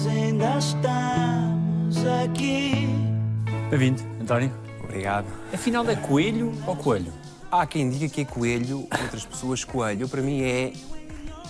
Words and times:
nós 0.00 0.06
ainda 0.06 0.58
estamos 0.58 2.06
aqui. 2.24 2.88
Bem-vindo, 3.68 4.02
António. 4.20 4.50
Obrigado. 4.82 5.26
Afinal, 5.52 5.88
é 5.90 5.96
coelho 5.96 6.54
ou 6.66 6.74
coelho? 6.74 7.12
Há 7.50 7.66
quem 7.66 7.90
diga 7.90 8.08
que 8.08 8.22
é 8.22 8.24
coelho, 8.24 8.88
outras 9.02 9.26
pessoas 9.26 9.62
coelho. 9.62 10.08
Para 10.08 10.22
mim 10.22 10.42
é 10.42 10.72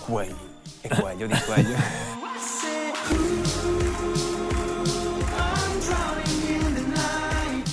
coelho. 0.05 0.35
É 0.83 0.89
coelho, 0.89 1.21
eu 1.21 1.27
digo 1.29 1.45
coelho. 1.45 1.75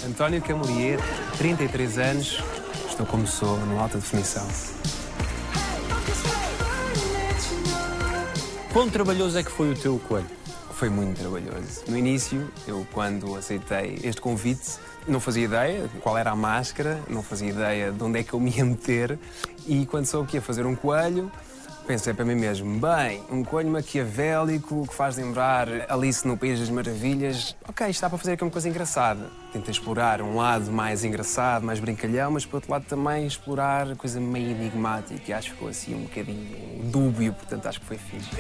António 0.06 0.42
Camelier, 0.42 1.00
33 1.38 1.98
anos, 1.98 2.42
estou 2.88 3.06
como 3.06 3.26
sou, 3.26 3.58
no 3.66 3.80
alta 3.80 3.98
definição. 3.98 4.46
Quão 8.72 8.88
trabalhoso 8.88 9.38
é 9.38 9.42
que 9.42 9.50
foi 9.50 9.72
o 9.72 9.74
teu 9.74 9.98
coelho? 9.98 10.38
Foi 10.78 10.88
muito 10.88 11.18
trabalhoso. 11.18 11.82
No 11.88 11.98
início, 11.98 12.48
eu 12.64 12.86
quando 12.92 13.34
aceitei 13.34 13.98
este 14.04 14.20
convite, 14.20 14.78
não 15.08 15.18
fazia 15.18 15.44
ideia 15.44 15.90
qual 16.00 16.16
era 16.16 16.30
a 16.30 16.36
máscara, 16.36 17.02
não 17.08 17.20
fazia 17.20 17.48
ideia 17.48 17.90
de 17.90 18.00
onde 18.00 18.20
é 18.20 18.22
que 18.22 18.32
eu 18.32 18.38
me 18.38 18.52
ia 18.56 18.64
meter 18.64 19.18
e 19.66 19.84
quando 19.86 20.06
soube 20.06 20.28
que 20.28 20.36
ia 20.36 20.40
fazer 20.40 20.64
um 20.64 20.76
coelho, 20.76 21.32
pensei 21.84 22.14
para 22.14 22.24
mim 22.24 22.36
mesmo, 22.36 22.78
bem, 22.78 23.20
um 23.28 23.42
coelho 23.42 23.70
maquiavélico 23.70 24.86
que 24.86 24.94
faz 24.94 25.16
lembrar 25.16 25.66
Alice 25.88 26.24
no 26.24 26.36
País 26.36 26.60
das 26.60 26.70
Maravilhas. 26.70 27.56
Ok, 27.68 27.88
está 27.88 28.08
para 28.08 28.16
fazer 28.16 28.34
aqui 28.34 28.44
uma 28.44 28.50
coisa 28.52 28.68
engraçada. 28.68 29.26
Tentei 29.52 29.72
explorar 29.72 30.22
um 30.22 30.36
lado 30.36 30.70
mais 30.70 31.02
engraçado, 31.02 31.64
mais 31.64 31.80
brincalhão, 31.80 32.30
mas 32.30 32.46
por 32.46 32.58
outro 32.58 32.70
lado 32.70 32.84
também 32.84 33.26
explorar 33.26 33.96
coisa 33.96 34.20
meio 34.20 34.52
enigmática 34.52 35.22
e 35.26 35.32
acho 35.32 35.48
que 35.48 35.54
ficou 35.54 35.68
assim 35.70 35.96
um 35.96 36.02
bocadinho 36.02 36.84
dúbio, 36.84 37.32
portanto 37.32 37.66
acho 37.66 37.80
que 37.80 37.86
foi 37.86 37.98
fixe. 37.98 38.30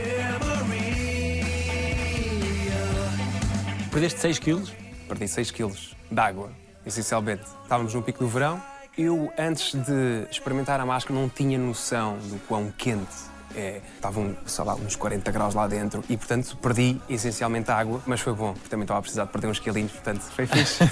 Perdeste 3.98 4.20
6 4.20 4.38
quilos? 4.38 4.72
Perdi 5.08 5.26
6 5.26 5.50
quilos 5.50 5.96
de 6.08 6.20
água, 6.20 6.52
essencialmente. 6.86 7.42
Estávamos 7.64 7.92
no 7.94 8.00
pico 8.00 8.20
do 8.20 8.28
verão. 8.28 8.62
Eu, 8.96 9.28
antes 9.36 9.74
de 9.74 10.24
experimentar 10.30 10.78
a 10.78 10.86
máscara, 10.86 11.18
não 11.18 11.28
tinha 11.28 11.58
noção 11.58 12.16
do 12.16 12.38
quão 12.46 12.72
quente 12.78 13.16
é. 13.56 13.80
Estavam, 13.96 14.36
sei 14.46 14.64
lá, 14.64 14.76
uns 14.76 14.94
40 14.94 15.32
graus 15.32 15.52
lá 15.52 15.66
dentro 15.66 16.04
e, 16.08 16.16
portanto, 16.16 16.56
perdi 16.58 17.00
essencialmente 17.08 17.72
água, 17.72 18.00
mas 18.06 18.20
foi 18.20 18.32
bom, 18.32 18.52
porque 18.52 18.68
também 18.68 18.84
estava 18.84 19.00
a 19.00 19.02
precisar 19.02 19.24
de 19.24 19.32
perder 19.32 19.48
uns 19.48 19.58
quilinhos, 19.58 19.90
portanto, 19.90 20.20
foi 20.20 20.46
fixe. 20.46 20.78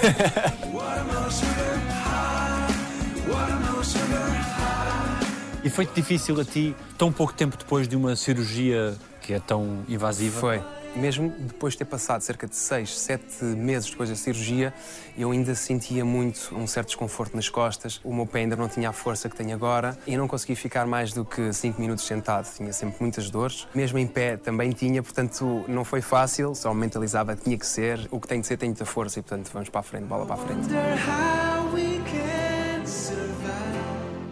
E 5.63 5.71
foi-te 5.71 5.95
difícil 5.95 6.41
a 6.41 6.45
ti, 6.45 6.77
tão 6.97 7.13
pouco 7.13 7.33
tempo 7.33 7.57
depois 7.57 7.89
de 7.89 7.97
uma 7.97 8.15
cirurgia 8.15 8.97
que 9.21 9.33
é 9.33 9.41
tão 9.41 9.85
invasiva? 9.89 10.39
Foi. 10.39 10.63
Mesmo 10.97 11.29
depois 11.39 11.75
de 11.75 11.79
ter 11.79 11.85
passado 11.85 12.23
cerca 12.23 12.47
de 12.47 12.57
6, 12.57 12.99
7 12.99 13.45
meses 13.45 13.91
depois 13.91 14.09
da 14.09 14.17
cirurgia, 14.17 14.73
eu 15.17 15.31
ainda 15.31 15.55
sentia 15.55 16.05
muito 16.07 16.55
um 16.57 16.67
certo 16.67 16.89
desconforto 16.89 17.37
nas 17.37 17.51
costas. 17.51 18.01
O 18.03 18.15
meu 18.15 18.27
pé 18.27 18.41
ainda 18.41 18.57
não 18.57 18.67
tinha 18.67 18.89
a 18.89 18.93
força 18.95 19.29
que 19.29 19.37
tem 19.37 19.53
agora 19.53 19.97
e 20.07 20.17
não 20.17 20.27
conseguia 20.27 20.57
ficar 20.57 20.87
mais 20.87 21.13
do 21.13 21.23
que 21.23 21.53
5 21.53 21.79
minutos 21.79 22.07
sentado. 22.07 22.51
Tinha 22.55 22.73
sempre 22.73 22.97
muitas 23.01 23.31
dores. 23.31 23.69
Mesmo 23.75 23.99
em 23.99 24.07
pé 24.07 24.39
também 24.39 24.71
tinha, 24.71 25.03
portanto 25.03 25.67
não 25.69 25.85
foi 25.85 26.01
fácil, 26.01 26.55
só 26.55 26.73
mentalizava 26.73 27.37
que 27.37 27.45
tinha 27.45 27.59
que 27.59 27.67
ser. 27.67 28.09
O 28.11 28.19
que 28.19 28.27
tem 28.27 28.41
de 28.41 28.47
ser 28.47 28.57
tem 28.57 28.71
muita 28.71 28.87
força 28.87 29.19
e, 29.19 29.23
portanto, 29.23 29.51
vamos 29.53 29.69
para 29.69 29.81
a 29.81 29.83
frente, 29.83 30.05
bola 30.05 30.25
para 30.25 30.35
a 30.35 30.39
frente. 30.39 30.69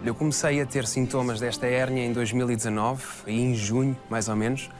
Eu 0.02 0.14
comecei 0.14 0.60
a 0.60 0.66
ter 0.66 0.86
sintomas 0.86 1.40
desta 1.40 1.66
hérnia 1.66 2.04
em 2.04 2.12
2019, 2.12 3.02
em 3.26 3.54
junho, 3.54 3.96
mais 4.08 4.28
ou 4.28 4.36
menos. 4.36 4.70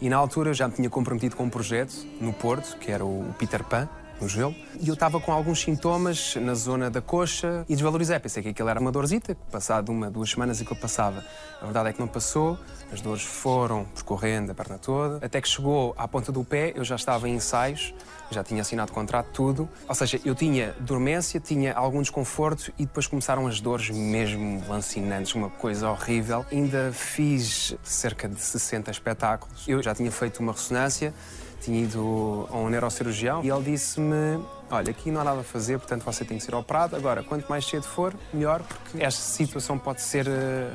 E 0.00 0.08
na 0.08 0.16
altura 0.16 0.54
já 0.54 0.66
me 0.66 0.74
tinha 0.74 0.88
comprometido 0.88 1.36
com 1.36 1.44
um 1.44 1.50
projeto 1.50 1.92
no 2.20 2.32
Porto, 2.32 2.78
que 2.78 2.90
era 2.90 3.04
o 3.04 3.34
Peter 3.38 3.62
Pan, 3.62 3.88
no 4.20 4.28
gelo. 4.28 4.54
E 4.80 4.88
eu 4.88 4.94
estava 4.94 5.20
com 5.20 5.32
alguns 5.32 5.60
sintomas 5.60 6.36
na 6.36 6.54
zona 6.54 6.90
da 6.90 7.00
coxa 7.00 7.64
e 7.68 7.74
desvalorizei. 7.74 8.18
Pensei 8.18 8.42
que 8.42 8.50
aquilo 8.50 8.68
era 8.68 8.78
uma 8.78 8.92
dorzita, 8.92 9.34
que 9.34 9.40
passado 9.50 9.90
uma, 9.90 10.10
duas 10.10 10.30
semanas 10.30 10.60
que 10.60 10.70
eu 10.70 10.76
passava. 10.76 11.24
A 11.60 11.64
verdade 11.64 11.90
é 11.90 11.92
que 11.92 12.00
não 12.00 12.08
passou, 12.08 12.58
as 12.92 13.00
dores 13.00 13.22
foram 13.22 13.84
percorrendo 13.84 14.52
a 14.52 14.54
perna 14.54 14.78
toda, 14.78 15.24
até 15.24 15.40
que 15.40 15.48
chegou 15.48 15.94
à 15.96 16.08
ponta 16.08 16.32
do 16.32 16.42
pé, 16.42 16.72
eu 16.74 16.84
já 16.84 16.96
estava 16.96 17.28
em 17.28 17.34
ensaios, 17.34 17.94
já 18.30 18.42
tinha 18.42 18.62
assinado 18.62 18.92
contrato, 18.92 19.28
tudo. 19.32 19.68
Ou 19.88 19.94
seja, 19.94 20.20
eu 20.24 20.34
tinha 20.34 20.74
dormência, 20.80 21.40
tinha 21.40 21.74
algum 21.74 22.00
desconforto 22.00 22.72
e 22.78 22.86
depois 22.86 23.06
começaram 23.06 23.46
as 23.46 23.60
dores 23.60 23.90
mesmo 23.90 24.62
lancinantes, 24.68 25.34
uma 25.34 25.50
coisa 25.50 25.90
horrível. 25.90 26.46
Ainda 26.50 26.92
fiz 26.92 27.76
cerca 27.82 28.28
de 28.28 28.40
60 28.40 28.90
espetáculos. 28.90 29.66
Eu 29.68 29.82
já 29.82 29.94
tinha 29.94 30.10
feito 30.10 30.40
uma 30.40 30.52
ressonância, 30.52 31.12
tinha 31.60 31.82
ido 31.82 32.48
a 32.50 32.56
um 32.56 32.68
neurocirurgião 32.68 33.44
e 33.44 33.50
ele 33.50 33.62
disse-me: 33.62 34.42
Olha, 34.70 34.90
aqui 34.90 35.10
não 35.10 35.20
há 35.20 35.24
nada 35.24 35.40
a 35.40 35.44
fazer, 35.44 35.78
portanto 35.78 36.04
você 36.04 36.24
tem 36.24 36.38
que 36.38 36.44
ser 36.44 36.54
operado. 36.54 36.96
Agora, 36.96 37.22
quanto 37.22 37.48
mais 37.48 37.66
cedo 37.66 37.82
for, 37.82 38.14
melhor, 38.32 38.62
porque 38.62 39.02
esta 39.02 39.20
situação 39.20 39.78
pode 39.78 40.00
ser 40.00 40.26
uh, 40.26 40.30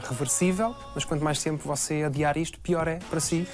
reversível, 0.08 0.76
mas 0.94 1.06
quanto 1.06 1.24
mais 1.24 1.42
tempo 1.42 1.68
você 1.68 2.04
adiar 2.04 2.38
isto, 2.38 2.60
pior 2.60 2.88
é 2.88 3.00
para 3.10 3.20
si. 3.20 3.48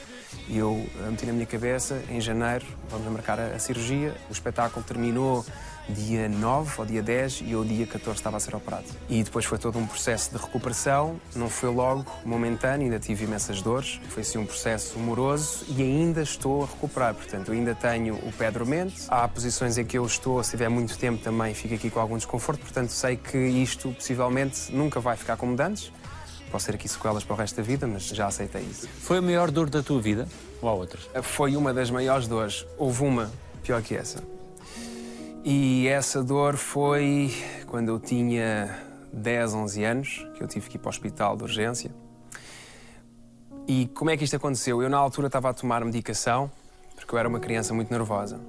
E 0.47 0.57
eu 0.57 0.71
uh, 0.71 0.89
meti 1.11 1.25
na 1.25 1.33
minha 1.33 1.45
cabeça, 1.45 2.01
em 2.09 2.19
janeiro, 2.19 2.65
vamos 2.89 3.07
marcar 3.07 3.39
a 3.39 3.59
cirurgia. 3.59 4.15
O 4.29 4.31
espetáculo 4.31 4.83
terminou 4.83 5.45
dia 5.91 6.27
9 6.27 6.73
ou 6.79 6.85
dia 6.85 7.03
10 7.03 7.41
e 7.45 7.51
eu 7.51 7.63
dia 7.63 7.85
14 7.85 8.17
estava 8.17 8.37
a 8.37 8.39
ser 8.39 8.55
operado. 8.55 8.85
E 9.09 9.23
depois 9.23 9.45
foi 9.45 9.57
todo 9.57 9.77
um 9.77 9.85
processo 9.85 10.31
de 10.31 10.37
recuperação, 10.37 11.19
não 11.35 11.49
foi 11.49 11.69
logo 11.69 12.05
momentâneo, 12.25 12.85
ainda 12.85 12.99
tive 12.99 13.25
imensas 13.25 13.61
dores, 13.61 13.99
foi 14.09 14.21
assim 14.21 14.37
um 14.37 14.45
processo 14.45 14.97
moroso 14.97 15.65
e 15.69 15.81
ainda 15.81 16.21
estou 16.21 16.63
a 16.63 16.65
recuperar, 16.65 17.13
portanto 17.13 17.51
ainda 17.51 17.75
tenho 17.75 18.15
o 18.15 18.31
pé 18.31 18.49
dormente, 18.49 19.03
há 19.07 19.27
posições 19.27 19.77
em 19.77 19.85
que 19.85 19.97
eu 19.97 20.05
estou, 20.05 20.43
se 20.43 20.51
tiver 20.51 20.69
muito 20.69 20.97
tempo 20.97 21.23
também 21.23 21.53
fico 21.53 21.75
aqui 21.75 21.89
com 21.89 21.99
algum 21.99 22.17
desconforto, 22.17 22.61
portanto 22.61 22.89
sei 22.89 23.15
que 23.17 23.37
isto 23.37 23.91
possivelmente 23.91 24.71
nunca 24.71 24.99
vai 24.99 25.15
ficar 25.15 25.37
como 25.37 25.55
antes, 25.61 25.91
Posso 26.51 26.65
ter 26.65 26.75
aqui 26.75 26.87
sequelas 26.87 27.23
para 27.23 27.33
o 27.33 27.37
resto 27.37 27.55
da 27.55 27.63
vida, 27.63 27.87
mas 27.87 28.03
já 28.03 28.27
aceitei 28.27 28.61
isso. 28.63 28.85
Foi 28.99 29.19
a 29.19 29.21
maior 29.21 29.49
dor 29.49 29.69
da 29.69 29.81
tua 29.81 30.01
vida 30.01 30.27
ou 30.61 30.67
há 30.67 30.73
outras? 30.73 31.09
Foi 31.23 31.55
uma 31.55 31.73
das 31.73 31.89
maiores 31.89 32.27
dores. 32.27 32.65
Houve 32.77 33.03
uma 33.03 33.31
pior 33.63 33.81
que 33.81 33.95
essa. 33.95 34.21
E 35.43 35.87
essa 35.87 36.23
dor 36.23 36.55
foi 36.55 37.33
quando 37.65 37.89
eu 37.89 37.99
tinha 37.99 38.77
10, 39.11 39.55
11 39.55 39.83
anos, 39.83 40.27
que 40.35 40.43
eu 40.43 40.47
tive 40.47 40.69
que 40.69 40.77
ir 40.77 40.79
para 40.79 40.87
o 40.87 40.91
hospital 40.91 41.35
de 41.35 41.41
urgência. 41.41 41.91
E 43.67 43.87
como 43.87 44.11
é 44.11 44.17
que 44.17 44.23
isto 44.23 44.35
aconteceu? 44.35 44.83
Eu, 44.83 44.89
na 44.89 44.97
altura, 44.97 45.27
estava 45.27 45.49
a 45.49 45.53
tomar 45.53 45.83
medicação, 45.83 46.51
porque 46.95 47.15
eu 47.15 47.17
era 47.17 47.27
uma 47.27 47.39
criança 47.39 47.73
muito 47.73 47.89
nervosa. 47.89 48.39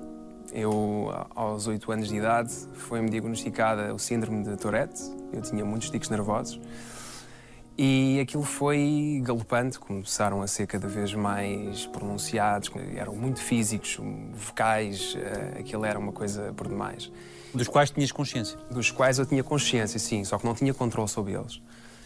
Eu, 0.52 1.10
aos 1.34 1.66
8 1.66 1.90
anos 1.92 2.08
de 2.08 2.16
idade, 2.16 2.52
foi-me 2.74 3.08
diagnosticada 3.08 3.94
o 3.94 3.98
síndrome 3.98 4.44
de 4.44 4.54
Tourette. 4.58 5.00
Eu 5.32 5.40
tinha 5.40 5.64
muitos 5.64 5.88
tiques 5.88 6.10
nervosos. 6.10 6.60
E 7.84 8.20
aquilo 8.20 8.44
foi 8.44 9.20
galopante, 9.24 9.76
começaram 9.76 10.40
a 10.40 10.46
ser 10.46 10.68
cada 10.68 10.86
vez 10.86 11.12
mais 11.14 11.84
pronunciados, 11.86 12.70
eram 12.94 13.12
muito 13.12 13.40
físicos, 13.40 13.98
vocais, 14.32 15.18
eh, 15.18 15.58
aquilo 15.58 15.84
era 15.84 15.98
uma 15.98 16.12
coisa 16.12 16.52
por 16.56 16.68
demais. 16.68 17.10
Dos 17.52 17.66
quais 17.66 17.90
tinhas 17.90 18.12
consciência? 18.12 18.56
Dos 18.70 18.92
quais 18.92 19.18
eu 19.18 19.26
tinha 19.26 19.42
consciência, 19.42 19.98
sim, 19.98 20.22
só 20.22 20.38
que 20.38 20.44
não 20.44 20.54
tinha 20.54 20.72
controle 20.72 21.08
sobre 21.08 21.32
eles. 21.32 21.60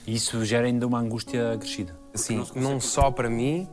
E 0.07 0.15
isso 0.15 0.43
gera 0.47 0.67
ainda 0.67 0.87
uma 0.87 0.99
angústia 0.99 1.53
acrescida? 1.53 1.95
Sim, 2.15 2.43
não, 2.55 2.63
não 2.63 2.81
só 2.81 3.11
para 3.11 3.29
mim, 3.29 3.69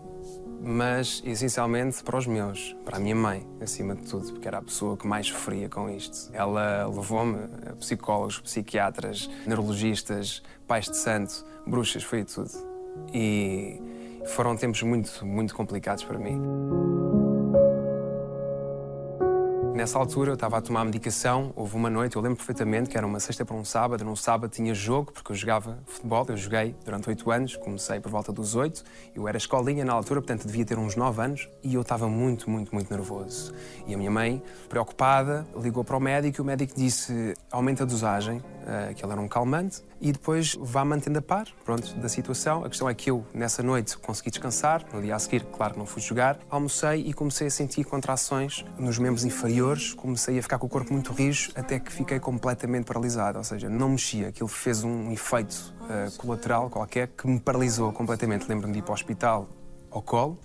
mas 0.63 1.21
essencialmente 1.25 2.01
para 2.03 2.17
os 2.17 2.25
meus, 2.25 2.75
para 2.85 2.97
a 2.97 2.99
minha 2.99 3.15
mãe, 3.15 3.45
acima 3.61 3.95
de 3.95 4.03
tudo, 4.03 4.31
porque 4.31 4.47
era 4.47 4.59
a 4.59 4.61
pessoa 4.61 4.95
que 4.95 5.05
mais 5.05 5.27
sofria 5.27 5.67
com 5.67 5.89
isto. 5.89 6.29
Ela 6.33 6.87
levou-me 6.87 7.37
a 7.69 7.75
psicólogos, 7.75 8.39
psiquiatras, 8.39 9.29
neurologistas, 9.45 10.41
pais 10.65 10.85
de 10.85 10.95
santo, 10.95 11.45
bruxas, 11.67 12.03
foi 12.03 12.23
tudo. 12.23 12.51
E 13.13 13.81
foram 14.27 14.55
tempos 14.55 14.81
muito, 14.83 15.25
muito 15.25 15.53
complicados 15.53 16.03
para 16.03 16.17
mim. 16.17 16.41
Nessa 19.73 19.97
altura 19.97 20.29
eu 20.29 20.33
estava 20.35 20.59
a 20.59 20.61
tomar 20.61 20.85
medicação, 20.85 21.51
houve 21.55 21.75
uma 21.75 21.89
noite, 21.89 22.15
eu 22.15 22.21
lembro 22.21 22.37
perfeitamente 22.37 22.91
que 22.91 22.95
era 22.95 23.07
uma 23.07 23.19
sexta 23.19 23.43
para 23.43 23.55
um 23.55 23.65
sábado, 23.65 24.05
num 24.05 24.15
sábado 24.15 24.51
tinha 24.51 24.71
jogo, 24.71 25.11
porque 25.11 25.31
eu 25.31 25.35
jogava 25.35 25.79
futebol, 25.87 26.23
eu 26.29 26.37
joguei 26.37 26.75
durante 26.85 27.09
oito 27.09 27.31
anos, 27.31 27.55
comecei 27.55 27.99
por 27.99 28.11
volta 28.11 28.31
dos 28.31 28.53
oito, 28.53 28.83
eu 29.15 29.27
era 29.27 29.35
escolinha 29.35 29.83
na 29.83 29.91
altura, 29.91 30.21
portanto 30.21 30.45
devia 30.45 30.63
ter 30.63 30.77
uns 30.77 30.95
nove 30.95 31.19
anos, 31.23 31.49
e 31.63 31.73
eu 31.73 31.81
estava 31.81 32.07
muito, 32.07 32.51
muito, 32.51 32.71
muito 32.71 32.87
nervoso. 32.93 33.51
E 33.87 33.95
a 33.95 33.97
minha 33.97 34.11
mãe, 34.11 34.43
preocupada, 34.69 35.43
ligou 35.59 35.83
para 35.83 35.97
o 35.97 35.99
médico 35.99 36.39
e 36.39 36.41
o 36.43 36.45
médico 36.45 36.75
disse 36.75 37.33
aumenta 37.51 37.81
a 37.81 37.85
dosagem, 37.87 38.43
uh, 38.63 38.93
que 38.93 39.03
ele 39.03 39.11
era 39.11 39.21
um 39.21 39.27
calmante, 39.27 39.83
e 40.01 40.11
depois 40.11 40.55
vá 40.59 40.83
mantendo 40.83 41.19
a 41.19 41.21
par, 41.21 41.47
pronto, 41.63 41.93
da 41.95 42.09
situação. 42.09 42.63
A 42.63 42.69
questão 42.69 42.89
é 42.89 42.93
que 42.93 43.09
eu, 43.09 43.25
nessa 43.33 43.63
noite, 43.63 43.97
consegui 43.97 44.31
descansar, 44.31 44.83
no 44.93 45.01
dia 45.01 45.15
a 45.15 45.19
seguir, 45.19 45.45
claro, 45.45 45.77
não 45.77 45.85
fui 45.85 46.01
jogar, 46.01 46.39
almocei 46.49 47.01
e 47.01 47.13
comecei 47.13 47.47
a 47.47 47.51
sentir 47.51 47.83
contrações 47.83 48.65
nos 48.77 48.97
membros 48.97 49.23
inferiores 49.23 49.93
comecei 49.93 50.37
a 50.37 50.41
ficar 50.41 50.59
com 50.59 50.67
o 50.67 50.69
corpo 50.69 50.93
muito 50.93 51.11
rijo 51.11 51.51
até 51.55 51.79
que 51.79 51.91
fiquei 51.91 52.19
completamente 52.19 52.85
paralisado, 52.85 53.37
ou 53.37 53.43
seja, 53.43 53.69
não 53.69 53.89
mexia. 53.89 54.29
Aquilo 54.29 54.47
fez 54.47 54.83
um 54.83 55.11
efeito 55.11 55.73
uh, 55.81 56.11
colateral 56.17 56.69
qualquer 56.69 57.07
que 57.07 57.27
me 57.27 57.39
paralisou 57.39 57.91
completamente. 57.91 58.47
Lembro-me 58.47 58.73
de 58.73 58.79
ir 58.79 58.81
para 58.81 58.91
o 58.91 58.93
hospital 58.93 59.49
ao 59.89 60.01
colo, 60.01 60.37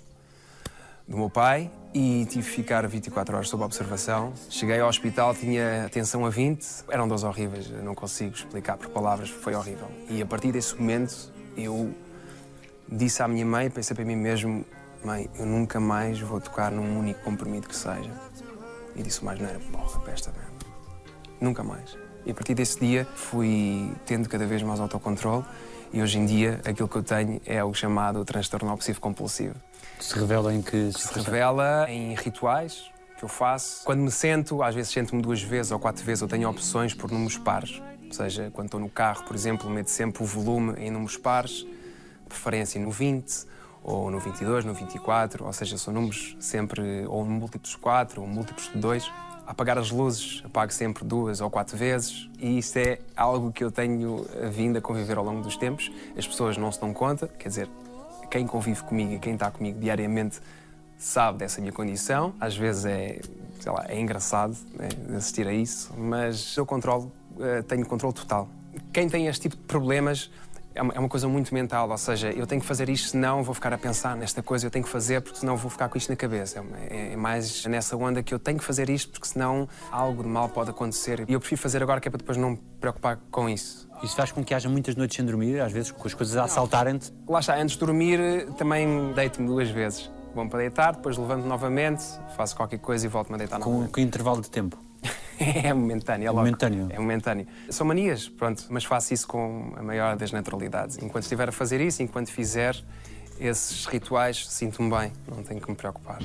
do 1.09 1.17
meu 1.17 1.31
pai 1.31 1.71
e 1.95 2.27
tive 2.27 2.47
que 2.47 2.57
ficar 2.57 2.87
24 2.87 3.35
horas 3.35 3.49
sob 3.49 3.65
observação. 3.65 4.33
Cheguei 4.51 4.79
ao 4.79 4.89
hospital, 4.89 5.35
tinha 5.35 5.89
tensão 5.91 6.27
a 6.27 6.31
20, 6.31 6.85
eram 6.91 7.09
dores 7.09 7.25
horríveis, 7.25 7.71
não 7.83 7.95
consigo 7.95 8.35
explicar 8.35 8.77
por 8.77 8.91
palavras, 8.91 9.31
foi 9.31 9.55
horrível. 9.55 9.89
E 10.11 10.21
a 10.21 10.27
partir 10.27 10.53
desse 10.53 10.77
momento 10.77 11.33
eu 11.57 11.93
disse 12.91 13.23
à 13.23 13.29
minha 13.29 13.47
mãe, 13.47 13.71
pensei 13.71 13.97
para 13.97 14.05
mim 14.05 14.17
mesmo, 14.17 14.65
mãe, 15.03 15.29
eu 15.39 15.47
nunca 15.47 15.81
mais 15.81 16.21
vou 16.21 16.41
tocar 16.41 16.71
num 16.71 16.99
único 16.99 17.21
comprimido 17.23 17.67
que 17.67 17.77
seja. 17.77 18.11
E 18.95 19.03
disse 19.03 19.25
mais, 19.25 19.41
não 19.41 19.49
era 19.49 19.59
porra, 19.59 20.01
pesta 20.01 20.31
merda. 20.31 20.67
Nunca 21.41 21.63
mais. 21.63 21.97
E 22.27 22.31
a 22.31 22.35
partir 22.35 22.55
desse 22.55 22.79
dia 22.79 23.07
fui 23.15 23.91
tendo 24.05 24.29
cada 24.29 24.45
vez 24.45 24.63
mais 24.63 24.81
autocontrole 24.81 25.45
e 25.93 26.03
hoje 26.03 26.19
em 26.19 26.27
dia 26.27 26.61
aquilo 26.67 26.89
que 26.89 26.97
eu 26.97 27.03
tenho 27.03 27.41
é 27.47 27.65
o 27.65 27.73
chamado 27.73 28.23
transtorno 28.25 28.71
obsessivo 28.73 29.01
compulsivo. 29.01 29.55
Se 30.01 30.19
revela 30.19 30.55
em 30.55 30.63
que 30.63 30.93
Se 30.93 31.13
revela 31.15 31.87
em 31.91 32.15
rituais 32.15 32.91
que 33.19 33.25
eu 33.25 33.29
faço. 33.29 33.85
Quando 33.85 34.01
me 34.01 34.11
sento, 34.11 34.63
às 34.63 34.75
vezes 34.75 34.93
sento-me 34.93 35.21
duas 35.21 35.43
vezes 35.43 35.73
ou 35.73 35.79
quatro 35.79 36.05
vezes, 36.05 36.23
eu 36.23 36.29
tenho 36.29 36.49
opções 36.49 36.95
por 36.95 37.11
números 37.11 37.37
pares. 37.37 37.83
Ou 38.07 38.13
seja, 38.13 38.51
quando 38.53 38.67
estou 38.67 38.81
no 38.81 38.89
carro, 38.89 39.25
por 39.25 39.35
exemplo, 39.35 39.69
meto 39.69 39.91
sempre 39.91 40.23
o 40.23 40.27
volume 40.27 40.75
em 40.79 40.91
números 40.91 41.17
pares, 41.17 41.67
preferência 42.29 42.81
no 42.81 42.91
20 42.91 43.47
ou 43.83 44.11
no 44.11 44.21
22, 44.21 44.65
no 44.65 44.73
24, 44.73 45.45
ou 45.45 45.53
seja, 45.53 45.77
são 45.77 45.93
números 45.93 46.37
sempre 46.39 47.05
ou 47.07 47.25
múltiplos 47.25 47.73
de 47.73 47.79
4 47.79 48.21
ou 48.21 48.27
múltiplos 48.27 48.71
de 48.73 48.79
2. 48.79 49.11
Apagar 49.47 49.79
as 49.79 49.91
luzes, 49.91 50.43
apago 50.45 50.73
sempre 50.73 51.05
duas 51.05 51.41
ou 51.41 51.51
quatro 51.51 51.77
vezes 51.77 52.29
e 52.39 52.59
isso 52.59 52.79
é 52.79 52.99
algo 53.17 53.51
que 53.51 53.65
eu 53.65 53.71
tenho 53.71 54.27
vindo 54.53 54.77
a 54.77 54.81
conviver 54.81 55.17
ao 55.17 55.25
longo 55.25 55.43
dos 55.43 55.57
tempos. 55.57 55.91
As 56.17 56.27
pessoas 56.27 56.57
não 56.57 56.71
se 56.71 56.79
dão 56.79 56.93
conta, 56.93 57.27
quer 57.29 57.49
dizer, 57.49 57.69
quem 58.31 58.47
convive 58.47 58.83
comigo 58.83 59.13
e 59.13 59.19
quem 59.19 59.35
está 59.35 59.51
comigo 59.51 59.79
diariamente 59.79 60.41
sabe 60.99 61.39
dessa 61.39 61.61
minha 61.61 61.73
condição. 61.73 62.35
Às 62.41 62.57
vezes 62.57 62.85
é, 62.85 63.21
sei 63.61 63.73
lá, 63.73 63.85
é 63.89 63.99
engraçado 63.99 64.57
né, 64.75 64.89
assistir 65.17 65.47
a 65.47 65.53
isso, 65.53 65.93
mas 65.97 66.57
eu 66.57 66.67
controlo, 66.67 67.13
eh, 67.41 67.63
tenho 67.63 67.87
controle 67.87 68.15
total. 68.15 68.49
Quem 68.93 69.09
tem 69.09 69.27
este 69.27 69.43
tipo 69.43 69.57
de 69.57 69.63
problemas 69.63 70.31
é 70.79 70.83
uma, 70.83 70.95
é 70.95 70.99
uma 71.01 71.09
coisa 71.09 71.29
muito 71.29 71.53
mental, 71.53 71.91
ou 71.91 71.99
seja, 71.99 72.31
eu 72.31 72.47
tenho 72.47 72.61
que 72.61 72.67
fazer 72.67 72.89
isto, 72.89 73.09
senão 73.09 73.43
vou 73.43 73.53
ficar 73.53 73.73
a 73.73 73.79
pensar 73.79 74.17
nesta 74.17 74.43
coisa, 74.43 74.67
eu 74.67 74.71
tenho 74.71 74.85
que 74.85 74.91
fazer, 74.91 75.21
porque 75.21 75.39
senão 75.39 75.57
vou 75.57 75.69
ficar 75.71 75.89
com 75.89 75.99
isto 75.99 76.09
na 76.09 76.17
cabeça. 76.17 76.65
É, 76.89 77.15
é 77.15 77.17
mais 77.17 77.67
nessa 77.67 77.97
onda 77.97 78.23
que 78.23 78.33
eu 78.33 78.39
tenho 78.39 78.59
que 78.59 78.65
fazer 78.65 78.89
isto, 78.89 79.11
porque 79.11 79.27
senão 79.27 79.69
algo 79.91 80.23
de 80.23 80.29
mal 80.29 80.49
pode 80.49 80.71
acontecer. 80.71 81.25
E 81.29 81.33
eu 81.33 81.41
prefiro 81.41 81.61
fazer 81.61 81.83
agora, 81.83 82.01
que 82.01 82.07
é 82.07 82.11
para 82.11 82.19
depois 82.19 82.39
não 82.39 82.51
me 82.51 82.61
preocupar 82.81 83.19
com 83.31 83.49
isso. 83.49 83.89
Isso 84.05 84.15
faz 84.15 84.31
com 84.31 84.45
que 84.45 84.55
haja 84.55 84.69
muitas 84.69 84.95
noites 84.95 85.17
sem 85.17 85.27
dormir, 85.27 85.61
às 85.61 85.73
vezes 85.73 85.91
com 85.91 86.07
as 86.07 86.15
coisas 86.15 86.37
a 86.37 86.45
assaltarem-te. 86.45 87.13
Lá 87.29 87.41
está, 87.41 87.57
antes 87.57 87.75
de 87.75 87.81
dormir 87.81 88.47
também 88.57 89.13
deito-me 89.15 89.49
duas 89.49 89.69
vezes. 89.69 90.09
Vou-me 90.33 90.49
para 90.49 90.61
deitar, 90.61 90.95
depois 90.95 91.17
levanto 91.17 91.45
novamente, 91.45 92.05
faço 92.37 92.55
qualquer 92.55 92.79
coisa 92.79 93.05
e 93.05 93.09
volto-me 93.09 93.35
a 93.35 93.39
deitar 93.39 93.59
Com 93.59 93.71
novamente. 93.71 93.93
que 93.95 94.01
intervalo 94.01 94.41
de 94.41 94.49
tempo? 94.49 94.88
É 95.39 95.73
momentâneo, 95.73 96.27
é 96.27 96.31
logo. 96.31 96.41
momentâneo. 96.41 96.87
É 96.91 96.99
momentâneo. 96.99 97.47
São 97.71 97.87
manias, 97.87 98.29
pronto, 98.29 98.65
mas 98.69 98.85
faço 98.85 99.15
isso 99.15 99.27
com 99.27 99.73
a 99.77 99.83
maior 99.83 100.17
das 100.17 100.33
naturalidades. 100.33 100.99
Enquanto 100.99 101.25
estiver 101.25 101.49
a 101.49 101.53
fazer 101.53 101.81
isso, 101.81 102.03
enquanto 102.03 102.31
fizer 102.31 102.77
esses 103.39 103.87
rituais, 103.87 104.49
sinto-me 104.49 104.91
bem, 104.91 105.13
não 105.29 105.43
tenho 105.43 105.61
que 105.61 105.71
me 105.71 105.77
preocupar. 105.77 106.19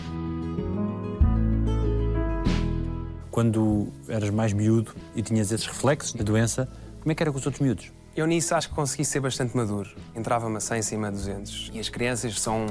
Quando 3.30 3.88
eras 4.08 4.30
mais 4.30 4.54
miúdo 4.54 4.94
e 5.16 5.22
tinhas 5.22 5.52
esses 5.52 5.66
reflexos 5.66 6.14
da 6.14 6.24
doença, 6.24 6.70
como 7.02 7.12
é 7.12 7.16
que 7.16 7.24
era 7.24 7.32
com 7.32 7.38
os 7.38 7.46
outros 7.46 7.62
miúdos? 7.62 7.92
Eu 8.16 8.28
nisso 8.28 8.54
acho 8.54 8.70
que 8.70 8.76
consegui 8.76 9.04
ser 9.04 9.20
bastante 9.20 9.58
maduro. 9.58 9.90
Entrava-me 10.16 10.58
a 10.58 10.60
100 10.60 10.82
cima 10.84 11.12
de 11.12 11.18
200. 11.18 11.72
E 11.74 11.80
as 11.80 11.90
crianças 11.90 12.40
são 12.40 12.68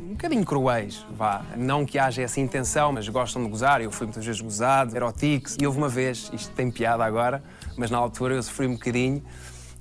um 0.00 0.08
bocadinho 0.10 0.44
cruéis, 0.44 1.04
vá. 1.10 1.44
Não 1.56 1.84
que 1.86 1.98
haja 1.98 2.22
essa 2.22 2.40
intenção, 2.40 2.92
mas 2.92 3.08
gostam 3.08 3.42
de 3.42 3.48
gozar. 3.48 3.80
Eu 3.80 3.90
fui 3.90 4.06
muitas 4.06 4.24
vezes 4.24 4.40
gozado, 4.40 4.94
tics. 5.16 5.56
E 5.60 5.66
houve 5.66 5.78
uma 5.78 5.88
vez, 5.88 6.30
isto 6.32 6.52
tem 6.54 6.70
piada 6.70 7.04
agora, 7.04 7.42
mas 7.76 7.90
na 7.90 7.98
altura 7.98 8.34
eu 8.34 8.42
sofri 8.42 8.66
um 8.66 8.74
bocadinho, 8.74 9.22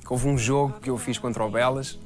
que 0.02 0.12
houve 0.12 0.28
um 0.28 0.38
jogo 0.38 0.80
que 0.80 0.90
eu 0.90 0.98
fiz 0.98 1.18
contra 1.18 1.44
o 1.44 1.50
Belas 1.50 1.98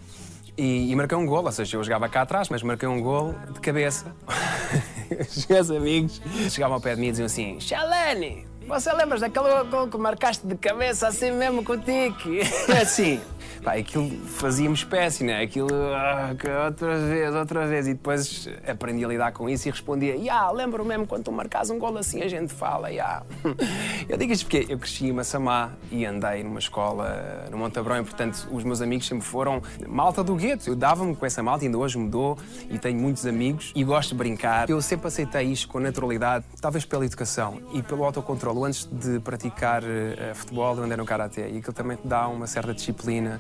e, 0.58 0.92
e 0.92 0.96
marquei 0.96 1.18
um 1.18 1.26
gol, 1.26 1.46
ou 1.46 1.52
seja, 1.52 1.78
eu 1.78 1.84
jogava 1.84 2.10
cá 2.10 2.24
atrás, 2.24 2.50
mas 2.50 2.62
marquei 2.62 2.88
um 2.88 3.02
gol 3.02 3.34
de 3.54 3.60
cabeça. 3.62 4.14
Os 5.20 5.48
meus 5.48 5.72
amigos 5.72 6.22
chegavam 6.50 6.76
ao 6.76 6.82
pé 6.82 6.96
de 6.96 7.02
mim 7.02 7.08
e 7.08 7.12
diziam 7.12 7.28
assim: 7.28 7.60
Chalene, 7.60 8.46
você 8.68 8.92
lembras 8.94 9.22
daquele 9.22 9.64
gol 9.70 9.88
que 9.88 9.98
marcaste 9.98 10.46
de 10.46 10.56
cabeça 10.56 11.08
assim 11.08 11.32
mesmo 11.32 11.64
com 11.64 11.74
o 11.74 11.78
tique? 11.78 12.42
assim. 12.82 13.22
Pá, 13.64 13.74
aquilo 13.74 14.10
fazia-me 14.26 14.74
espécie, 14.74 15.24
né? 15.24 15.42
Aquilo, 15.42 15.70
ah, 15.94 16.30
outra 16.66 16.98
vez, 16.98 17.36
outra 17.36 17.68
vez. 17.68 17.88
E 17.88 17.94
depois 17.94 18.48
aprendi 18.68 19.04
a 19.04 19.08
lidar 19.08 19.32
com 19.34 19.50
isso 19.50 19.68
e 19.68 19.72
respondia: 19.72 20.16
Ya, 20.16 20.50
lembro 20.52 20.86
mesmo 20.86 21.06
quando 21.06 21.26
tu 21.26 21.32
marcas 21.32 21.70
um 21.70 21.78
gol 21.78 21.98
assim, 21.98 22.22
a 22.22 22.28
gente 22.28 22.54
fala, 22.54 22.90
ya. 22.92 23.24
Eu 24.08 24.18
digo 24.18 24.32
isto 24.34 24.46
porque 24.46 24.66
eu 24.70 24.80
cresci 24.80 25.08
em 25.08 25.14
Massamá 25.14 25.72
e 25.92 26.06
andei 26.06 26.44
numa 26.44 26.60
escola 26.60 27.46
no 27.52 27.58
Montabrão 27.58 27.98
e, 27.98 28.04
portanto, 28.04 28.48
os 28.52 28.64
meus 28.64 28.82
amigos 28.82 29.08
sempre 29.08 29.26
foram 29.26 29.62
malta 29.88 30.24
do 30.24 30.36
gueto. 30.36 30.70
Eu 30.70 30.76
dava-me 30.76 31.16
com 31.16 31.26
essa 31.26 31.44
malta, 31.44 31.66
ainda 31.66 31.78
hoje 31.78 31.98
mudou 31.98 32.38
e 32.70 32.80
tenho 32.80 33.00
muitos 33.00 33.26
amigos 33.26 33.72
e 33.76 33.84
gosto 33.84 34.10
de 34.10 34.16
brincar. 34.16 34.70
Eu 34.70 34.82
sempre 34.82 35.08
aceitei 35.08 35.44
isto 35.44 35.68
com 35.68 35.80
naturalidade, 35.80 36.46
talvez 36.60 36.86
pela 36.86 37.06
educação 37.06 37.62
e 37.74 37.84
pelo 37.84 38.04
autocontrole. 38.04 38.60
Antes 38.64 38.86
de 38.86 39.20
praticar 39.20 39.84
eh, 39.84 40.34
futebol, 40.34 40.76
eu 40.76 40.84
andei 40.84 40.98
no 40.98 41.06
Karaté 41.06 41.50
e 41.50 41.58
aquilo 41.58 41.74
também 41.74 41.98
te 41.98 42.08
dá 42.08 42.28
uma 42.28 42.48
certa 42.48 42.74
disciplina 42.74 43.40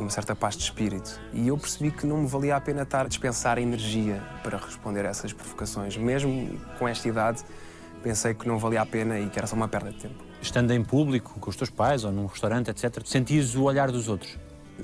e 0.00 0.02
uma 0.02 0.10
certa 0.10 0.34
paz 0.34 0.56
de 0.56 0.64
espírito. 0.64 1.20
E 1.32 1.46
eu 1.48 1.58
percebi 1.58 1.90
que 1.90 2.06
não 2.06 2.18
me 2.18 2.26
valia 2.26 2.56
a 2.56 2.60
pena 2.60 2.82
estar 2.82 3.04
a 3.04 3.08
dispensar 3.08 3.58
energia 3.58 4.22
para 4.42 4.58
responder 4.58 5.04
a 5.04 5.10
essas 5.10 5.32
provocações. 5.32 5.96
Mesmo 5.96 6.58
com 6.78 6.88
esta 6.88 7.06
idade, 7.06 7.42
pensei 8.02 8.34
que 8.34 8.48
não 8.48 8.58
valia 8.58 8.80
a 8.80 8.86
pena 8.86 9.18
e 9.20 9.28
que 9.28 9.38
era 9.38 9.46
só 9.46 9.54
uma 9.54 9.68
perda 9.68 9.92
de 9.92 10.00
tempo. 10.00 10.24
Estando 10.40 10.72
em 10.72 10.82
público, 10.82 11.38
com 11.38 11.50
os 11.50 11.56
teus 11.56 11.68
pais 11.68 12.02
ou 12.02 12.10
num 12.10 12.26
restaurante, 12.26 12.70
etc., 12.70 13.02
sentias 13.04 13.54
o 13.54 13.64
olhar 13.64 13.90
dos 13.92 14.08
outros? 14.08 14.38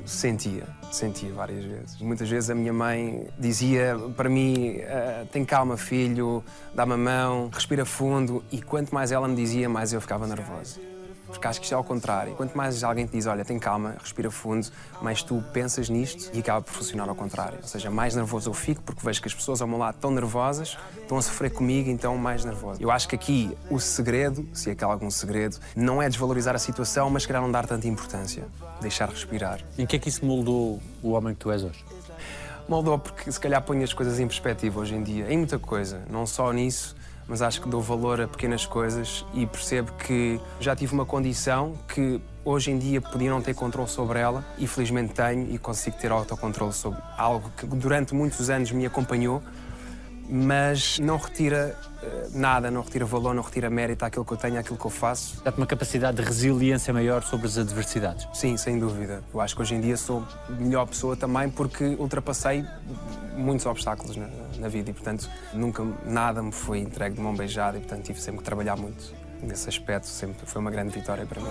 Sentia, 0.05 0.65
sentia 0.93 1.33
várias 1.33 1.65
vezes. 1.65 1.99
Muitas 2.03 2.29
vezes 2.29 2.51
a 2.51 2.55
minha 2.55 2.73
mãe 2.73 3.29
dizia 3.39 3.97
para 4.15 4.29
mim: 4.29 4.79
"Ah, 4.83 5.25
tem 5.33 5.43
calma, 5.43 5.79
filho, 5.79 6.45
dá-me 6.75 6.93
a 6.93 6.97
mão, 6.99 7.49
respira 7.51 7.87
fundo. 7.87 8.45
E 8.53 8.61
quanto 8.61 8.95
mais 8.95 9.11
ela 9.11 9.27
me 9.27 9.35
dizia, 9.35 9.71
mais 9.71 9.95
eu 9.95 10.01
ficava 10.03 10.27
nervoso. 10.27 10.79
Porque 11.27 11.47
acho 11.47 11.61
que 11.61 11.67
isto 11.67 11.73
é 11.73 11.77
ao 11.77 11.85
contrário. 11.85 12.35
Quanto 12.35 12.57
mais 12.57 12.83
alguém 12.85 13.07
te 13.07 13.13
diz, 13.13 13.27
olha, 13.27 13.45
tem 13.45 13.59
calma, 13.59 13.97
respira 14.01 14.31
fundo, 14.31 14.69
mais 15.03 15.23
tu 15.23 15.43
pensas 15.53 15.89
nisto 15.89 16.31
e 16.33 16.41
acaba 16.41 16.63
por 16.63 16.73
funcionar 16.73 17.09
ao 17.09 17.15
contrário. 17.15 17.59
Ou 17.63 17.69
seja, 17.69 17.91
mais 17.91 18.15
nervoso 18.15 18.51
eu 18.51 18.55
fico 18.55 18.83
porque 18.83 19.05
vejo 19.05 19.21
que 19.21 19.29
as 19.29 19.35
pessoas 19.35 19.61
ao 19.61 19.69
meu 19.69 19.79
lado 19.79 19.97
estão 19.97 20.11
nervosas, 20.11 20.77
estão 21.01 21.19
a 21.19 21.23
sofrer 21.23 21.51
comigo, 21.51 21.91
então 21.91 22.17
mais 22.17 22.45
nervoso. 22.45 22.81
Eu 22.81 22.91
acho 22.91 23.09
que 23.09 23.15
aqui 23.15 23.57
o 23.71 23.79
segredo, 23.79 24.49
se 24.53 24.71
é 24.71 24.75
que 24.75 24.85
há 24.85 24.87
algum 24.87 25.11
segredo, 25.11 25.59
não 25.75 26.01
é 26.01 26.09
desvalorizar 26.09 26.55
a 26.55 26.59
situação, 26.59 27.11
mas 27.11 27.27
calhar 27.27 27.43
não 27.43 27.51
dar 27.51 27.67
tanta 27.67 27.87
importância. 27.87 28.45
Deixar 28.81 29.09
respirar. 29.09 29.61
Em 29.79 29.87
que 29.87 29.97
é 29.97 29.99
que 29.99 30.09
isso 30.09 30.25
moldou 30.25 30.81
o 31.03 31.11
homem 31.13 31.35
que 31.35 31.41
tu 31.41 31.51
és 31.51 31.63
hoje? 31.63 31.85
Moldou 32.69 32.99
porque 32.99 33.31
se 33.31 33.39
calhar 33.39 33.63
põe 33.63 33.83
as 33.85 33.93
coisas 33.93 34.19
em 34.19 34.27
perspectiva 34.27 34.81
hoje 34.81 34.95
em 34.95 35.03
dia. 35.03 35.33
Em 35.33 35.39
muita 35.39 35.59
coisa, 35.59 36.03
não 36.11 36.27
só 36.27 36.51
nisso, 36.53 36.97
mas 37.29 37.43
acho 37.43 37.61
que 37.61 37.69
dou 37.69 37.81
valor 37.81 38.21
a 38.21 38.29
pequenas 38.29 38.65
coisas 38.65 39.25
e 39.35 39.47
percebo 39.47 39.93
que 39.93 40.41
já 40.61 40.75
tive 40.77 40.95
uma 40.95 41.05
condição 41.05 41.75
que 41.89 42.21
hoje 42.45 42.71
em 42.71 42.79
dia 42.79 43.01
podia 43.01 43.31
não 43.31 43.43
ter 43.43 43.55
controle 43.55 43.89
sobre 43.89 44.21
ela 44.21 44.45
e 44.59 44.67
felizmente 44.67 45.13
tenho 45.13 45.53
e 45.53 45.59
consigo 45.59 45.97
ter 45.97 46.13
autocontrole 46.13 46.73
sobre 46.73 47.01
algo 47.17 47.51
que 47.57 47.67
durante 47.67 48.15
muitos 48.15 48.49
anos 48.49 48.71
me 48.71 48.87
acompanhou, 48.87 49.43
mas 50.29 50.99
não 50.99 51.17
retira 51.17 51.79
eh, 52.03 52.29
nada, 52.33 52.71
não 52.71 52.83
retira 52.83 53.05
valor, 53.05 53.35
não 53.35 53.43
retira 53.43 53.71
mérito 53.71 54.05
àquilo 54.05 54.25
que 54.25 54.33
eu 54.33 54.37
tenho, 54.37 54.59
àquilo 54.59 54.77
que 54.77 54.85
eu 54.85 54.91
faço. 54.91 55.43
Dá-te 55.45 55.59
uma 55.59 55.67
capacidade 55.67 56.17
de 56.17 56.23
resiliência 56.23 56.93
maior 56.93 57.23
sobre 57.23 57.47
as 57.47 57.59
adversidades. 57.59 58.27
Sim, 58.35 58.57
sem 58.57 58.79
dúvida. 58.79 59.23
Eu 59.33 59.41
acho 59.41 59.55
que 59.55 59.63
hoje 59.63 59.75
em 59.75 59.81
dia 59.81 59.97
sou 59.97 60.27
melhor 60.49 60.87
pessoa 60.87 61.17
também 61.17 61.49
porque 61.49 61.85
ultrapassei 61.99 62.65
muitos 63.37 63.67
obstáculos 63.67 64.17
na, 64.17 64.29
na 64.59 64.69
vida 64.69 64.91
e, 64.91 64.93
portanto, 64.93 65.29
nunca 65.53 65.85
nada 66.05 66.43
me 66.43 66.53
foi 66.53 66.79
entregue 66.79 67.17
de 67.17 67.21
mão 67.21 67.35
beijada 67.35 67.77
e, 67.77 67.81
portanto, 67.81 68.05
tive 68.05 68.21
sempre 68.21 68.39
que 68.39 68.45
trabalhar 68.45 68.77
muito 68.77 69.13
nesse 69.43 69.69
aspecto. 69.69 70.07
Sempre 70.07 70.47
foi 70.47 70.61
uma 70.61 70.71
grande 70.71 70.91
vitória 70.93 71.27
para 71.27 71.41
mim. 71.41 71.49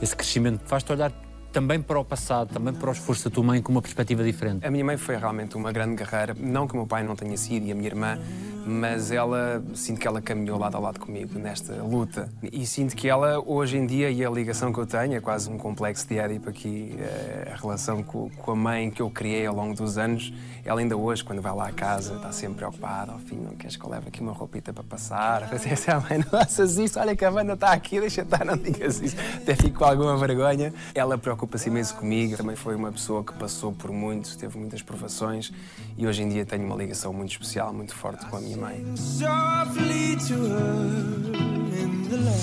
Esse 0.00 0.16
crescimento 0.16 0.62
faz-te 0.66 0.90
olhar 0.92 1.12
também 1.52 1.80
para 1.80 2.00
o 2.00 2.04
passado, 2.04 2.52
também 2.52 2.72
para 2.72 2.88
o 2.88 2.92
esforço 2.92 3.28
da 3.28 3.34
tua 3.34 3.44
mãe 3.44 3.60
com 3.60 3.70
uma 3.70 3.82
perspectiva 3.82 4.24
diferente. 4.24 4.66
A 4.66 4.70
minha 4.70 4.84
mãe 4.84 4.96
foi 4.96 5.16
realmente 5.16 5.54
uma 5.56 5.70
grande 5.70 5.96
guerreira, 5.96 6.34
não 6.38 6.66
que 6.66 6.72
o 6.72 6.76
meu 6.78 6.86
pai 6.86 7.04
não 7.04 7.14
tenha 7.14 7.36
sido 7.36 7.66
e 7.66 7.72
a 7.72 7.74
minha 7.74 7.88
irmã, 7.88 8.18
mas 8.66 9.10
ela 9.10 9.62
sinto 9.74 10.00
que 10.00 10.06
ela 10.06 10.20
caminhou 10.20 10.58
lado 10.58 10.76
a 10.76 10.80
lado 10.80 11.00
comigo 11.00 11.38
nesta 11.38 11.74
luta. 11.82 12.28
E 12.52 12.66
sinto 12.66 12.94
que 12.96 13.08
ela 13.08 13.40
hoje 13.44 13.76
em 13.76 13.86
dia 13.86 14.10
e 14.10 14.24
a 14.24 14.30
ligação 14.30 14.72
que 14.72 14.78
eu 14.78 14.86
tenho 14.86 15.14
é 15.14 15.20
quase 15.20 15.50
um 15.50 15.58
complexo 15.58 16.06
de 16.06 16.18
Édipo 16.18 16.48
aqui 16.48 16.96
eh, 16.98 17.52
a 17.52 17.56
relação 17.56 18.02
com, 18.02 18.30
a 18.46 18.54
mãe 18.54 18.90
que 18.90 19.02
eu 19.02 19.10
criei 19.10 19.46
ao 19.46 19.54
longo 19.54 19.74
dos 19.74 19.98
anos. 19.98 20.32
Ela 20.64 20.80
ainda 20.80 20.96
hoje 20.96 21.24
quando 21.24 21.42
vai 21.42 21.54
lá 21.54 21.68
à 21.68 21.72
casa 21.72 22.14
está 22.14 22.32
sempre 22.32 22.58
preocupada. 22.58 23.12
Ao 23.12 23.18
fim 23.18 23.36
não 23.36 23.54
queres 23.56 23.76
que 23.76 23.84
eu 23.84 23.90
leve 23.90 24.08
aqui 24.08 24.20
uma 24.20 24.32
roupita 24.32 24.72
para 24.72 24.84
passar? 24.84 25.48
Essa 25.52 25.96
a 25.96 26.00
mãe 26.00 26.18
não 26.18 26.26
faças 26.26 26.78
isso. 26.78 26.98
Olha 26.98 27.16
que 27.16 27.24
a 27.24 27.30
banda 27.30 27.54
está 27.54 27.72
aqui 27.72 28.00
deixa 28.00 28.22
estar 28.22 28.44
não 28.44 28.56
digas 28.56 29.00
isso. 29.00 29.16
Até 29.36 29.54
fico 29.54 29.78
com 29.78 29.84
alguma 29.84 30.16
vergonha. 30.16 30.72
Ela 30.94 31.18
preocupa-se 31.18 31.68
imenso 31.68 31.94
comigo. 31.96 32.36
Também 32.36 32.56
foi 32.56 32.74
uma 32.74 32.92
pessoa 32.92 33.24
que 33.24 33.32
passou 33.32 33.72
por 33.72 33.90
muito 33.90 34.36
teve 34.36 34.58
muitas 34.58 34.82
provações. 34.82 35.52
E 35.96 36.06
hoje 36.06 36.22
em 36.22 36.28
dia 36.28 36.44
tenho 36.44 36.64
uma 36.64 36.76
ligação 36.76 37.12
muito 37.12 37.32
especial 37.32 37.72
muito 37.72 37.94
forte 37.94 38.24
com 38.26 38.36
a 38.36 38.40
minha 38.40 38.51
mãe 38.56 38.84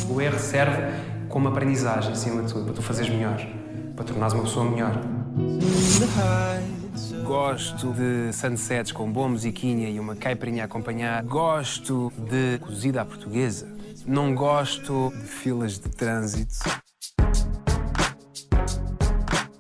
o 0.10 0.20
R 0.20 0.40
serve 0.40 0.82
como 1.28 1.48
aprendizagem, 1.48 2.12
acima 2.12 2.42
de 2.42 2.52
tudo, 2.52 2.66
para 2.66 2.74
tu 2.74 2.82
fazeres 2.82 3.10
melhor, 3.10 3.40
para 3.96 4.04
tornares 4.04 4.34
uma 4.34 4.44
pessoa 4.44 4.70
melhor. 4.70 5.00
Gosto 7.24 7.94
de 7.94 8.34
sunsets 8.34 8.92
com 8.92 9.12
boa 9.12 9.30
musiquinha 9.30 9.90
e 9.90 10.00
uma 10.00 10.16
caipirinha 10.16 10.64
a 10.64 10.66
acompanhar. 10.66 11.24
Gosto 11.24 12.12
de 12.18 12.58
cozida 12.60 13.02
à 13.02 13.06
portuguesa. 13.06 13.68
Não 14.06 14.34
gosto 14.34 15.12
de 15.12 15.28
filas 15.28 15.78
de 15.78 15.90
trânsito. 15.90 16.82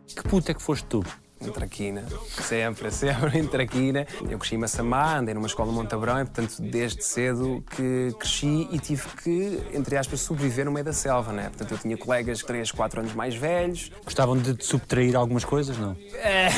Que 0.07 0.23
puto 0.27 0.51
é 0.51 0.53
que 0.55 0.61
foste 0.61 0.85
tu? 0.85 1.03
Em 1.41 1.51
Traquina. 1.51 2.03
Sempre, 2.41 2.91
sempre 2.91 3.39
em 3.39 3.47
Traquina. 3.47 4.05
Eu 4.29 4.37
cresci 4.37 4.55
em 4.55 4.57
Massamá, 4.57 5.17
andei 5.17 5.33
numa 5.33 5.47
escola 5.47 5.71
Montabrão 5.71 6.21
e, 6.21 6.25
portanto, 6.25 6.55
desde 6.59 7.03
cedo 7.03 7.63
que 7.75 8.13
cresci 8.19 8.67
e 8.71 8.79
tive 8.79 9.07
que, 9.23 9.61
entre 9.73 9.97
aspas, 9.97 10.21
sobreviver 10.21 10.65
no 10.65 10.71
meio 10.71 10.85
da 10.85 10.93
selva, 10.93 11.31
né? 11.31 11.43
Portanto, 11.49 11.71
eu 11.71 11.77
tinha 11.77 11.97
colegas 11.97 12.43
3, 12.43 12.71
4 12.71 13.01
anos 13.01 13.13
mais 13.13 13.35
velhos. 13.35 13.91
Gostavam 14.03 14.37
de 14.37 14.55
te 14.55 14.65
subtrair 14.65 15.15
algumas 15.15 15.45
coisas, 15.45 15.77
não? 15.77 15.95
É... 16.15 16.49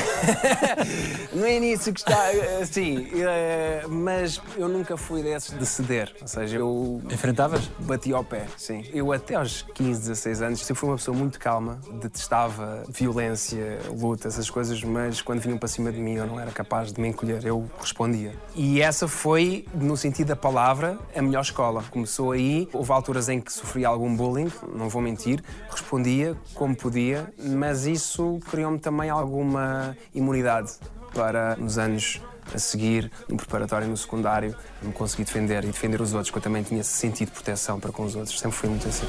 no 1.33 1.47
início 1.47 1.91
gostava, 1.91 2.65
sim, 2.65 3.07
é... 3.21 3.85
mas 3.87 4.41
eu 4.57 4.67
nunca 4.67 4.97
fui 4.97 5.21
desses 5.21 5.57
de 5.57 5.65
ceder. 5.65 6.13
Ou 6.21 6.27
seja, 6.27 6.57
eu... 6.57 7.01
Enfrentavas? 7.09 7.69
Bati 7.79 8.13
ao 8.13 8.23
pé, 8.23 8.45
sim. 8.57 8.83
Eu 8.93 9.11
até 9.11 9.35
aos 9.35 9.61
15, 9.73 10.01
16 10.01 10.41
anos 10.41 10.59
sempre 10.61 10.79
fui 10.79 10.89
uma 10.89 10.97
pessoa 10.97 11.15
muito 11.15 11.39
calma, 11.39 11.79
detestava 11.93 12.83
violência, 12.89 13.79
luta, 13.89 14.27
essas 14.27 14.49
coisas 14.49 14.70
coisas, 14.71 14.83
mas 14.83 15.21
quando 15.21 15.39
vinham 15.39 15.57
para 15.57 15.67
cima 15.67 15.91
de 15.91 15.99
mim 15.99 16.15
eu 16.15 16.25
não 16.25 16.39
era 16.39 16.51
capaz 16.51 16.91
de 16.91 17.01
me 17.01 17.09
encolher, 17.09 17.45
eu 17.45 17.69
respondia. 17.79 18.33
E 18.55 18.81
essa 18.81 19.07
foi, 19.07 19.65
no 19.73 19.97
sentido 19.97 20.27
da 20.27 20.35
palavra, 20.35 20.97
a 21.15 21.21
melhor 21.21 21.41
escola. 21.41 21.83
Começou 21.91 22.31
aí, 22.31 22.69
houve 22.71 22.91
alturas 22.91 23.27
em 23.29 23.41
que 23.41 23.51
sofria 23.51 23.87
algum 23.87 24.15
bullying, 24.15 24.51
não 24.73 24.89
vou 24.89 25.01
mentir, 25.01 25.43
respondia 25.69 26.35
como 26.53 26.75
podia, 26.75 27.31
mas 27.37 27.85
isso 27.85 28.39
criou-me 28.49 28.79
também 28.79 29.09
alguma 29.09 29.95
imunidade 30.13 30.73
para, 31.13 31.55
nos 31.57 31.77
anos 31.77 32.21
a 32.53 32.57
seguir, 32.57 33.11
no 33.29 33.37
preparatório 33.37 33.87
e 33.87 33.89
no 33.89 33.97
secundário, 33.97 34.55
me 34.81 34.91
conseguir 34.91 35.25
defender 35.25 35.63
e 35.63 35.67
defender 35.67 36.01
os 36.01 36.13
outros, 36.13 36.29
porque 36.29 36.39
eu 36.39 36.43
também 36.43 36.63
tinha 36.63 36.83
sentido 36.83 37.27
de 37.27 37.33
proteção 37.33 37.79
para 37.79 37.91
com 37.91 38.03
os 38.03 38.15
outros. 38.15 38.39
Sempre 38.39 38.57
fui 38.57 38.69
muito 38.69 38.87
assim. 38.87 39.05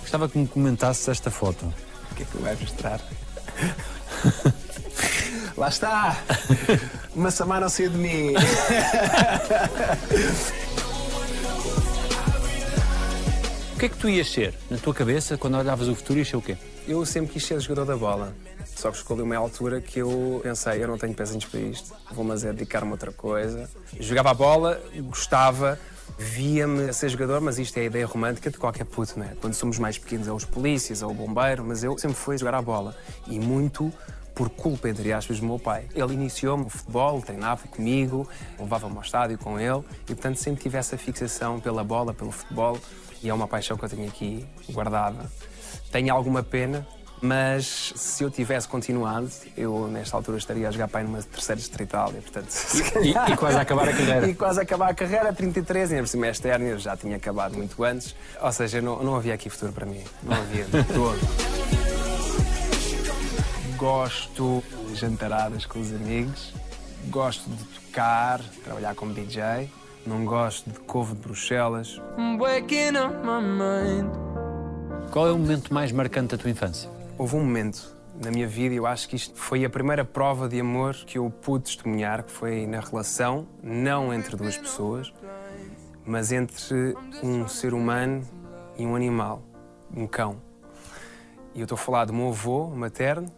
Gostava 0.00 0.28
que 0.28 0.38
me 0.38 0.46
comentasses 0.46 1.08
esta 1.08 1.30
foto. 1.30 1.72
O 2.14 2.16
que 2.16 2.22
é 2.22 2.26
que 2.26 2.32
tu 2.32 2.38
vais 2.38 2.60
mostrar? 2.60 3.00
Lá 5.58 5.68
está! 5.68 6.16
Massamá 7.12 7.58
não 7.58 7.68
saiu 7.68 7.90
de 7.90 7.96
mim! 7.96 8.34
o 13.74 13.78
que 13.80 13.86
é 13.86 13.88
que 13.88 13.96
tu 13.96 14.08
ias 14.08 14.30
ser? 14.30 14.54
Na 14.70 14.78
tua 14.78 14.94
cabeça, 14.94 15.36
quando 15.36 15.56
olhavas 15.58 15.88
o 15.88 15.94
futuro, 15.96 16.20
ias 16.20 16.28
ser 16.28 16.36
o 16.36 16.42
quê? 16.42 16.56
Eu 16.86 17.04
sempre 17.04 17.32
quis 17.32 17.44
ser 17.44 17.58
jogador 17.58 17.84
da 17.84 17.96
bola. 17.96 18.32
Só 18.76 18.92
que 18.92 18.96
escolhi 18.98 19.22
uma 19.22 19.36
altura 19.36 19.80
que 19.80 19.98
eu 19.98 20.38
pensei, 20.40 20.84
eu 20.84 20.86
não 20.86 20.96
tenho 20.96 21.14
pezinhos 21.14 21.46
para 21.46 21.58
isto, 21.58 21.92
vou 22.12 22.24
mas 22.24 22.44
é 22.44 22.52
dedicar-me 22.52 22.90
a 22.90 22.92
outra 22.92 23.10
coisa. 23.10 23.68
Jogava 23.98 24.30
a 24.30 24.34
bola, 24.34 24.80
gostava, 25.00 25.80
via-me 26.18 26.88
a 26.88 26.92
ser 26.92 27.08
jogador, 27.08 27.40
mas 27.40 27.58
isto 27.58 27.76
é 27.78 27.82
a 27.82 27.84
ideia 27.84 28.06
romântica 28.06 28.50
de 28.50 28.58
qualquer 28.58 28.84
puto, 28.84 29.18
não 29.18 29.26
é? 29.26 29.34
Quando 29.40 29.54
somos 29.54 29.78
mais 29.78 29.98
pequenos 29.98 30.28
é 30.28 30.32
os 30.32 30.44
polícias, 30.44 31.02
é 31.02 31.06
o 31.06 31.12
bombeiro, 31.12 31.64
mas 31.64 31.82
eu 31.82 31.96
sempre 31.98 32.16
fui 32.16 32.38
jogar 32.38 32.54
a 32.54 32.62
bola. 32.62 32.96
E 33.26 33.38
muito 33.38 33.92
por 34.34 34.50
culpa, 34.50 34.88
entre 34.88 35.12
aspas, 35.12 35.38
do 35.38 35.46
meu 35.46 35.58
pai. 35.58 35.86
Ele 35.94 36.14
iniciou-me 36.14 36.64
o 36.66 36.68
futebol, 36.68 37.22
treinava 37.22 37.68
comigo, 37.68 38.28
levava-me 38.58 38.96
ao 38.96 39.02
estádio 39.02 39.38
com 39.38 39.58
ele 39.58 39.82
e, 40.04 40.14
portanto, 40.14 40.36
sempre 40.36 40.62
tive 40.62 40.76
essa 40.76 40.98
fixação 40.98 41.60
pela 41.60 41.84
bola, 41.84 42.12
pelo 42.12 42.32
futebol 42.32 42.78
e 43.22 43.28
é 43.28 43.34
uma 43.34 43.46
paixão 43.46 43.76
que 43.76 43.84
eu 43.84 43.88
tenho 43.88 44.08
aqui 44.08 44.44
guardada. 44.70 45.30
Tenho 45.92 46.12
alguma 46.12 46.42
pena 46.42 46.86
mas 47.24 47.94
se 47.96 48.22
eu 48.22 48.30
tivesse 48.30 48.68
continuado, 48.68 49.30
eu 49.56 49.88
nesta 49.88 50.14
altura 50.14 50.36
estaria 50.36 50.68
a 50.68 50.70
jogar 50.70 50.88
para 50.88 51.02
numa 51.04 51.22
terceira 51.22 51.58
distrital 51.58 52.10
e, 52.10 52.20
portanto, 52.20 52.48
e, 53.02 53.10
e, 53.32 53.36
quase 53.38 53.56
a 53.56 53.62
acabar 53.62 53.88
a 53.88 53.92
carreira. 53.92 54.28
e 54.28 54.34
quase 54.34 54.60
a 54.60 54.62
acabar 54.62 54.90
a 54.90 54.94
carreira, 54.94 55.32
33, 55.32 55.92
e 55.92 55.96
por 56.00 56.06
cima 56.08 56.26
esta 56.26 56.48
hérnia 56.48 56.72
eu 56.72 56.78
já 56.78 56.94
tinha 56.94 57.16
acabado 57.16 57.56
muito 57.56 57.82
antes. 57.82 58.14
Ou 58.38 58.52
seja, 58.52 58.82
não, 58.82 59.02
não 59.02 59.16
havia 59.16 59.32
aqui 59.32 59.48
futuro 59.48 59.72
para 59.72 59.86
mim. 59.86 60.04
Não 60.22 60.36
havia 60.36 60.64
de 60.64 60.84
todo. 60.84 61.18
Gosto 63.78 64.62
de 64.86 64.94
jantaradas 64.94 65.64
com 65.64 65.80
os 65.80 65.94
amigos, 65.94 66.52
gosto 67.08 67.48
de 67.48 67.64
tocar, 67.64 68.40
trabalhar 68.62 68.94
como 68.94 69.14
DJ, 69.14 69.70
não 70.06 70.26
gosto 70.26 70.68
de 70.68 70.78
couve 70.80 71.14
de 71.14 71.22
Bruxelas. 71.22 71.98
Qual 75.10 75.26
é 75.26 75.32
o 75.32 75.38
momento 75.38 75.72
mais 75.72 75.90
marcante 75.90 76.36
da 76.36 76.42
tua 76.42 76.50
infância? 76.50 76.94
Houve 77.16 77.36
um 77.36 77.40
momento 77.44 77.96
na 78.20 78.28
minha 78.28 78.46
vida, 78.48 78.74
eu 78.74 78.86
acho 78.86 79.08
que 79.08 79.14
isto 79.14 79.38
foi 79.38 79.64
a 79.64 79.70
primeira 79.70 80.04
prova 80.04 80.48
de 80.48 80.58
amor 80.58 80.94
que 80.94 81.16
eu 81.16 81.30
pude 81.30 81.66
testemunhar, 81.66 82.24
que 82.24 82.32
foi 82.32 82.66
na 82.66 82.80
relação, 82.80 83.46
não 83.62 84.12
entre 84.12 84.34
duas 84.36 84.56
pessoas, 84.56 85.14
mas 86.04 86.32
entre 86.32 86.96
um 87.22 87.46
ser 87.46 87.72
humano 87.72 88.22
e 88.76 88.84
um 88.84 88.96
animal, 88.96 89.42
um 89.96 90.08
cão. 90.08 90.42
E 91.54 91.60
eu 91.60 91.64
estou 91.64 91.76
a 91.76 91.78
falar 91.78 92.04
do 92.04 92.12
meu 92.12 92.28
avô 92.28 92.66
materno 92.70 93.28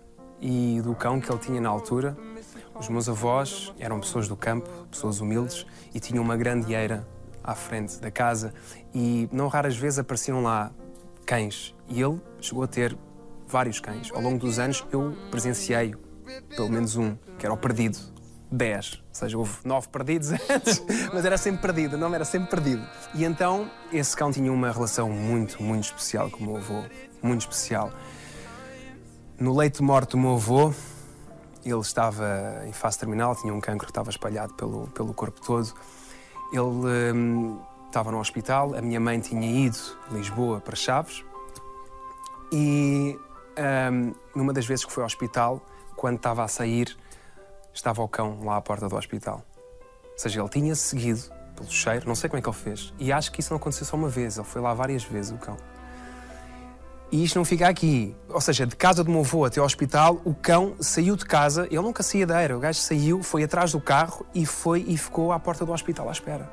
e 0.40 0.80
do 0.82 0.94
cão 0.94 1.20
que 1.20 1.30
ele 1.30 1.38
tinha 1.38 1.60
na 1.60 1.68
altura. 1.68 2.16
Os 2.80 2.88
meus 2.88 3.10
avós 3.10 3.74
eram 3.78 4.00
pessoas 4.00 4.26
do 4.26 4.36
campo, 4.36 4.70
pessoas 4.90 5.20
humildes, 5.20 5.66
e 5.94 6.00
tinham 6.00 6.24
uma 6.24 6.36
grande 6.36 6.72
eira 6.72 7.06
à 7.44 7.54
frente 7.54 7.98
da 7.98 8.10
casa 8.10 8.54
e 8.94 9.28
não 9.30 9.48
raras 9.48 9.76
vezes 9.76 9.98
apareciam 9.98 10.42
lá 10.42 10.72
cães. 11.26 11.74
E 11.88 12.00
ele 12.00 12.18
chegou 12.40 12.62
a 12.62 12.66
ter 12.66 12.96
vários 13.46 13.80
cães. 13.80 14.10
Ao 14.12 14.20
longo 14.20 14.38
dos 14.38 14.58
anos 14.58 14.84
eu 14.92 15.16
presenciei 15.30 15.94
pelo 16.54 16.68
menos 16.68 16.96
um, 16.96 17.16
que 17.38 17.46
era 17.46 17.54
o 17.54 17.56
perdido. 17.56 17.98
Dez. 18.50 19.02
Ou 19.08 19.14
seja, 19.14 19.38
houve 19.38 19.56
nove 19.64 19.88
perdidos 19.88 20.30
antes, 20.48 20.82
mas 21.12 21.24
era 21.24 21.36
sempre 21.36 21.62
perdido, 21.62 21.96
o 21.96 21.98
nome 21.98 22.14
era 22.14 22.24
sempre 22.24 22.48
perdido. 22.48 22.86
E 23.14 23.24
então 23.24 23.70
esse 23.92 24.16
cão 24.16 24.30
tinha 24.30 24.52
uma 24.52 24.70
relação 24.70 25.10
muito, 25.10 25.60
muito 25.62 25.84
especial 25.84 26.30
com 26.30 26.44
o 26.44 26.46
meu 26.46 26.56
avô. 26.56 26.84
Muito 27.22 27.40
especial. 27.40 27.90
No 29.38 29.56
leito 29.56 29.78
de 29.78 29.82
morte 29.82 30.12
do 30.12 30.18
meu 30.18 30.34
avô, 30.34 30.72
ele 31.64 31.80
estava 31.80 32.62
em 32.66 32.72
fase 32.72 32.98
terminal, 32.98 33.34
tinha 33.34 33.52
um 33.52 33.60
cancro 33.60 33.86
que 33.86 33.90
estava 33.90 34.10
espalhado 34.10 34.54
pelo, 34.54 34.86
pelo 34.88 35.12
corpo 35.12 35.40
todo. 35.40 35.74
Ele 36.52 37.12
hum, 37.12 37.58
estava 37.86 38.12
no 38.12 38.20
hospital, 38.20 38.74
a 38.76 38.80
minha 38.80 39.00
mãe 39.00 39.18
tinha 39.18 39.66
ido 39.66 39.78
de 40.08 40.16
Lisboa 40.16 40.60
para 40.60 40.76
Chaves 40.76 41.24
e 42.52 43.18
um, 43.58 44.14
numa 44.34 44.52
das 44.52 44.66
vezes 44.66 44.84
que 44.84 44.92
fui 44.92 45.02
ao 45.02 45.06
hospital, 45.06 45.64
quando 45.96 46.16
estava 46.16 46.44
a 46.44 46.48
sair, 46.48 46.96
estava 47.72 48.02
o 48.02 48.08
cão 48.08 48.40
lá 48.44 48.56
à 48.56 48.60
porta 48.60 48.88
do 48.88 48.96
hospital. 48.96 49.44
Ou 50.04 50.18
seja, 50.18 50.40
ele 50.40 50.48
tinha 50.48 50.74
seguido 50.74 51.22
pelo 51.54 51.70
cheiro, 51.70 52.06
não 52.06 52.14
sei 52.14 52.28
como 52.28 52.38
é 52.38 52.42
que 52.42 52.48
ele 52.48 52.56
fez. 52.56 52.92
E 52.98 53.12
acho 53.12 53.32
que 53.32 53.40
isso 53.40 53.52
não 53.52 53.56
aconteceu 53.56 53.86
só 53.86 53.96
uma 53.96 54.08
vez, 54.08 54.36
ele 54.36 54.46
foi 54.46 54.60
lá 54.60 54.74
várias 54.74 55.04
vezes, 55.04 55.32
o 55.32 55.38
cão. 55.38 55.56
E 57.10 57.22
isto 57.22 57.36
não 57.36 57.44
fica 57.44 57.68
aqui. 57.68 58.16
Ou 58.28 58.40
seja, 58.40 58.66
de 58.66 58.74
casa 58.74 59.04
do 59.04 59.10
meu 59.10 59.20
avô 59.20 59.44
até 59.44 59.60
ao 59.60 59.66
hospital, 59.66 60.20
o 60.24 60.34
cão 60.34 60.74
saiu 60.80 61.16
de 61.16 61.24
casa, 61.24 61.66
ele 61.66 61.80
nunca 61.80 62.02
saía 62.02 62.26
da 62.26 62.40
era, 62.40 62.56
o 62.56 62.60
gajo 62.60 62.80
saiu, 62.80 63.22
foi 63.22 63.44
atrás 63.44 63.72
do 63.72 63.80
carro 63.80 64.26
e 64.34 64.44
foi 64.44 64.84
e 64.86 64.96
ficou 64.96 65.32
à 65.32 65.38
porta 65.38 65.64
do 65.64 65.72
hospital 65.72 66.08
à 66.08 66.12
espera. 66.12 66.50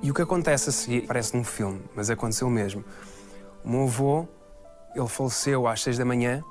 E 0.00 0.10
o 0.10 0.14
que 0.14 0.22
acontece 0.22 0.68
a 0.68 0.72
seguir, 0.72 1.06
parece 1.06 1.36
num 1.36 1.42
filme, 1.42 1.82
mas 1.94 2.10
aconteceu 2.10 2.48
mesmo. 2.48 2.84
O 3.64 3.68
meu 3.70 3.84
avô 3.84 4.28
ele 4.94 5.08
faleceu 5.08 5.66
às 5.66 5.82
seis 5.82 5.98
da 5.98 6.04
manhã 6.04 6.42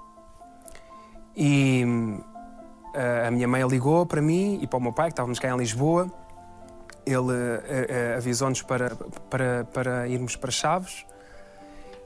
e 1.36 1.84
uh, 1.86 3.28
a 3.28 3.32
minha 3.32 3.48
mãe 3.48 3.66
ligou 3.68 4.06
para 4.06 4.22
mim 4.22 4.60
e 4.62 4.68
para 4.68 4.78
o 4.78 4.82
meu 4.82 4.94
pai, 4.94 5.08
que 5.08 5.14
estávamos 5.14 5.40
cá 5.40 5.50
em 5.50 5.58
Lisboa. 5.58 6.12
Ele 7.06 7.18
uh, 7.18 7.24
uh, 7.24 8.18
avisou-nos 8.18 8.62
para, 8.62 8.96
para, 9.30 9.66
para 9.66 10.08
irmos 10.08 10.36
para 10.36 10.52
Chaves. 10.52 11.06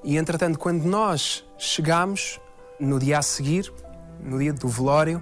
E, 0.04 0.18
entretanto, 0.18 0.58
quando 0.58 0.84
nós 0.86 1.46
chegámos, 1.58 2.40
no 2.80 3.00
dia 3.00 3.18
a 3.18 3.22
seguir, 3.22 3.74
no 4.22 4.38
dia 4.38 4.54
do 4.54 4.68
velório, 4.68 5.22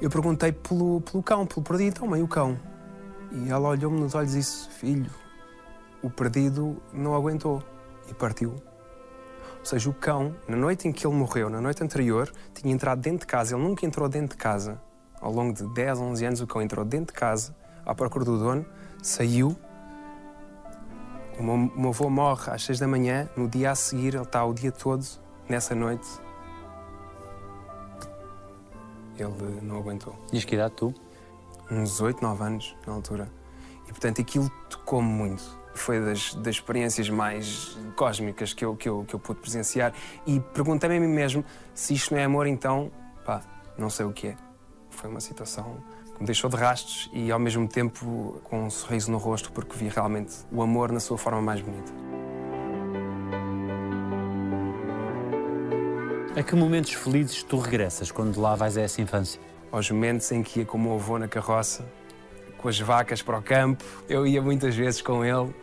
Eu 0.00 0.08
perguntei 0.08 0.50
pelo, 0.50 1.02
pelo 1.02 1.22
cão, 1.22 1.44
pelo 1.44 1.62
perdido, 1.62 1.88
então, 1.88 2.08
mãe, 2.08 2.22
o 2.22 2.28
cão. 2.28 2.58
E 3.32 3.50
ela 3.50 3.68
olhou-me 3.68 4.00
nos 4.00 4.14
olhos 4.14 4.34
e 4.34 4.38
disse: 4.38 4.68
Filho, 4.70 5.10
o 6.02 6.08
perdido 6.08 6.82
não 6.92 7.14
aguentou 7.14 7.62
e 8.08 8.14
partiu. 8.14 8.54
Ou 9.60 9.64
seja, 9.66 9.88
o 9.90 9.94
cão, 9.94 10.34
na 10.48 10.56
noite 10.56 10.88
em 10.88 10.92
que 10.92 11.06
ele 11.06 11.14
morreu, 11.14 11.48
na 11.48 11.60
noite 11.60 11.82
anterior, 11.82 12.32
tinha 12.54 12.72
entrado 12.72 13.00
dentro 13.00 13.20
de 13.20 13.26
casa. 13.26 13.54
Ele 13.54 13.62
nunca 13.62 13.86
entrou 13.86 14.08
dentro 14.08 14.36
de 14.36 14.42
casa. 14.42 14.80
Ao 15.20 15.30
longo 15.30 15.52
de 15.52 15.66
10, 15.74 15.98
11 15.98 16.24
anos, 16.24 16.40
o 16.40 16.46
cão 16.46 16.62
entrou 16.62 16.84
dentro 16.84 17.12
de 17.14 17.20
casa, 17.20 17.54
à 17.84 17.94
procura 17.94 18.24
do 18.24 18.38
dono, 18.38 18.64
saiu. 19.02 19.56
O 21.38 21.42
meu, 21.42 21.54
o 21.54 21.80
meu 21.80 21.90
avô 21.90 22.08
morre 22.08 22.50
às 22.50 22.64
6 22.64 22.78
da 22.78 22.88
manhã. 22.88 23.28
No 23.36 23.46
dia 23.46 23.70
a 23.70 23.74
seguir, 23.74 24.14
ele 24.14 24.22
está 24.22 24.44
o 24.44 24.54
dia 24.54 24.72
todo, 24.72 25.04
nessa 25.48 25.74
noite. 25.74 26.08
Ele 29.18 29.60
não 29.60 29.76
aguentou 29.76 30.14
Tinhas 30.28 30.46
que 30.46 30.54
idade 30.54 30.74
tu? 30.74 30.94
uns 31.70 32.00
8, 32.00 32.22
9 32.22 32.42
anos 32.42 32.76
na 32.86 32.94
altura. 32.94 33.30
E 33.86 33.92
portanto 33.92 34.20
aquilo 34.20 34.50
tocou-me 34.68 35.08
muito. 35.08 35.59
Foi 35.80 36.00
das, 36.00 36.34
das 36.34 36.56
experiências 36.56 37.08
mais 37.08 37.76
cósmicas 37.96 38.52
que 38.52 38.64
eu, 38.64 38.76
que, 38.76 38.88
eu, 38.88 39.04
que 39.06 39.14
eu 39.14 39.18
pude 39.18 39.40
presenciar. 39.40 39.92
E 40.26 40.40
perguntei-me 40.40 40.96
a 40.96 41.00
mim 41.00 41.08
mesmo 41.08 41.44
se 41.74 41.94
isto 41.94 42.14
não 42.14 42.20
é 42.20 42.24
amor, 42.24 42.46
então, 42.46 42.90
pá, 43.24 43.42
não 43.76 43.90
sei 43.90 44.06
o 44.06 44.12
que 44.12 44.28
é. 44.28 44.36
Foi 44.90 45.08
uma 45.08 45.20
situação 45.20 45.82
que 46.14 46.20
me 46.20 46.26
deixou 46.26 46.50
de 46.50 46.56
rastros 46.56 47.10
e 47.12 47.30
ao 47.30 47.38
mesmo 47.38 47.66
tempo 47.66 48.40
com 48.44 48.64
um 48.64 48.70
sorriso 48.70 49.10
no 49.10 49.18
rosto, 49.18 49.50
porque 49.52 49.76
vi 49.76 49.88
realmente 49.88 50.34
o 50.52 50.62
amor 50.62 50.92
na 50.92 51.00
sua 51.00 51.16
forma 51.16 51.40
mais 51.40 51.60
bonita. 51.60 51.92
A 56.36 56.42
que 56.42 56.54
momentos 56.54 56.92
felizes 56.92 57.42
tu 57.42 57.58
regressas 57.58 58.10
quando 58.10 58.40
lá 58.40 58.54
vais 58.54 58.76
a 58.76 58.82
essa 58.82 59.00
infância? 59.00 59.40
aos 59.72 59.90
momentos 59.90 60.30
em 60.32 60.42
que 60.42 60.60
ia 60.60 60.66
com 60.66 60.76
o 60.76 60.80
meu 60.80 60.94
avô 60.94 61.18
na 61.18 61.28
carroça, 61.28 61.84
com 62.60 62.68
as 62.68 62.78
vacas 62.78 63.22
para 63.22 63.38
o 63.38 63.42
campo. 63.42 63.84
Eu 64.08 64.26
ia 64.26 64.42
muitas 64.42 64.74
vezes 64.74 65.00
com 65.00 65.24
ele 65.24 65.54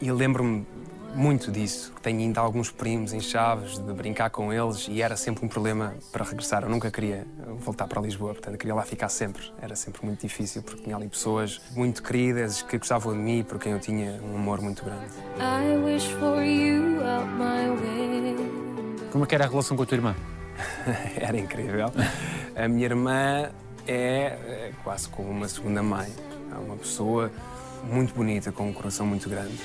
e 0.00 0.10
lembro-me 0.10 0.66
muito 1.14 1.50
disso. 1.50 1.92
Tenho 2.02 2.20
ainda 2.20 2.40
alguns 2.40 2.70
primos 2.70 3.12
em 3.12 3.20
Chaves, 3.20 3.78
de 3.78 3.92
brincar 3.92 4.30
com 4.30 4.52
eles 4.52 4.86
e 4.88 5.00
era 5.00 5.16
sempre 5.16 5.44
um 5.44 5.48
problema 5.48 5.94
para 6.12 6.24
regressar. 6.24 6.62
Eu 6.62 6.68
nunca 6.68 6.90
queria 6.90 7.26
voltar 7.58 7.86
para 7.88 8.00
Lisboa, 8.00 8.34
portanto, 8.34 8.58
queria 8.58 8.74
lá 8.74 8.82
ficar 8.82 9.08
sempre. 9.08 9.50
Era 9.60 9.74
sempre 9.74 10.04
muito 10.04 10.20
difícil 10.20 10.62
porque 10.62 10.82
tinha 10.82 10.94
ali 10.94 11.08
pessoas 11.08 11.60
muito 11.74 12.02
queridas 12.02 12.62
que 12.62 12.78
gostavam 12.78 13.12
de 13.12 13.18
mim, 13.18 13.42
por 13.42 13.58
quem 13.58 13.72
eu 13.72 13.80
tinha 13.80 14.20
um 14.22 14.36
amor 14.36 14.60
muito 14.60 14.84
grande. 14.84 15.06
I 15.38 15.76
wish 15.84 16.06
for 16.14 16.42
you 16.42 17.02
out 17.02 17.26
my 17.32 17.74
way. 17.80 18.36
Como 19.10 19.24
é 19.24 19.26
que 19.26 19.34
era 19.34 19.46
a 19.46 19.48
relação 19.48 19.76
com 19.76 19.82
a 19.82 19.86
tua 19.86 19.96
irmã? 19.96 20.14
era 21.16 21.38
incrível. 21.38 21.90
A 22.54 22.68
minha 22.68 22.84
irmã 22.84 23.50
é, 23.86 23.94
é 23.94 24.72
quase 24.84 25.08
como 25.08 25.30
uma 25.30 25.48
segunda 25.48 25.82
mãe. 25.82 26.12
É 26.56 26.58
uma 26.58 26.76
pessoa 26.76 27.30
muito 27.84 28.14
bonita, 28.14 28.50
com 28.50 28.68
um 28.68 28.72
coração 28.72 29.06
muito 29.06 29.28
grande. 29.28 29.60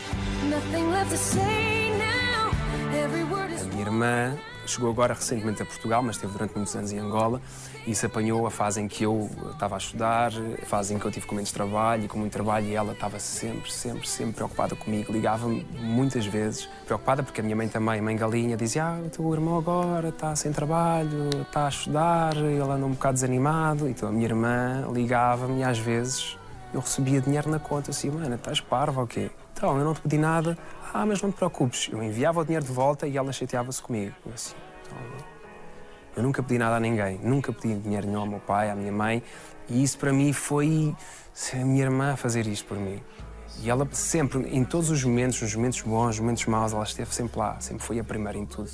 A 3.61 3.63
minha 3.65 3.81
irmã 3.81 4.37
chegou 4.67 4.89
agora 4.89 5.13
recentemente 5.13 5.61
a 5.61 5.65
Portugal, 5.65 6.03
mas 6.03 6.17
esteve 6.17 6.33
durante 6.33 6.53
muitos 6.53 6.75
anos 6.75 6.91
em 6.91 6.99
Angola 6.99 7.41
e 7.87 7.95
se 7.95 8.05
apanhou 8.05 8.45
a 8.45 8.51
fase 8.51 8.81
em 8.81 8.87
que 8.89 9.03
eu 9.03 9.29
estava 9.53 9.75
a 9.75 9.77
estudar, 9.77 10.31
a 10.61 10.65
fase 10.65 10.93
em 10.93 10.99
que 10.99 11.05
eu 11.05 11.11
tive 11.11 11.25
com 11.25 11.33
menos 11.33 11.51
trabalho 11.51 12.03
e 12.03 12.07
com 12.09 12.19
muito 12.19 12.33
trabalho 12.33 12.67
e 12.67 12.75
ela 12.75 12.91
estava 12.91 13.19
sempre, 13.19 13.71
sempre, 13.71 14.07
sempre 14.07 14.33
preocupada 14.33 14.75
comigo. 14.75 15.13
Ligava-me 15.13 15.65
muitas 15.79 16.25
vezes, 16.25 16.67
preocupada 16.85 17.23
porque 17.23 17.39
a 17.39 17.43
minha 17.43 17.55
mãe 17.55 17.69
também, 17.69 18.01
mãe 18.01 18.17
galinha, 18.17 18.57
dizia 18.57 18.83
ah, 18.83 18.99
o 19.05 19.09
teu 19.09 19.33
irmão 19.33 19.57
agora 19.57 20.09
está 20.09 20.35
sem 20.35 20.51
trabalho, 20.51 21.29
está 21.41 21.67
a 21.67 21.69
estudar, 21.69 22.35
ele 22.35 22.61
anda 22.61 22.85
um 22.85 22.91
bocado 22.91 23.13
desanimado. 23.13 23.87
Então 23.87 24.09
a 24.09 24.11
minha 24.11 24.25
irmã 24.25 24.85
ligava-me 24.91 25.63
às 25.63 25.79
vezes 25.79 26.37
eu 26.73 26.79
recebia 26.79 27.21
dinheiro 27.21 27.49
na 27.49 27.59
conta, 27.59 27.91
assim, 27.91 28.09
mano, 28.09 28.35
estás 28.35 28.59
parva 28.61 29.01
ou 29.01 29.07
quê? 29.07 29.29
Então, 29.53 29.77
eu 29.77 29.83
não 29.83 29.93
te 29.93 30.01
pedi 30.01 30.17
nada. 30.17 30.57
Ah, 30.93 31.05
mas 31.05 31.21
não 31.21 31.31
te 31.31 31.35
preocupes. 31.35 31.89
Eu 31.91 32.01
enviava 32.01 32.41
o 32.41 32.43
dinheiro 32.43 32.65
de 32.65 32.71
volta 32.71 33.07
e 33.07 33.17
ela 33.17 33.31
chateava-se 33.31 33.81
comigo. 33.81 34.13
Eu 34.25 34.33
assim, 34.33 34.55
então, 34.85 34.97
eu 36.15 36.23
nunca 36.23 36.41
pedi 36.41 36.57
nada 36.57 36.75
a 36.75 36.79
ninguém. 36.79 37.19
Nunca 37.23 37.53
pedi 37.53 37.75
dinheiro 37.75 38.07
nenhum 38.07 38.21
ao 38.21 38.27
meu 38.27 38.39
pai, 38.39 38.69
à 38.69 38.75
minha 38.75 38.91
mãe. 38.91 39.23
E 39.69 39.83
isso 39.83 39.97
para 39.97 40.11
mim 40.11 40.33
foi 40.33 40.95
a 41.53 41.65
minha 41.65 41.83
irmã 41.83 42.13
a 42.13 42.17
fazer 42.17 42.47
isto 42.47 42.65
por 42.67 42.77
mim. 42.77 43.01
E 43.61 43.69
ela 43.69 43.87
sempre, 43.91 44.39
em 44.49 44.63
todos 44.63 44.89
os 44.89 45.03
momentos, 45.03 45.41
nos 45.41 45.55
momentos 45.55 45.81
bons, 45.81 46.07
nos 46.07 46.19
momentos 46.19 46.45
maus, 46.45 46.73
ela 46.73 46.83
esteve 46.83 47.13
sempre 47.13 47.39
lá. 47.39 47.59
Sempre 47.59 47.83
foi 47.83 47.99
a 47.99 48.03
primeira 48.03 48.37
em 48.37 48.45
tudo, 48.45 48.69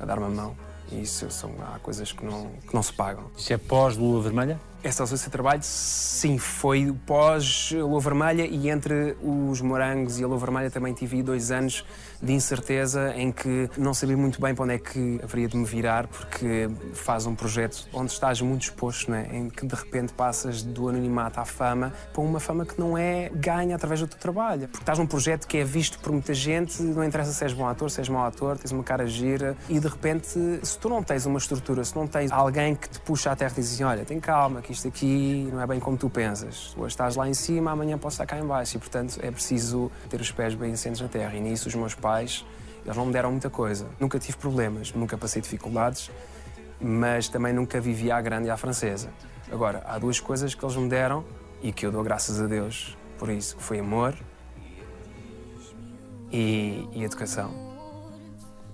a 0.00 0.04
dar-me 0.04 0.26
a 0.26 0.28
mão. 0.28 0.56
E 0.90 1.02
isso 1.02 1.30
são, 1.30 1.52
há 1.74 1.78
coisas 1.78 2.12
que 2.12 2.24
não, 2.24 2.50
que 2.66 2.74
não 2.74 2.82
se 2.82 2.92
pagam. 2.92 3.24
Isso 3.36 3.52
é 3.52 3.56
pós-lua 3.56 4.22
vermelha? 4.22 4.60
Essa 4.86 5.02
ausência 5.02 5.24
de 5.24 5.32
trabalho, 5.32 5.58
sim, 5.64 6.38
foi 6.38 6.94
pós 7.04 7.72
Lua 7.72 7.98
Vermelha 7.98 8.46
e 8.46 8.70
entre 8.70 9.16
os 9.20 9.60
morangos 9.60 10.20
e 10.20 10.22
a 10.22 10.28
Lua 10.28 10.38
Vermelha 10.38 10.70
também 10.70 10.94
tive 10.94 11.24
dois 11.24 11.50
anos 11.50 11.84
de 12.22 12.32
incerteza 12.32 13.14
em 13.16 13.32
que 13.32 13.70
não 13.76 13.94
sabia 13.94 14.16
muito 14.16 14.40
bem 14.40 14.54
para 14.54 14.64
onde 14.64 14.74
é 14.74 14.78
que 14.78 15.20
haveria 15.22 15.48
de 15.48 15.56
me 15.56 15.64
virar, 15.64 16.06
porque 16.06 16.68
faz 16.94 17.26
um 17.26 17.34
projeto 17.34 17.88
onde 17.92 18.12
estás 18.12 18.40
muito 18.40 18.62
exposto, 18.62 19.10
não 19.10 19.18
é? 19.18 19.36
em 19.36 19.50
que 19.50 19.66
de 19.66 19.74
repente 19.74 20.12
passas 20.12 20.62
do 20.62 20.88
anonimato 20.88 21.40
à 21.40 21.44
fama 21.44 21.92
para 22.12 22.22
uma 22.22 22.40
fama 22.40 22.64
que 22.64 22.78
não 22.78 22.96
é 22.96 23.30
ganha 23.34 23.76
através 23.76 24.00
do 24.00 24.06
teu 24.06 24.18
trabalho. 24.18 24.68
Porque 24.68 24.82
estás 24.82 24.98
num 24.98 25.06
projeto 25.06 25.46
que 25.46 25.58
é 25.58 25.64
visto 25.64 25.98
por 25.98 26.12
muita 26.12 26.34
gente, 26.34 26.82
não 26.82 27.04
interessa 27.04 27.32
se 27.32 27.44
és 27.44 27.52
bom 27.52 27.66
ator, 27.66 27.90
se 27.90 28.00
és 28.00 28.08
mau 28.08 28.24
ator, 28.24 28.58
tens 28.58 28.72
uma 28.72 28.82
cara 28.82 29.06
gira 29.06 29.56
e 29.68 29.78
de 29.78 29.88
repente, 29.88 30.28
se 30.62 30.78
tu 30.78 30.88
não 30.88 31.02
tens 31.02 31.26
uma 31.26 31.38
estrutura, 31.38 31.84
se 31.84 31.94
não 31.94 32.06
tens 32.06 32.30
alguém 32.32 32.74
que 32.74 32.88
te 32.88 33.00
puxa 33.00 33.30
à 33.30 33.36
terra 33.36 33.52
e 33.56 33.60
diz 33.60 33.72
assim: 33.72 33.84
olha, 33.84 34.04
tem 34.04 34.20
calma, 34.20 34.62
que 34.62 34.72
isto 34.72 34.88
aqui 34.88 35.48
não 35.52 35.60
é 35.60 35.66
bem 35.66 35.80
como 35.80 35.96
tu 35.96 36.08
pensas. 36.08 36.74
Hoje 36.76 36.88
estás 36.88 37.16
lá 37.16 37.28
em 37.28 37.34
cima, 37.34 37.70
amanhã 37.70 37.98
posso 37.98 38.14
estar 38.14 38.26
cá 38.26 38.38
em 38.38 38.46
baixo 38.46 38.76
e, 38.76 38.80
portanto, 38.80 39.18
é 39.22 39.30
preciso 39.30 39.90
ter 40.08 40.20
os 40.20 40.30
pés 40.30 40.54
bem 40.54 40.72
assentos 40.72 41.00
na 41.00 41.08
terra. 41.08 41.34
E 41.34 41.40
nisso, 41.40 41.68
os 41.68 41.74
meus 41.74 41.94
pais, 41.94 42.05
eles 42.84 42.96
não 42.96 43.06
me 43.06 43.12
deram 43.12 43.30
muita 43.32 43.50
coisa. 43.50 43.86
Nunca 43.98 44.18
tive 44.18 44.38
problemas, 44.38 44.92
nunca 44.92 45.18
passei 45.18 45.42
dificuldades, 45.42 46.10
mas 46.80 47.28
também 47.28 47.52
nunca 47.52 47.80
vivi 47.80 48.10
à 48.10 48.20
grande 48.20 48.46
e 48.46 48.50
à 48.50 48.56
francesa. 48.56 49.10
Agora, 49.50 49.82
há 49.86 49.98
duas 49.98 50.20
coisas 50.20 50.54
que 50.54 50.64
eles 50.64 50.76
me 50.76 50.88
deram 50.88 51.24
e 51.62 51.72
que 51.72 51.84
eu 51.84 51.90
dou 51.90 52.02
graças 52.02 52.40
a 52.40 52.46
Deus 52.46 52.96
por 53.18 53.28
isso, 53.30 53.56
que 53.56 53.62
foi 53.62 53.80
amor 53.80 54.14
e, 56.30 56.88
e 56.92 57.02
educação. 57.02 57.66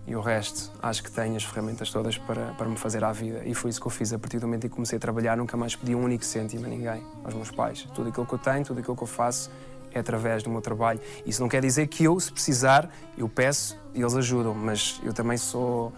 E 0.06 0.16
o 0.16 0.20
resto, 0.20 0.72
acho 0.82 1.02
que 1.02 1.10
tenho 1.10 1.36
as 1.36 1.44
ferramentas 1.44 1.90
todas 1.90 2.18
para, 2.18 2.52
para 2.54 2.68
me 2.68 2.76
fazer 2.76 3.04
à 3.04 3.12
vida. 3.12 3.42
E 3.44 3.54
foi 3.54 3.70
isso 3.70 3.80
que 3.80 3.86
eu 3.86 3.90
fiz. 3.90 4.12
A 4.12 4.18
partir 4.18 4.40
do 4.40 4.46
momento 4.46 4.66
em 4.66 4.68
que 4.68 4.74
comecei 4.74 4.96
a 4.96 5.00
trabalhar, 5.00 5.36
nunca 5.36 5.56
mais 5.56 5.76
pedi 5.76 5.94
um 5.94 6.02
único 6.02 6.24
cêntimo 6.24 6.66
a 6.66 6.68
ninguém, 6.68 7.02
aos 7.24 7.34
meus 7.34 7.50
pais. 7.52 7.86
Tudo 7.94 8.08
aquilo 8.08 8.26
que 8.26 8.34
eu 8.34 8.38
tenho, 8.38 8.64
tudo 8.64 8.80
aquilo 8.80 8.96
que 8.96 9.02
eu 9.02 9.06
faço 9.06 9.48
é 9.94 9.98
através 10.00 10.42
do 10.42 10.50
meu 10.50 10.60
trabalho. 10.60 11.00
Isso 11.24 11.40
não 11.40 11.48
quer 11.48 11.62
dizer 11.62 11.86
que 11.86 12.04
eu, 12.04 12.18
se 12.18 12.32
precisar, 12.32 12.90
eu 13.16 13.28
peço 13.28 13.78
e 13.94 14.00
eles 14.00 14.14
ajudam, 14.14 14.54
mas 14.54 15.00
eu 15.04 15.12
também 15.12 15.36
sou. 15.36 15.92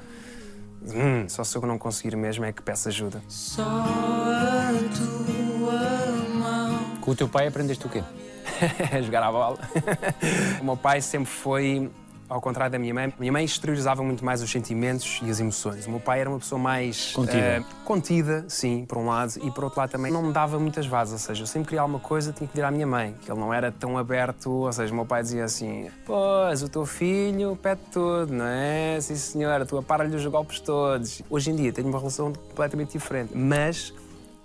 Hum, 0.82 1.28
só 1.28 1.42
se 1.44 1.56
eu 1.56 1.62
não 1.62 1.78
conseguir 1.78 2.14
mesmo 2.16 2.44
é 2.44 2.52
que 2.52 2.60
peço 2.60 2.88
ajuda. 2.88 3.22
Só 3.28 3.62
a 3.62 4.72
tua 4.96 6.34
mão. 6.34 6.96
Com 7.00 7.10
o 7.12 7.14
teu 7.14 7.28
pai 7.28 7.46
aprendeste 7.46 7.86
o 7.86 7.88
quê? 7.88 8.02
jogar 9.02 9.22
à 9.22 9.32
bola. 9.32 9.58
o 10.60 10.64
meu 10.64 10.76
pai 10.76 11.00
sempre 11.00 11.30
foi, 11.30 11.90
ao 12.28 12.40
contrário 12.40 12.72
da 12.72 12.78
minha 12.78 12.94
mãe, 12.94 13.04
a 13.06 13.12
minha 13.20 13.32
mãe 13.32 13.44
exteriorizava 13.44 14.02
muito 14.02 14.24
mais 14.24 14.42
os 14.42 14.50
sentimentos 14.50 15.20
e 15.22 15.30
as 15.30 15.40
emoções. 15.40 15.86
O 15.86 15.90
meu 15.90 16.00
pai 16.00 16.20
era 16.20 16.30
uma 16.30 16.38
pessoa 16.38 16.58
mais 16.58 17.12
Contida. 17.12 17.36
eh, 17.38 17.62
contida, 17.84 18.44
sim, 18.48 18.84
por 18.88 18.98
um 18.98 19.06
lado, 19.06 19.34
e 19.42 19.50
por 19.50 19.64
outro 19.64 19.78
lado 19.80 19.90
também 19.90 20.10
não 20.10 20.22
me 20.22 20.32
dava 20.32 20.58
muitas 20.58 20.86
vazes. 20.86 21.12
Ou 21.12 21.18
seja, 21.18 21.42
eu 21.42 21.46
sempre 21.46 21.68
queria 21.68 21.82
alguma 21.82 22.00
coisa, 22.00 22.32
tinha 22.32 22.48
que 22.48 22.58
ir 22.58 22.62
à 22.62 22.70
minha 22.70 22.86
mãe, 22.86 23.14
que 23.22 23.30
ele 23.30 23.38
não 23.38 23.52
era 23.52 23.70
tão 23.70 23.98
aberto. 23.98 24.50
Ou 24.50 24.72
seja, 24.72 24.92
o 24.92 24.96
meu 24.96 25.06
pai 25.06 25.22
dizia 25.22 25.44
assim: 25.44 25.90
Pois, 26.06 26.62
o 26.62 26.68
teu 26.68 26.86
filho 26.86 27.56
pede 27.56 27.80
tudo, 27.92 28.32
não 28.32 28.46
é? 28.46 28.98
Sim, 29.00 29.16
senhora, 29.16 29.66
tu 29.66 29.76
apara-lhe 29.76 30.14
os 30.16 30.24
golpes 30.26 30.60
todos. 30.60 31.22
Hoje 31.28 31.50
em 31.50 31.56
dia 31.56 31.72
tenho 31.72 31.88
uma 31.88 31.98
relação 31.98 32.32
completamente 32.32 32.92
diferente, 32.92 33.36
mas 33.36 33.92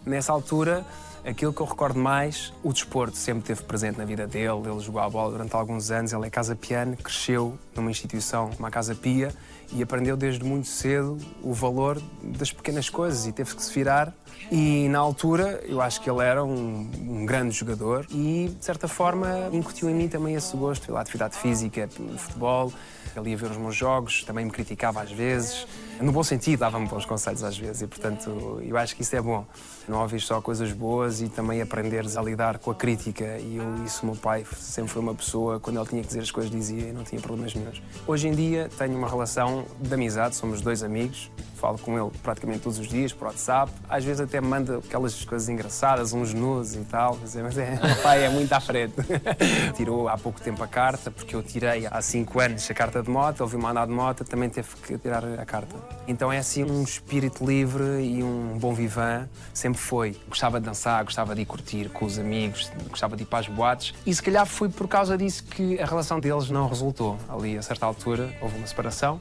nessa 0.05 0.31
altura, 0.31 0.85
aquilo 1.25 1.53
que 1.53 1.61
eu 1.61 1.65
recordo 1.65 1.99
mais, 1.99 2.53
o 2.63 2.71
desporto 2.71 3.17
sempre 3.17 3.41
esteve 3.41 3.63
presente 3.63 3.97
na 3.97 4.05
vida 4.05 4.27
dele. 4.27 4.61
Ele 4.65 4.79
jogou 4.79 5.01
a 5.01 5.09
bola 5.09 5.31
durante 5.31 5.55
alguns 5.55 5.91
anos, 5.91 6.13
ele 6.13 6.27
é 6.27 6.29
casa 6.29 6.55
piano, 6.55 6.95
cresceu 6.97 7.57
numa 7.75 7.91
instituição 7.91 8.51
como 8.51 8.65
a 8.65 8.71
Casa 8.71 8.95
Pia 8.95 9.33
e 9.71 9.83
aprendeu 9.83 10.17
desde 10.17 10.43
muito 10.43 10.67
cedo 10.67 11.17
o 11.43 11.53
valor 11.53 12.01
das 12.23 12.51
pequenas 12.51 12.89
coisas 12.89 13.27
e 13.27 13.31
teve 13.31 13.55
que 13.55 13.63
se 13.63 13.73
virar. 13.73 14.13
E 14.51 14.87
na 14.89 14.99
altura, 14.99 15.63
eu 15.67 15.81
acho 15.81 16.01
que 16.01 16.09
ele 16.09 16.23
era 16.23 16.43
um, 16.43 16.89
um 16.99 17.25
grande 17.25 17.55
jogador 17.55 18.05
e, 18.09 18.51
de 18.57 18.65
certa 18.65 18.87
forma, 18.87 19.49
incutiu 19.51 19.89
em 19.89 19.93
mim 19.93 20.07
também 20.07 20.35
esse 20.35 20.55
gosto 20.57 20.87
pela 20.87 21.01
atividade 21.01 21.37
física, 21.37 21.87
pelo 21.87 22.17
futebol. 22.17 22.73
Ele 23.15 23.31
ia 23.31 23.37
ver 23.37 23.51
os 23.51 23.57
meus 23.57 23.75
jogos, 23.75 24.23
também 24.23 24.45
me 24.45 24.51
criticava 24.51 25.01
às 25.01 25.11
vezes. 25.11 25.67
No 25.99 26.11
bom 26.11 26.23
sentido, 26.23 26.59
dava-me 26.59 26.87
bons 26.87 27.05
conselhos 27.05 27.43
às 27.43 27.57
vezes 27.57 27.81
e, 27.81 27.87
portanto, 27.87 28.61
eu 28.63 28.77
acho 28.77 28.95
que 28.95 29.01
isso 29.01 29.15
é 29.15 29.21
bom. 29.21 29.45
Não 29.87 30.01
ouvir 30.01 30.21
só 30.21 30.39
coisas 30.41 30.71
boas 30.71 31.21
e 31.21 31.27
também 31.27 31.61
aprenderes 31.61 32.15
a 32.15 32.21
lidar 32.21 32.57
com 32.59 32.71
a 32.71 32.75
crítica. 32.75 33.37
E 33.39 33.57
eu, 33.57 33.83
isso, 33.83 34.03
o 34.03 34.05
meu 34.05 34.15
pai 34.15 34.45
sempre 34.57 34.91
foi 34.91 35.01
uma 35.01 35.13
pessoa, 35.13 35.59
quando 35.59 35.79
ele 35.79 35.89
tinha 35.89 36.01
que 36.01 36.07
dizer 36.07 36.21
as 36.21 36.31
coisas, 36.31 36.49
dizia 36.49 36.89
e 36.89 36.93
não 36.93 37.03
tinha 37.03 37.19
problemas 37.19 37.53
nenhums. 37.53 37.81
Hoje 38.07 38.27
em 38.27 38.31
dia, 38.31 38.69
tenho 38.77 38.97
uma 38.97 39.09
relação 39.09 39.65
de 39.79 39.93
amizade, 39.93 40.35
somos 40.35 40.61
dois 40.61 40.83
amigos, 40.83 41.29
falo 41.59 41.77
com 41.77 41.99
ele 41.99 42.09
praticamente 42.23 42.61
todos 42.61 42.79
os 42.79 42.87
dias 42.87 43.11
por 43.11 43.27
WhatsApp. 43.27 43.71
Às 43.89 44.03
vezes 44.03 44.21
até 44.21 44.39
manda 44.39 44.77
aquelas 44.77 45.23
coisas 45.25 45.49
engraçadas, 45.49 46.13
uns 46.13 46.33
nus 46.33 46.75
e 46.75 46.79
tal. 46.79 47.17
Mas 47.21 47.57
é, 47.57 47.77
pai, 48.01 48.25
é 48.25 48.29
muito 48.29 48.51
à 48.53 48.59
frente. 48.59 48.95
Tirou 49.75 50.07
há 50.07 50.17
pouco 50.17 50.39
tempo 50.39 50.63
a 50.63 50.67
carta, 50.67 51.11
porque 51.11 51.35
eu 51.35 51.43
tirei 51.43 51.85
há 51.85 52.01
5 52.01 52.39
anos 52.39 52.69
a 52.69 52.73
carta 52.73 53.01
de 53.01 53.09
moto, 53.09 53.43
ele 53.43 53.49
viu-me 53.49 53.65
andar 53.65 53.85
de 53.85 53.91
moto, 53.91 54.23
também 54.23 54.49
teve 54.49 54.67
que 54.83 54.97
tirar 54.97 55.23
a 55.23 55.45
carta. 55.45 55.75
Então 56.07 56.31
é 56.31 56.37
assim 56.37 56.63
um 56.63 56.83
espírito 56.83 57.45
livre 57.45 58.01
e 58.01 58.23
um 58.23 58.57
bom 58.57 58.73
vivan. 58.73 59.27
Sempre 59.53 59.79
foi. 59.79 60.15
Gostava 60.27 60.59
de 60.59 60.65
dançar, 60.65 61.03
gostava 61.03 61.35
de 61.35 61.41
ir 61.41 61.45
curtir 61.45 61.89
com 61.89 62.05
os 62.05 62.17
amigos, 62.17 62.71
gostava 62.89 63.15
de 63.15 63.23
ir 63.23 63.25
para 63.25 63.39
as 63.39 63.47
boates. 63.47 63.93
E 64.05 64.13
se 64.13 64.21
calhar 64.21 64.45
foi 64.45 64.69
por 64.69 64.87
causa 64.87 65.17
disso 65.17 65.43
que 65.43 65.79
a 65.79 65.85
relação 65.85 66.19
deles 66.19 66.49
não 66.49 66.67
resultou. 66.67 67.17
Ali, 67.27 67.57
a 67.57 67.61
certa 67.61 67.85
altura, 67.85 68.33
houve 68.41 68.57
uma 68.57 68.67
separação 68.67 69.19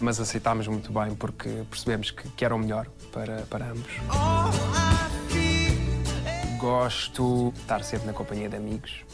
mas 0.00 0.20
aceitámos 0.20 0.66
muito 0.66 0.92
bem 0.92 1.14
porque 1.14 1.64
percebemos 1.70 2.10
que, 2.10 2.28
que 2.30 2.44
era 2.44 2.54
o 2.54 2.58
melhor 2.58 2.86
para, 3.12 3.42
para 3.42 3.70
ambos. 3.70 3.92
Gosto 6.58 7.52
de 7.54 7.60
estar 7.60 7.82
sempre 7.84 8.06
na 8.06 8.12
companhia 8.12 8.48
de 8.48 8.56
amigos. 8.56 9.04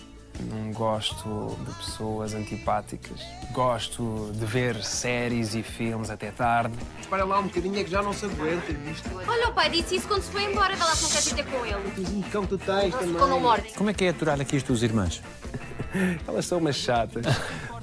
Não 0.41 0.73
gosto 0.73 1.57
de 1.65 1.75
pessoas 1.75 2.35
antipáticas. 2.35 3.21
Gosto 3.53 4.33
de 4.35 4.45
ver 4.45 4.83
séries 4.83 5.55
e 5.55 5.63
filmes 5.63 6.11
até 6.11 6.31
tarde. 6.33 6.75
Espera 7.01 7.25
lá 7.25 7.39
um 7.39 7.45
bocadinho, 7.45 7.79
é 7.79 7.85
que 7.85 7.91
já 7.91 8.03
não 8.03 8.13
se 8.13 8.25
aguenta, 8.25 8.73
viste? 8.73 9.09
Olha, 9.15 9.49
o 9.49 9.53
pai 9.53 9.71
disse 9.71 9.97
isso 9.97 10.09
quando 10.09 10.23
se 10.23 10.31
foi 10.33 10.45
embora. 10.45 10.75
Vê 10.75 10.83
lá 10.83 10.95
se 10.95 11.03
não 11.05 11.11
queres 11.11 11.27
ir 11.27 11.35
ter 11.37 11.45
com 11.45 11.65
ele. 11.65 11.91
Que 12.23 12.31
cão 12.31 12.47
tu 12.47 12.59
tens 12.59 12.95
também. 12.95 13.73
Como 13.77 13.91
é 13.91 13.95
que 13.95 14.05
é 14.05 14.09
aturar 14.09 14.41
aqui 14.41 14.57
as 14.57 14.63
tuas 14.63 14.83
irmãs? 14.83 15.23
Elas 16.27 16.47
são 16.47 16.59
umas 16.59 16.77
chatas. 16.77 17.25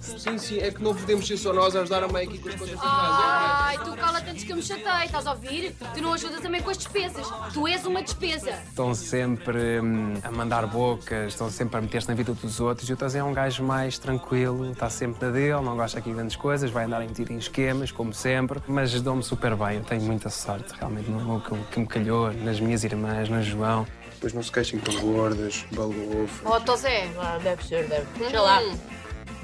Sim, 0.02 0.38
sim, 0.40 0.58
é 0.58 0.72
que 0.72 0.82
não 0.82 0.96
podemos 0.96 1.28
ser 1.28 1.38
só 1.38 1.54
nós 1.54 1.76
a 1.76 1.82
ajudar 1.82 2.04
a 2.04 2.08
mãe 2.08 2.26
aqui 2.26 2.40
com 2.40 2.50
as 2.50 2.56
coisas 2.56 2.76
de 2.76 2.82
casa. 2.82 3.22
Ai, 3.24 3.78
tu 3.78 3.96
cala-te 3.96 4.30
antes 4.32 4.44
que 4.44 4.52
eu 4.52 4.56
me 4.56 4.64
chatei, 4.64 5.06
estás 5.06 5.28
a 5.28 5.32
ouvir? 5.32 5.76
Tu 5.94 6.02
não 6.02 6.14
ajudas 6.14 6.42
também 6.42 6.62
com 6.62 6.72
as 6.72 6.78
despesas. 6.78 7.28
Tu 7.54 7.68
és 7.68 7.86
uma 7.86 8.02
despesa. 8.02 8.52
Estão 8.68 8.96
sempre 8.96 9.80
hum, 9.80 10.14
a 10.24 10.32
mandar 10.32 10.66
bocas, 10.66 11.34
estão 11.34 11.52
sempre 11.52 11.78
a 11.78 11.82
meter-se 11.82 12.10
na 12.10 12.16
vida 12.16 12.34
dos 12.34 12.60
outros. 12.60 12.90
E 12.90 12.94
o 12.94 12.98
Tazé 12.98 13.20
é 13.20 13.24
um 13.24 13.34
gajo 13.34 13.64
mais 13.64 14.00
tranquilo, 14.00 14.72
está 14.72 14.90
sempre 14.90 15.24
na 15.24 15.32
dele, 15.32 15.62
não 15.62 15.76
gosta 15.76 16.00
aqui 16.00 16.10
de 16.10 16.16
grandes 16.16 16.36
coisas, 16.36 16.72
vai 16.72 16.86
andar 16.86 16.98
a 16.98 17.06
meter 17.06 17.30
em 17.30 17.38
esquemas, 17.38 17.92
como 17.92 18.12
sempre. 18.12 18.60
Mas 18.68 19.00
dou-me 19.02 19.22
super 19.22 19.56
bem, 19.56 19.78
eu 19.78 19.84
tenho 19.84 20.02
muita 20.02 20.30
sorte 20.32 20.74
realmente 20.80 21.12
no 21.12 21.40
que, 21.42 21.56
que 21.72 21.80
me 21.80 21.86
calhou, 21.88 22.34
nas 22.34 22.60
minhas 22.60 22.84
irmãs, 22.84 23.30
no 23.30 23.42
João. 23.44 23.86
Depois 24.14 24.34
não 24.34 24.44
se 24.44 24.52
queixem 24.52 24.80
com 24.80 24.92
gordas, 25.00 25.66
balofo. 25.72 26.44
Oh, 26.46 26.60
tô 26.60 26.76
Zé. 26.76 27.10
Ah, 27.18 27.40
deve 27.42 27.64
ser, 27.66 27.88
deve. 27.88 28.06
Sei 28.30 28.40
lá. 28.40 28.62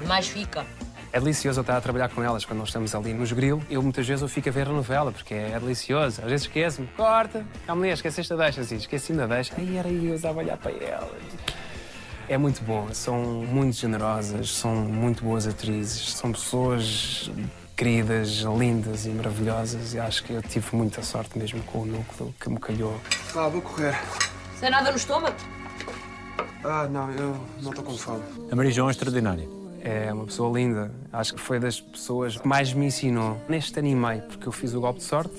Mais 0.06 0.28
fica. 0.28 0.64
É 1.10 1.18
delicioso 1.18 1.60
eu 1.60 1.62
estar 1.62 1.76
a 1.76 1.80
trabalhar 1.80 2.10
com 2.10 2.22
elas 2.22 2.44
quando 2.44 2.58
nós 2.58 2.68
estamos 2.68 2.94
ali 2.94 3.14
nos 3.14 3.32
grill. 3.32 3.62
Eu 3.70 3.82
muitas 3.82 4.06
vezes 4.06 4.20
eu 4.22 4.28
fico 4.28 4.48
a 4.50 4.52
ver 4.52 4.68
a 4.68 4.72
novela 4.72 5.10
porque 5.10 5.32
é 5.32 5.58
delicioso. 5.58 6.20
Às 6.20 6.28
vezes 6.30 6.46
esqueço-me, 6.46 6.86
corta. 6.88 7.46
Ah, 7.66 7.74
mulher, 7.74 7.94
esqueceste 7.94 8.32
a 8.34 8.36
deixa, 8.36 8.60
assim, 8.60 8.76
esqueci-me 8.76 9.18
da 9.18 9.26
deixa. 9.26 9.54
Aí 9.56 9.76
era 9.76 9.88
eu, 9.88 10.04
eu 10.04 10.14
estava 10.16 10.40
a 10.40 10.42
olhar 10.42 10.58
para 10.58 10.70
elas. 10.72 11.10
É 12.28 12.36
muito 12.36 12.62
bom, 12.62 12.88
são 12.92 13.22
muito 13.22 13.74
generosas, 13.74 14.50
são 14.50 14.74
muito 14.74 15.24
boas 15.24 15.46
atrizes, 15.46 16.12
são 16.12 16.30
pessoas 16.30 17.30
queridas, 17.74 18.40
lindas 18.58 19.06
e 19.06 19.08
maravilhosas 19.08 19.94
e 19.94 19.98
acho 19.98 20.24
que 20.24 20.34
eu 20.34 20.42
tive 20.42 20.76
muita 20.76 21.00
sorte 21.02 21.38
mesmo 21.38 21.62
com 21.62 21.78
o 21.78 21.86
núcleo 21.86 22.34
que 22.38 22.50
me 22.50 22.58
calhou. 22.58 23.00
Ah, 23.34 23.48
vou 23.48 23.62
correr. 23.62 23.98
Sem 24.60 24.68
nada 24.68 24.90
no 24.90 24.96
estômago? 24.98 25.36
Ah, 26.62 26.86
não, 26.90 27.10
eu 27.12 27.40
não 27.62 27.70
estou 27.70 27.84
com 27.84 27.96
fome. 27.96 28.22
A 28.50 28.54
Maria 28.54 28.72
João 28.72 28.88
é 28.88 28.90
extraordinária. 28.90 29.57
É 29.80 30.12
uma 30.12 30.24
pessoa 30.24 30.56
linda. 30.58 30.90
Acho 31.12 31.34
que 31.34 31.40
foi 31.40 31.58
das 31.58 31.80
pessoas 31.80 32.36
que 32.36 32.46
mais 32.46 32.72
me 32.72 32.86
ensinou. 32.86 33.40
Neste 33.48 33.78
animei, 33.78 34.20
porque 34.20 34.46
eu 34.46 34.52
fiz 34.52 34.74
o 34.74 34.80
golpe 34.80 34.98
de 34.98 35.04
sorte, 35.04 35.34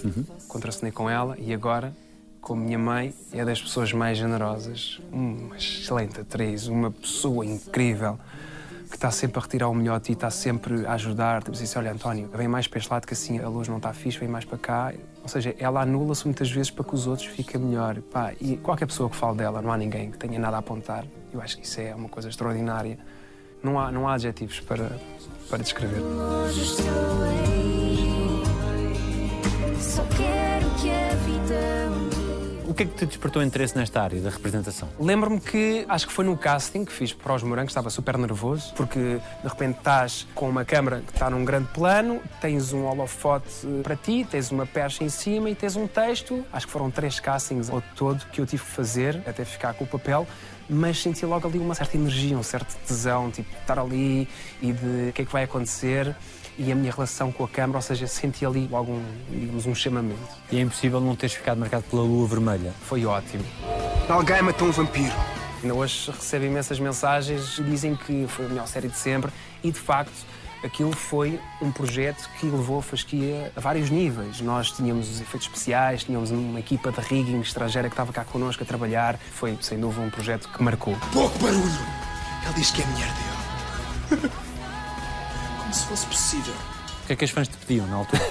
contracenei 0.48 0.92
com 0.92 1.10
ela 1.10 1.36
e 1.40 1.54
agora, 1.54 1.94
com 2.42 2.54
a 2.54 2.58
minha 2.58 2.80
mãe, 2.80 3.14
é 3.32 3.44
das 3.44 3.62
pessoas 3.62 3.92
mais 3.94 4.18
generosas. 4.18 5.00
Uma 5.12 5.58
excelente 5.58 6.22
atriz, 6.22 6.68
uma 6.68 6.92
pessoa 6.92 7.46
incrível 7.46 8.18
que 8.90 8.96
está 8.96 9.12
sempre 9.12 9.38
a 9.38 9.42
retirar 9.44 9.70
o 9.70 9.74
melhor 9.74 10.00
de 10.00 10.08
ti, 10.08 10.12
está 10.14 10.32
sempre 10.32 10.86
a 10.88 10.94
ajudar. 10.94 11.44
Tipo 11.44 11.56
assim, 11.56 11.78
olha, 11.78 11.92
António, 11.92 12.28
vem 12.34 12.48
mais 12.48 12.68
para 12.68 12.80
este 12.80 12.92
lado 12.92 13.06
que 13.06 13.14
assim 13.14 13.40
a 13.40 13.48
luz 13.48 13.68
não 13.68 13.78
está 13.78 13.94
fixe, 13.94 14.18
vem 14.18 14.28
mais 14.28 14.46
para 14.46 14.58
cá. 14.58 14.94
Ou 15.22 15.30
seja, 15.30 15.56
ela 15.60 15.82
anula-se 15.82 16.26
muitas 16.26 16.50
vezes 16.50 16.72
para 16.72 16.84
que 16.84 16.96
os 16.96 17.06
outros 17.06 17.28
fiquem 17.28 17.62
melhor. 17.62 18.02
Pá, 18.02 18.34
e 18.42 18.58
qualquer 18.58 18.88
pessoa 18.88 19.08
que 19.08 19.16
fale 19.16 19.38
dela, 19.38 19.62
não 19.62 19.72
há 19.72 19.78
ninguém 19.78 20.10
que 20.10 20.18
tenha 20.18 20.40
nada 20.40 20.56
a 20.56 20.60
apontar. 20.60 21.06
Eu 21.32 21.40
acho 21.40 21.58
que 21.58 21.66
isso 21.66 21.80
é 21.80 21.94
uma 21.94 22.10
coisa 22.10 22.30
extraordinária. 22.30 22.98
Não 23.64 23.80
há, 23.80 23.92
não 23.92 24.08
há 24.08 24.14
adjetivos 24.14 24.60
para, 24.62 24.90
para 25.50 25.60
descrever. 25.60 26.02
Hoje 26.02 26.62
estou 26.62 27.24
aí. 27.24 28.44
Só 29.80 30.04
quero 30.16 30.70
que 30.76 30.90
a 30.90 31.16
vida 31.16 31.80
dia. 32.20 32.70
O 32.70 32.74
que 32.74 32.84
é 32.84 32.86
que 32.86 32.94
te 32.94 33.06
despertou 33.06 33.42
interesse 33.42 33.76
nesta 33.76 34.02
área 34.02 34.22
da 34.22 34.30
representação? 34.30 34.88
Lembro-me 35.00 35.40
que 35.40 35.86
acho 35.90 36.08
que 36.08 36.14
foi 36.14 36.24
no 36.24 36.38
casting 36.38 36.86
que 36.86 36.92
fiz 36.92 37.12
para 37.14 37.34
os 37.34 37.44
morangos, 37.44 37.72
estava 37.72 37.90
super 37.90 38.18
nervoso, 38.18 38.74
porque 38.76 39.20
de 39.44 39.48
repente 39.48 39.78
estás 39.80 40.28
com 40.36 40.50
uma 40.50 40.64
câmara 40.64 41.02
que 41.02 41.12
está 41.12 41.30
num 41.30 41.44
grande 41.44 41.68
plano, 41.74 42.22
tens 42.40 42.72
um 42.72 42.86
holofote 42.86 43.50
eh, 43.66 43.82
para 43.82 43.96
ti, 43.96 44.26
tens 44.30 44.52
uma 44.52 44.66
percha 44.66 45.04
em 45.04 45.10
cima 45.10 45.50
e 45.50 45.56
tens 45.56 45.76
um 45.76 45.88
texto. 45.88 46.46
Acho 46.54 46.68
que 46.68 46.72
foram 46.72 46.92
três 46.92 47.20
castings 47.20 47.70
ao 47.70 47.82
todo 47.96 48.26
que 48.28 48.40
eu 48.40 48.46
tive 48.46 48.64
que 48.64 48.70
fazer 48.70 49.22
até 49.26 49.44
ficar 49.44 49.74
com 49.74 49.84
o 49.84 49.88
papel. 49.88 50.28
Mas 50.70 51.02
senti 51.02 51.26
logo 51.26 51.48
ali 51.48 51.58
uma 51.58 51.74
certa 51.74 51.98
energia, 51.98 52.38
um 52.38 52.44
certo 52.44 52.78
tesão, 52.86 53.32
tipo, 53.32 53.50
de 53.50 53.58
estar 53.58 53.80
ali 53.80 54.28
e 54.62 54.72
de 54.72 55.10
o 55.10 55.14
que 55.14 55.24
é 55.24 55.26
que 55.26 55.32
vai 55.32 55.44
acontecer 55.44 56.16
e 56.60 56.72
a 56.72 56.76
minha 56.76 56.92
relação 56.92 57.32
com 57.32 57.46
a 57.46 57.48
câmara, 57.48 57.78
ou 57.78 57.82
seja, 57.82 58.06
senti 58.06 58.46
ali 58.46 58.68
logo 58.70 58.92
um, 58.92 59.04
digamos, 59.30 59.66
um 59.66 59.74
chamamento. 59.74 60.20
E 60.52 60.58
é 60.58 60.62
impossível 60.62 61.00
não 61.00 61.16
teres 61.16 61.34
ficado 61.34 61.58
marcado 61.58 61.86
pela 61.90 62.04
lua 62.04 62.28
vermelha. 62.28 62.74
Foi 62.82 63.06
ótimo. 63.06 63.44
Alguém 64.10 64.42
matou 64.42 64.68
um 64.68 64.72
vampiro. 64.72 65.16
Ainda 65.64 65.74
hoje 65.74 66.12
recebo 66.12 66.46
imensas 66.46 66.80
mensagens 66.80 67.56
que 67.56 67.64
dizem 67.64 67.96
que 67.96 68.26
foi 68.28 68.46
a 68.46 68.50
melhor 68.50 68.68
série 68.68 68.90
de 68.90 68.98
sempre 68.98 69.32
e, 69.64 69.72
de 69.72 69.80
facto, 69.80 70.14
aquilo 70.64 70.92
foi 70.92 71.40
um 71.62 71.72
projeto 71.72 72.30
que 72.40 72.46
levou 72.46 72.80
a 72.80 72.82
fasquia 72.82 73.52
a 73.56 73.60
vários 73.60 73.90
níveis. 73.90 74.42
Nós 74.42 74.72
tínhamos 74.72 75.10
os 75.10 75.22
efeitos 75.22 75.48
especiais, 75.48 76.04
tínhamos 76.04 76.32
uma 76.32 76.60
equipa 76.60 76.92
de 76.92 77.00
rigging 77.02 77.42
estrangeira 77.42 77.88
que 77.88 77.94
estava 77.94 78.12
cá 78.12 78.24
connosco 78.26 78.64
a 78.64 78.66
trabalhar. 78.66 79.18
Foi, 79.18 79.58
sem 79.62 79.80
dúvida, 79.80 80.02
um 80.02 80.10
projeto 80.10 80.50
que 80.50 80.62
marcou. 80.62 80.96
Pouco 81.14 81.38
barulho. 81.40 81.64
Ele 82.46 82.54
diz 82.56 82.72
que 82.72 82.82
é 82.82 82.86
mulher 82.86 83.08
dele. 83.08 84.32
Como 85.60 85.74
se 85.74 85.86
fosse 85.86 86.06
possível. 86.06 86.54
O 87.04 87.08
que 87.08 87.14
é 87.14 87.16
que 87.16 87.26
as 87.26 87.32
fãs 87.32 87.48
te 87.48 87.58
pediam 87.58 87.88
na 87.88 87.96
altura? 87.96 88.22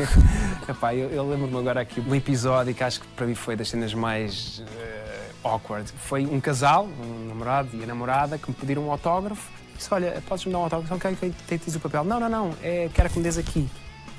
Epá, 0.68 0.94
eu, 0.94 1.10
eu 1.10 1.28
lembro-me 1.28 1.58
agora 1.58 1.82
aqui 1.82 2.00
de 2.00 2.08
um 2.08 2.14
episódio 2.14 2.74
que 2.74 2.82
acho 2.82 3.00
que 3.00 3.06
para 3.08 3.26
mim 3.26 3.34
foi 3.34 3.56
das 3.56 3.68
cenas 3.68 3.92
mais 3.92 4.62
eh, 4.78 5.30
awkward. 5.44 5.90
Foi 5.98 6.24
um 6.24 6.40
casal, 6.40 6.86
um 6.86 7.28
namorado 7.28 7.68
e 7.74 7.82
a 7.82 7.86
namorada, 7.86 8.38
que 8.38 8.48
me 8.50 8.56
pediram 8.56 8.86
um 8.86 8.90
autógrafo. 8.90 9.50
Disse, 9.76 9.92
olha, 9.92 10.22
podes-me 10.28 10.52
dar 10.52 10.58
um 10.58 10.62
autógrafo? 10.64 10.94
Ok, 10.94 11.12
ok, 11.12 11.34
tem 11.46 11.60
o 11.74 11.80
papel. 11.80 12.04
Não, 12.04 12.18
não, 12.18 12.28
não, 12.28 12.54
é, 12.62 12.88
quero 12.94 13.10
que 13.10 13.18
me 13.18 13.24
des 13.24 13.38
aqui. 13.38 13.68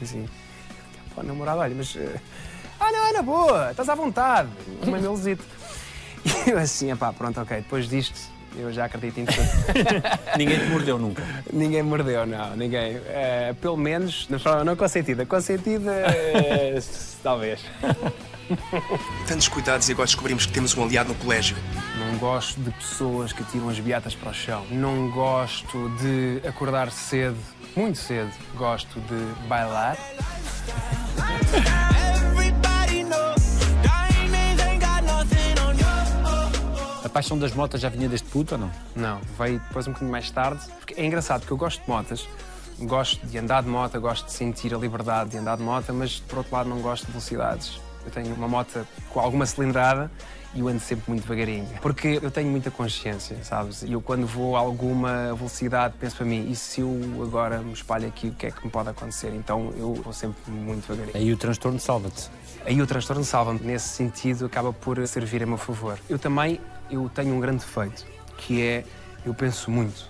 Assim, 0.02 0.28
pô, 1.16 1.24
namorado, 1.24 1.60
olha, 1.60 1.74
mas... 1.76 1.96
eh, 1.96 2.16
ah, 2.80 2.92
não, 2.92 3.08
é 3.08 3.14
na 3.14 3.22
boa, 3.22 3.72
estás 3.72 3.90
à 3.90 3.96
vontade. 3.96 4.50
Um 4.86 4.92
mamelzito. 4.92 5.44
E 6.46 6.50
eu 6.50 6.58
assim, 6.58 6.92
epá, 6.92 7.14
pronto, 7.14 7.40
ok, 7.40 7.58
depois 7.58 7.88
disto, 7.88 8.20
eu 8.58 8.74
já 8.74 8.86
acredito 8.86 9.18
em 9.20 9.26
tudo. 9.26 9.48
Ninguém 10.38 10.60
te 10.60 10.66
mordeu 10.66 10.98
nunca. 10.98 11.24
Ninguém 11.54 11.82
mordeu, 11.82 12.26
não, 12.26 12.56
ninguém. 12.56 13.00
Eh, 13.08 13.56
pelo 13.62 13.78
menos, 13.78 14.28
forma 14.40 14.66
não 14.66 14.76
consentida. 14.76 15.26
Consentida, 15.26 15.92
eh, 15.92 16.78
talvez. 17.24 17.62
Tantos 19.28 19.48
cuidados 19.48 19.90
e 19.90 19.92
agora 19.92 20.06
descobrimos 20.06 20.46
que 20.46 20.54
temos 20.54 20.76
um 20.76 20.84
aliado 20.84 21.10
no 21.10 21.16
colégio. 21.16 21.58
Não 21.98 22.18
gosto 22.18 22.60
de 22.62 22.72
pessoas 22.72 23.34
que 23.34 23.44
tiram 23.46 23.70
as 23.70 23.80
beatas 23.80 24.16
para 24.16 24.32
o 24.32 24.34
chão. 24.34 24.66
Não 24.72 25.10
gosto 25.12 25.90
de 26.00 26.42
acordar 26.48 26.92
cedo, 26.92 27.38
muito 27.76 27.98
cedo. 27.98 28.32
Gosto 28.56 29.00
de 29.02 29.48
bailar. 29.48 29.98
A 37.04 37.10
paixão 37.10 37.38
das 37.38 37.54
motas 37.54 37.82
já 37.82 37.90
vinha 37.90 38.08
deste 38.08 38.28
puto 38.28 38.56
ou 38.56 38.62
não? 38.62 38.72
Não, 38.96 39.22
veio 39.38 39.60
depois 39.60 39.88
um 39.88 39.92
bocadinho 39.92 40.12
mais 40.12 40.30
tarde. 40.30 40.62
Porque 40.78 41.00
é 41.00 41.06
engraçado, 41.06 41.42
porque 41.42 41.54
eu 41.54 41.58
gosto 41.58 41.82
de 41.82 41.90
motas. 41.90 42.28
Gosto 42.80 43.26
de 43.26 43.38
andar 43.40 43.64
de 43.64 43.70
moto, 43.70 44.00
gosto 44.00 44.28
de 44.28 44.34
sentir 44.34 44.74
a 44.74 44.78
liberdade 44.78 45.32
de 45.32 45.38
andar 45.38 45.58
de 45.58 45.64
moto, 45.64 45.92
mas 45.94 46.20
por 46.20 46.40
outro 46.40 46.56
lado 46.56 46.70
não 46.70 46.80
gosto 46.80 47.06
de 47.06 47.12
velocidades. 47.12 47.80
Eu 48.08 48.12
tenho 48.12 48.34
uma 48.34 48.48
moto 48.48 48.88
com 49.10 49.20
alguma 49.20 49.46
cilindrada 49.46 50.10
e 50.56 50.62
eu 50.62 50.68
ando 50.70 50.80
sempre 50.80 51.04
muito 51.10 51.24
devagarinho. 51.24 51.68
Porque 51.82 52.20
eu 52.22 52.32
tenho 52.32 52.50
muita 52.50 52.72
consciência, 52.72 53.38
sabes? 53.44 53.84
E 53.84 53.92
eu 53.92 54.02
quando 54.02 54.26
vou 54.26 54.56
a 54.56 54.60
alguma 54.60 55.36
velocidade 55.36 55.94
penso 56.00 56.16
para 56.16 56.26
mim, 56.26 56.50
e 56.50 56.56
se 56.56 56.80
eu 56.80 56.98
agora 57.22 57.60
me 57.60 57.74
espalho 57.74 58.08
aqui, 58.08 58.30
o 58.30 58.32
que 58.32 58.48
é 58.48 58.52
que 58.52 58.64
me 58.66 58.72
pode 58.72 58.90
acontecer? 58.90 59.34
Então 59.34 59.74
eu 59.78 59.94
vou 59.94 60.14
sempre 60.14 60.50
muito 60.50 60.88
devagarinho. 60.88 61.18
Aí 61.18 61.34
o 61.34 61.38
transtorno 61.38 61.80
salva-te. 61.80 62.30
Aí 62.66 62.82
o 62.82 62.88
transtorno 62.88 63.26
salva-me. 63.26 63.60
Nesse 63.60 63.90
sentido, 63.90 64.46
acaba 64.46 64.72
por 64.72 65.06
servir 65.06 65.44
a 65.44 65.46
meu 65.46 65.58
favor. 65.58 66.00
Eu 66.10 66.18
também 66.18 66.62
eu 66.90 67.10
tenho 67.14 67.36
um 67.36 67.42
grande 67.42 67.60
defeito, 67.60 68.06
que 68.38 68.62
é 68.62 68.86
eu 69.26 69.34
penso 69.34 69.70
muito, 69.70 70.10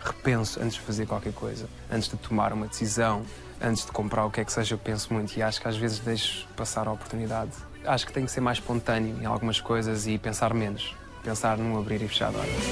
repenso 0.00 0.60
antes 0.60 0.74
de 0.74 0.80
fazer 0.80 1.06
qualquer 1.06 1.32
coisa, 1.32 1.68
antes 1.88 2.08
de 2.08 2.16
tomar 2.16 2.52
uma 2.52 2.66
decisão, 2.66 3.22
Antes 3.60 3.86
de 3.86 3.92
comprar 3.92 4.24
o 4.26 4.30
que 4.30 4.40
é 4.40 4.44
que 4.44 4.52
seja, 4.52 4.74
eu 4.74 4.78
penso 4.78 5.12
muito 5.12 5.36
e 5.36 5.42
acho 5.42 5.60
que 5.60 5.66
às 5.68 5.76
vezes 5.76 5.98
deixo 5.98 6.46
passar 6.56 6.86
a 6.86 6.92
oportunidade. 6.92 7.52
Acho 7.84 8.06
que 8.06 8.12
tenho 8.12 8.26
que 8.26 8.32
ser 8.32 8.40
mais 8.40 8.58
espontâneo 8.58 9.16
em 9.20 9.26
algumas 9.26 9.60
coisas 9.60 10.06
e 10.06 10.18
pensar 10.18 10.52
menos. 10.52 10.94
Pensar 11.22 11.56
num 11.56 11.78
abrir 11.78 12.02
e 12.02 12.08
fechar 12.08 12.30
de 12.30 12.36
olhos. 12.36 12.64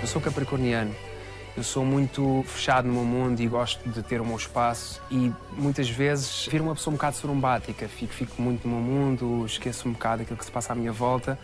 Eu 0.00 0.06
sou 0.06 0.20
capricorniano. 0.20 0.94
Eu 1.56 1.64
sou 1.64 1.84
muito 1.84 2.44
fechado 2.46 2.86
no 2.86 2.92
meu 2.92 3.04
mundo 3.04 3.40
e 3.40 3.46
gosto 3.46 3.88
de 3.88 4.02
ter 4.02 4.20
o 4.20 4.26
meu 4.26 4.36
espaço 4.36 5.00
e 5.10 5.32
muitas 5.52 5.88
vezes 5.88 6.46
viro 6.50 6.64
uma 6.64 6.74
pessoa 6.74 6.92
um 6.92 6.96
bocado 6.96 7.16
sorumbática. 7.16 7.88
Fico, 7.88 8.12
fico 8.12 8.42
muito 8.42 8.68
no 8.68 8.74
meu 8.76 8.84
mundo, 8.84 9.44
esqueço 9.46 9.88
um 9.88 9.92
bocado 9.92 10.22
aquilo 10.22 10.36
que 10.36 10.44
se 10.44 10.50
passa 10.50 10.74
à 10.74 10.76
minha 10.76 10.92
volta. 10.92 11.38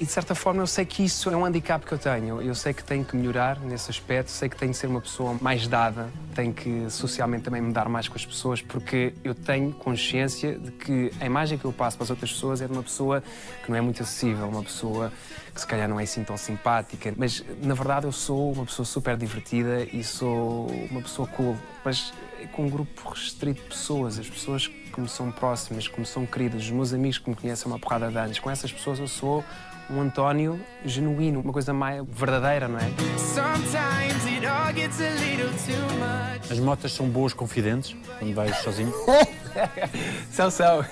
E 0.00 0.06
de 0.06 0.10
certa 0.10 0.34
forma 0.34 0.62
eu 0.62 0.66
sei 0.66 0.86
que 0.86 1.04
isso 1.04 1.28
é 1.28 1.36
um 1.36 1.44
handicap 1.44 1.84
que 1.84 1.92
eu 1.92 1.98
tenho. 1.98 2.40
Eu 2.40 2.54
sei 2.54 2.72
que 2.72 2.82
tenho 2.82 3.04
que 3.04 3.14
melhorar 3.14 3.60
nesse 3.60 3.90
aspecto, 3.90 4.30
sei 4.30 4.48
que 4.48 4.56
tenho 4.56 4.72
que 4.72 4.78
ser 4.78 4.86
uma 4.86 5.02
pessoa 5.02 5.36
mais 5.42 5.68
dada, 5.68 6.08
tenho 6.34 6.54
que 6.54 6.88
socialmente 6.88 7.44
também 7.44 7.60
me 7.60 7.70
dar 7.70 7.86
mais 7.86 8.08
com 8.08 8.16
as 8.16 8.24
pessoas, 8.24 8.62
porque 8.62 9.12
eu 9.22 9.34
tenho 9.34 9.72
consciência 9.72 10.58
de 10.58 10.70
que 10.70 11.12
a 11.20 11.26
imagem 11.26 11.58
que 11.58 11.66
eu 11.66 11.72
passo 11.72 11.98
para 11.98 12.04
as 12.04 12.10
outras 12.10 12.32
pessoas 12.32 12.62
é 12.62 12.66
de 12.66 12.72
uma 12.72 12.82
pessoa 12.82 13.22
que 13.62 13.70
não 13.70 13.76
é 13.76 13.82
muito 13.82 14.02
acessível, 14.02 14.48
uma 14.48 14.62
pessoa 14.62 15.12
que 15.52 15.60
se 15.60 15.66
calhar 15.66 15.86
não 15.86 16.00
é 16.00 16.04
assim 16.04 16.24
tão 16.24 16.38
simpática. 16.38 17.12
Mas 17.14 17.44
na 17.62 17.74
verdade 17.74 18.06
eu 18.06 18.12
sou 18.12 18.52
uma 18.52 18.64
pessoa 18.64 18.86
super 18.86 19.18
divertida 19.18 19.84
e 19.92 20.02
sou 20.02 20.66
uma 20.90 21.02
pessoa 21.02 21.28
cool. 21.28 21.58
Mas 21.84 22.14
com 22.52 22.64
um 22.64 22.70
grupo 22.70 23.10
restrito 23.10 23.60
de 23.60 23.68
pessoas, 23.68 24.18
as 24.18 24.28
pessoas 24.28 24.66
que 24.66 24.98
me 24.98 25.08
são 25.08 25.30
próximas, 25.30 25.86
que 25.86 26.00
me 26.00 26.06
são 26.06 26.24
queridas, 26.24 26.62
os 26.62 26.70
meus 26.70 26.94
amigos 26.94 27.18
que 27.18 27.28
me 27.28 27.36
conhecem 27.36 27.66
uma 27.70 27.78
porrada 27.78 28.10
de 28.10 28.16
anos, 28.16 28.38
com 28.38 28.50
essas 28.50 28.72
pessoas 28.72 28.98
eu 28.98 29.06
sou 29.06 29.44
um 29.90 30.00
António 30.00 30.60
genuíno, 30.84 31.40
uma 31.40 31.52
coisa 31.52 31.72
mais 31.72 32.04
verdadeira, 32.08 32.68
não 32.68 32.78
é? 32.78 32.90
Sometimes 33.18 34.26
it 34.26 34.46
all 34.46 34.72
gets 34.72 35.00
a 35.00 35.10
little 35.10 35.48
too 35.48 35.94
much. 35.98 36.52
As 36.52 36.58
motas 36.58 36.92
são 36.92 37.08
boas 37.08 37.32
confidentes 37.32 37.94
quando 38.18 38.34
vais 38.34 38.56
sozinho? 38.58 38.92
São, 40.30 40.48
são. 40.48 40.84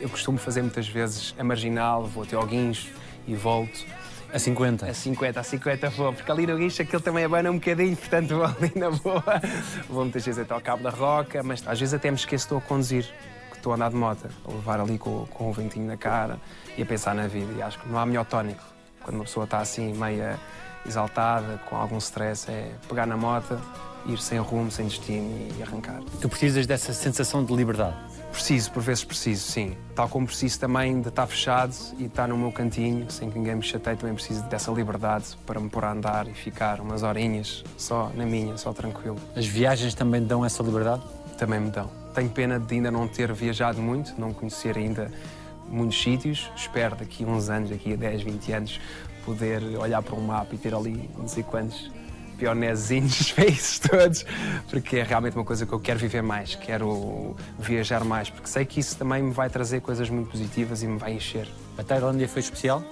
Eu 0.00 0.08
costumo 0.08 0.38
fazer 0.38 0.62
muitas 0.62 0.88
vezes 0.88 1.34
a 1.38 1.44
marginal, 1.44 2.06
vou 2.06 2.22
até 2.24 2.34
ao 2.34 2.46
guincho 2.46 2.88
e 3.28 3.34
volto. 3.34 3.84
A 4.32 4.38
50. 4.38 4.86
A 4.86 4.94
50, 4.94 5.38
a 5.38 5.42
50 5.42 5.90
vou, 5.90 6.10
porque 6.10 6.32
ali 6.32 6.46
no 6.46 6.56
guincho 6.56 6.80
aquilo 6.80 7.02
também 7.02 7.22
abana 7.22 7.50
um 7.50 7.56
bocadinho, 7.56 7.94
portanto 7.94 8.34
vou 8.34 8.44
ali 8.46 8.72
na 8.74 8.90
boa. 8.90 9.42
Vou 9.90 10.04
muitas 10.04 10.24
vezes 10.24 10.40
até 10.40 10.54
ao 10.54 10.60
Cabo 10.62 10.82
da 10.82 10.88
Roca, 10.88 11.42
mas 11.42 11.62
às 11.66 11.78
vezes 11.78 11.92
até 11.92 12.10
me 12.10 12.16
esqueço 12.16 12.46
que 12.48 12.54
estou 12.54 12.58
a 12.58 12.60
conduzir, 12.62 13.04
estou 13.62 13.72
a 13.72 13.76
andar 13.76 13.90
de 13.90 13.96
moto, 13.96 14.28
a 14.44 14.50
levar 14.50 14.80
ali 14.80 14.98
com, 14.98 15.24
com 15.26 15.50
o 15.50 15.52
ventinho 15.52 15.86
na 15.86 15.96
cara 15.96 16.38
e 16.76 16.82
a 16.82 16.86
pensar 16.86 17.14
na 17.14 17.28
vida. 17.28 17.52
E 17.56 17.62
acho 17.62 17.78
que 17.78 17.88
não 17.88 17.98
há 17.98 18.04
melhor 18.04 18.26
tónico 18.26 18.62
quando 19.00 19.14
uma 19.16 19.24
pessoa 19.24 19.44
está 19.44 19.58
assim, 19.58 19.92
meia 19.94 20.38
exaltada, 20.84 21.60
com 21.68 21.76
algum 21.76 21.98
stress, 21.98 22.50
é 22.50 22.72
pegar 22.88 23.06
na 23.06 23.16
moto, 23.16 23.60
ir 24.06 24.18
sem 24.18 24.38
rumo, 24.38 24.70
sem 24.70 24.86
destino 24.86 25.48
e 25.56 25.62
arrancar. 25.62 26.00
Tu 26.20 26.28
precisas 26.28 26.66
dessa 26.66 26.92
sensação 26.92 27.44
de 27.44 27.54
liberdade. 27.54 27.96
Preciso, 28.32 28.72
por 28.72 28.82
vezes 28.82 29.04
preciso, 29.04 29.44
sim. 29.44 29.76
Tal 29.94 30.08
como 30.08 30.26
preciso 30.26 30.58
também 30.58 31.00
de 31.00 31.08
estar 31.08 31.26
fechado 31.26 31.74
e 31.98 32.06
estar 32.06 32.26
no 32.26 32.36
meu 32.36 32.50
cantinho, 32.50 33.08
sem 33.10 33.30
que 33.30 33.38
ninguém 33.38 33.56
me 33.56 33.62
chateie, 33.62 33.96
também 33.96 34.14
preciso 34.14 34.42
dessa 34.44 34.72
liberdade 34.72 35.36
para 35.46 35.60
me 35.60 35.68
pôr 35.68 35.84
a 35.84 35.92
andar 35.92 36.26
e 36.26 36.34
ficar 36.34 36.80
umas 36.80 37.02
horinhas 37.02 37.62
só 37.76 38.10
na 38.14 38.24
minha, 38.24 38.56
só 38.56 38.72
tranquilo. 38.72 39.18
As 39.36 39.46
viagens 39.46 39.94
também 39.94 40.24
dão 40.24 40.44
essa 40.44 40.62
liberdade? 40.62 41.02
Também 41.38 41.60
me 41.60 41.70
dão. 41.70 42.01
Tenho 42.14 42.30
pena 42.30 42.58
de 42.58 42.74
ainda 42.74 42.90
não 42.90 43.08
ter 43.08 43.32
viajado 43.32 43.80
muito, 43.80 44.14
não 44.18 44.32
conhecer 44.32 44.76
ainda 44.76 45.10
muitos 45.66 46.00
sítios. 46.00 46.50
Espero 46.54 46.96
daqui 46.96 47.24
a 47.24 47.26
uns 47.26 47.48
anos, 47.48 47.70
daqui 47.70 47.94
a 47.94 47.96
10, 47.96 48.22
20 48.22 48.52
anos, 48.52 48.80
poder 49.24 49.62
olhar 49.78 50.02
para 50.02 50.14
um 50.14 50.20
mapa 50.20 50.54
e 50.54 50.58
ter 50.58 50.74
ali 50.74 51.08
não 51.16 51.26
sei 51.26 51.42
quantos 51.42 51.90
pionezinhos 52.38 53.30
feios 53.30 53.78
todos, 53.78 54.26
porque 54.68 54.96
é 54.96 55.02
realmente 55.04 55.36
uma 55.36 55.44
coisa 55.44 55.64
que 55.64 55.72
eu 55.72 55.78
quero 55.78 55.98
viver 55.98 56.22
mais, 56.22 56.56
quero 56.56 57.36
viajar 57.58 58.04
mais, 58.04 58.28
porque 58.28 58.48
sei 58.48 58.64
que 58.64 58.80
isso 58.80 58.96
também 58.96 59.22
me 59.22 59.32
vai 59.32 59.48
trazer 59.48 59.80
coisas 59.80 60.10
muito 60.10 60.30
positivas 60.30 60.82
e 60.82 60.86
me 60.86 60.98
vai 60.98 61.12
encher. 61.12 61.46
A 61.78 61.84
Tailândia 61.84 62.28
foi 62.28 62.40
especial? 62.40 62.82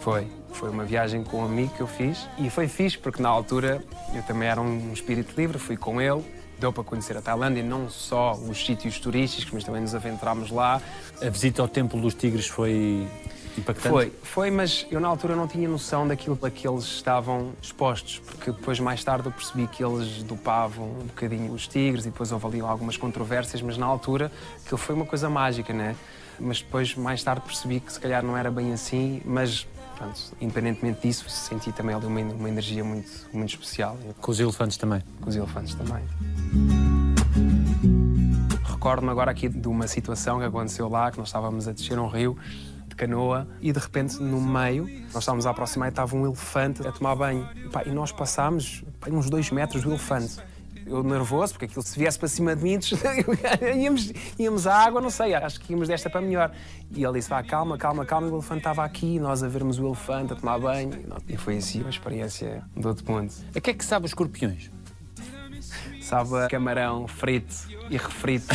Foi. 0.00 0.26
Foi 0.52 0.70
uma 0.70 0.84
viagem 0.84 1.22
com 1.22 1.42
um 1.42 1.44
amigo 1.44 1.74
que 1.74 1.82
eu 1.82 1.86
fiz 1.86 2.26
e 2.38 2.48
foi 2.48 2.66
fixe 2.66 2.96
porque 2.96 3.22
na 3.22 3.28
altura 3.28 3.82
eu 4.14 4.22
também 4.22 4.48
era 4.48 4.60
um 4.60 4.92
espírito 4.92 5.34
livre, 5.36 5.58
fui 5.58 5.76
com 5.76 6.00
ele. 6.00 6.24
Deu 6.58 6.72
para 6.72 6.84
conhecer 6.84 7.16
a 7.16 7.20
Tailândia, 7.20 7.62
não 7.62 7.88
só 7.90 8.32
os 8.32 8.64
sítios 8.64 8.98
turísticos, 8.98 9.52
mas 9.52 9.64
também 9.64 9.82
nos 9.82 9.94
aventurámos 9.94 10.50
lá. 10.50 10.80
A 11.20 11.28
visita 11.28 11.60
ao 11.60 11.68
Templo 11.68 12.00
dos 12.00 12.14
Tigres 12.14 12.46
foi 12.46 13.06
impactante? 13.58 13.88
Foi, 13.88 14.12
foi, 14.22 14.50
mas 14.50 14.86
eu 14.90 15.00
na 15.00 15.08
altura 15.08 15.34
não 15.34 15.46
tinha 15.46 15.68
noção 15.68 16.06
daquilo 16.06 16.38
a 16.42 16.50
que 16.50 16.66
eles 16.66 16.84
estavam 16.84 17.52
expostos, 17.60 18.20
porque 18.24 18.50
depois 18.50 18.80
mais 18.80 19.02
tarde 19.02 19.26
eu 19.26 19.32
percebi 19.32 19.66
que 19.66 19.84
eles 19.84 20.22
dopavam 20.22 20.86
um 20.86 21.06
bocadinho 21.06 21.52
os 21.52 21.66
tigres 21.66 22.06
e 22.06 22.10
depois 22.10 22.32
houve 22.32 22.46
ali 22.46 22.60
algumas 22.60 22.96
controvérsias, 22.96 23.62
mas 23.62 23.76
na 23.76 23.86
altura 23.86 24.30
aquilo 24.64 24.78
foi 24.78 24.94
uma 24.94 25.06
coisa 25.06 25.28
mágica, 25.28 25.72
né? 25.72 25.96
Mas 26.38 26.60
depois 26.60 26.94
mais 26.94 27.22
tarde 27.22 27.42
percebi 27.42 27.80
que 27.80 27.92
se 27.92 27.98
calhar 27.98 28.22
não 28.22 28.36
era 28.36 28.50
bem 28.50 28.72
assim, 28.72 29.22
mas 29.24 29.66
pronto, 29.96 30.20
independentemente 30.40 31.00
disso, 31.06 31.24
senti 31.28 31.72
também 31.72 31.94
ali 31.94 32.06
uma, 32.06 32.20
uma 32.20 32.48
energia 32.48 32.84
muito, 32.84 33.10
muito 33.32 33.50
especial. 33.50 33.96
Com 34.20 34.30
os 34.30 34.38
elefantes 34.38 34.76
também? 34.76 35.02
Com 35.20 35.30
os 35.30 35.36
elefantes 35.36 35.74
também. 35.74 36.04
Recordo-me 38.86 39.10
agora 39.10 39.32
aqui 39.32 39.48
de 39.48 39.66
uma 39.66 39.88
situação 39.88 40.38
que 40.38 40.44
aconteceu 40.44 40.88
lá, 40.88 41.10
que 41.10 41.18
nós 41.18 41.28
estávamos 41.28 41.66
a 41.66 41.72
descer 41.72 41.98
um 41.98 42.06
rio 42.06 42.38
de 42.86 42.94
canoa 42.94 43.48
e 43.60 43.72
de 43.72 43.78
repente 43.78 44.22
no 44.22 44.40
meio 44.40 44.84
nós 45.12 45.24
estávamos 45.24 45.44
a 45.44 45.50
aproximar 45.50 45.88
e 45.88 45.90
estava 45.90 46.14
um 46.14 46.24
elefante 46.24 46.86
a 46.86 46.92
tomar 46.92 47.16
banho. 47.16 47.48
E, 47.56 47.68
pá, 47.68 47.82
e 47.84 47.90
nós 47.90 48.12
passámos 48.12 48.84
pá, 49.00 49.10
uns 49.10 49.28
dois 49.28 49.50
metros 49.50 49.82
do 49.82 49.90
elefante. 49.90 50.36
Eu 50.86 51.02
nervoso, 51.02 51.54
porque 51.54 51.64
aquilo 51.64 51.82
se 51.82 51.98
viesse 51.98 52.16
para 52.16 52.28
cima 52.28 52.54
de 52.54 52.62
mim, 52.62 52.78
íamos, 53.76 54.12
íamos 54.38 54.68
à 54.68 54.84
água, 54.84 55.00
não 55.00 55.10
sei, 55.10 55.34
acho 55.34 55.60
que 55.60 55.72
íamos 55.72 55.88
desta 55.88 56.08
para 56.08 56.20
melhor. 56.20 56.52
E 56.92 57.02
ele 57.02 57.14
disse, 57.14 57.28
vá, 57.28 57.42
calma, 57.42 57.76
calma, 57.76 58.06
calma, 58.06 58.28
o 58.28 58.34
elefante 58.36 58.58
estava 58.58 58.84
aqui, 58.84 59.18
nós 59.18 59.42
a 59.42 59.48
vermos 59.48 59.80
o 59.80 59.86
elefante 59.86 60.34
a 60.34 60.36
tomar 60.36 60.60
banho. 60.60 60.92
E 61.28 61.36
foi 61.36 61.56
assim 61.56 61.80
uma 61.80 61.90
experiência 61.90 62.62
de 62.76 62.86
outro 62.86 63.12
mundo. 63.12 63.32
A 63.52 63.60
que 63.60 63.70
é 63.70 63.74
que 63.74 63.84
sabe 63.84 64.04
os 64.04 64.12
escorpiões? 64.12 64.70
Sabe 66.06 66.46
camarão 66.48 67.08
frito 67.08 67.52
e 67.90 67.96
refrito. 67.96 68.46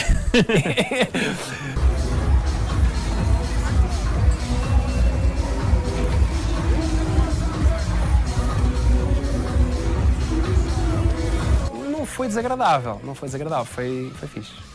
não 11.91 12.05
foi 12.05 12.29
desagradável, 12.29 13.01
não 13.03 13.13
foi 13.13 13.27
desagradável, 13.27 13.65
foi, 13.65 14.13
foi 14.17 14.29
fixe. 14.29 14.70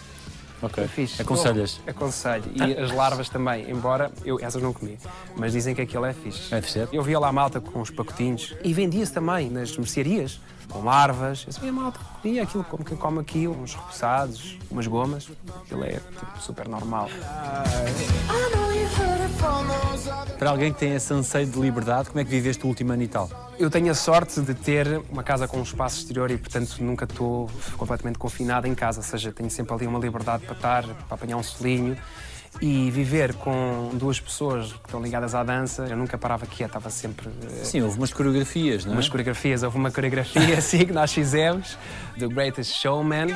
Ok. 0.66 0.86
Foi 0.86 0.88
fixe. 0.88 1.22
Aconselhas? 1.22 1.80
Eu 1.86 1.90
aconselho. 1.90 2.44
E 2.54 2.78
as 2.78 2.92
larvas 2.92 3.28
também, 3.28 3.70
embora 3.70 4.10
eu 4.24 4.38
essas 4.40 4.62
não 4.62 4.72
comi. 4.72 4.98
Mas 5.36 5.52
dizem 5.52 5.74
que 5.74 5.80
aquilo 5.80 6.04
é 6.04 6.12
fixe. 6.12 6.50
Deve 6.50 6.70
ser. 6.70 6.88
Eu 6.92 7.02
via 7.02 7.18
lá 7.18 7.28
a 7.28 7.32
malta 7.32 7.60
com 7.60 7.80
uns 7.80 7.90
pacotinhos 7.90 8.54
e 8.62 8.72
vendia-se 8.72 9.12
também 9.12 9.48
nas 9.50 9.76
mercearias, 9.76 10.40
com 10.68 10.84
larvas. 10.84 11.44
Eu 11.46 11.52
sabia, 11.52 11.72
malta, 11.72 11.98
comia 12.20 12.42
aquilo 12.42 12.64
como 12.64 12.84
quem 12.84 12.96
come 12.96 13.20
aqui, 13.20 13.48
uns 13.48 13.74
repousados, 13.74 14.58
umas 14.70 14.86
gomas. 14.86 15.28
Aquilo 15.64 15.84
é 15.84 15.92
tipo, 15.92 16.40
super 16.40 16.68
normal. 16.68 17.08
Para 20.38 20.50
alguém 20.50 20.72
que 20.72 20.78
tem 20.78 20.94
esse 20.94 21.12
anseio 21.14 21.46
de 21.46 21.58
liberdade, 21.58 22.08
como 22.08 22.20
é 22.20 22.24
que 22.24 22.30
viveste 22.30 22.62
o 22.64 22.68
último 22.68 22.92
ano 22.92 23.02
e 23.02 23.08
tal? 23.08 23.28
Eu 23.58 23.70
tenho 23.70 23.90
a 23.90 23.94
sorte 23.94 24.40
de 24.42 24.52
ter 24.54 25.00
uma 25.10 25.22
casa 25.22 25.48
com 25.48 25.58
um 25.58 25.62
espaço 25.62 25.98
exterior 26.00 26.30
e, 26.30 26.36
portanto, 26.36 26.76
nunca 26.80 27.04
estou 27.04 27.50
completamente 27.78 28.18
confinado 28.18 28.66
em 28.66 28.74
casa. 28.74 28.98
Ou 29.00 29.04
seja, 29.04 29.32
tenho 29.32 29.50
sempre 29.50 29.74
ali 29.74 29.86
uma 29.86 29.98
liberdade 29.98 30.44
para 30.44 30.54
estar, 30.54 30.82
para 30.82 31.14
apanhar 31.14 31.36
um 31.38 31.42
solinho. 31.42 31.96
E 32.60 32.90
viver 32.90 33.34
com 33.34 33.90
duas 33.94 34.18
pessoas 34.18 34.72
que 34.72 34.86
estão 34.86 35.02
ligadas 35.02 35.34
à 35.34 35.42
dança, 35.44 35.82
eu 35.90 35.96
nunca 35.96 36.16
parava 36.16 36.46
quieta, 36.46 36.78
estava 36.78 36.88
sempre. 36.88 37.28
eh, 37.42 37.64
Sim, 37.64 37.82
houve 37.82 37.98
umas 37.98 38.12
coreografias, 38.14 38.84
não 38.86 38.92
é? 38.92 38.94
Umas 38.96 39.08
coreografias, 39.10 39.62
houve 39.62 39.76
uma 39.76 39.90
coreografia 39.90 40.56
assim 40.56 40.86
que 40.86 40.92
nós 40.92 41.12
fizemos, 41.12 41.76
do 42.16 42.30
Greatest 42.30 42.72
Showman. 42.80 43.26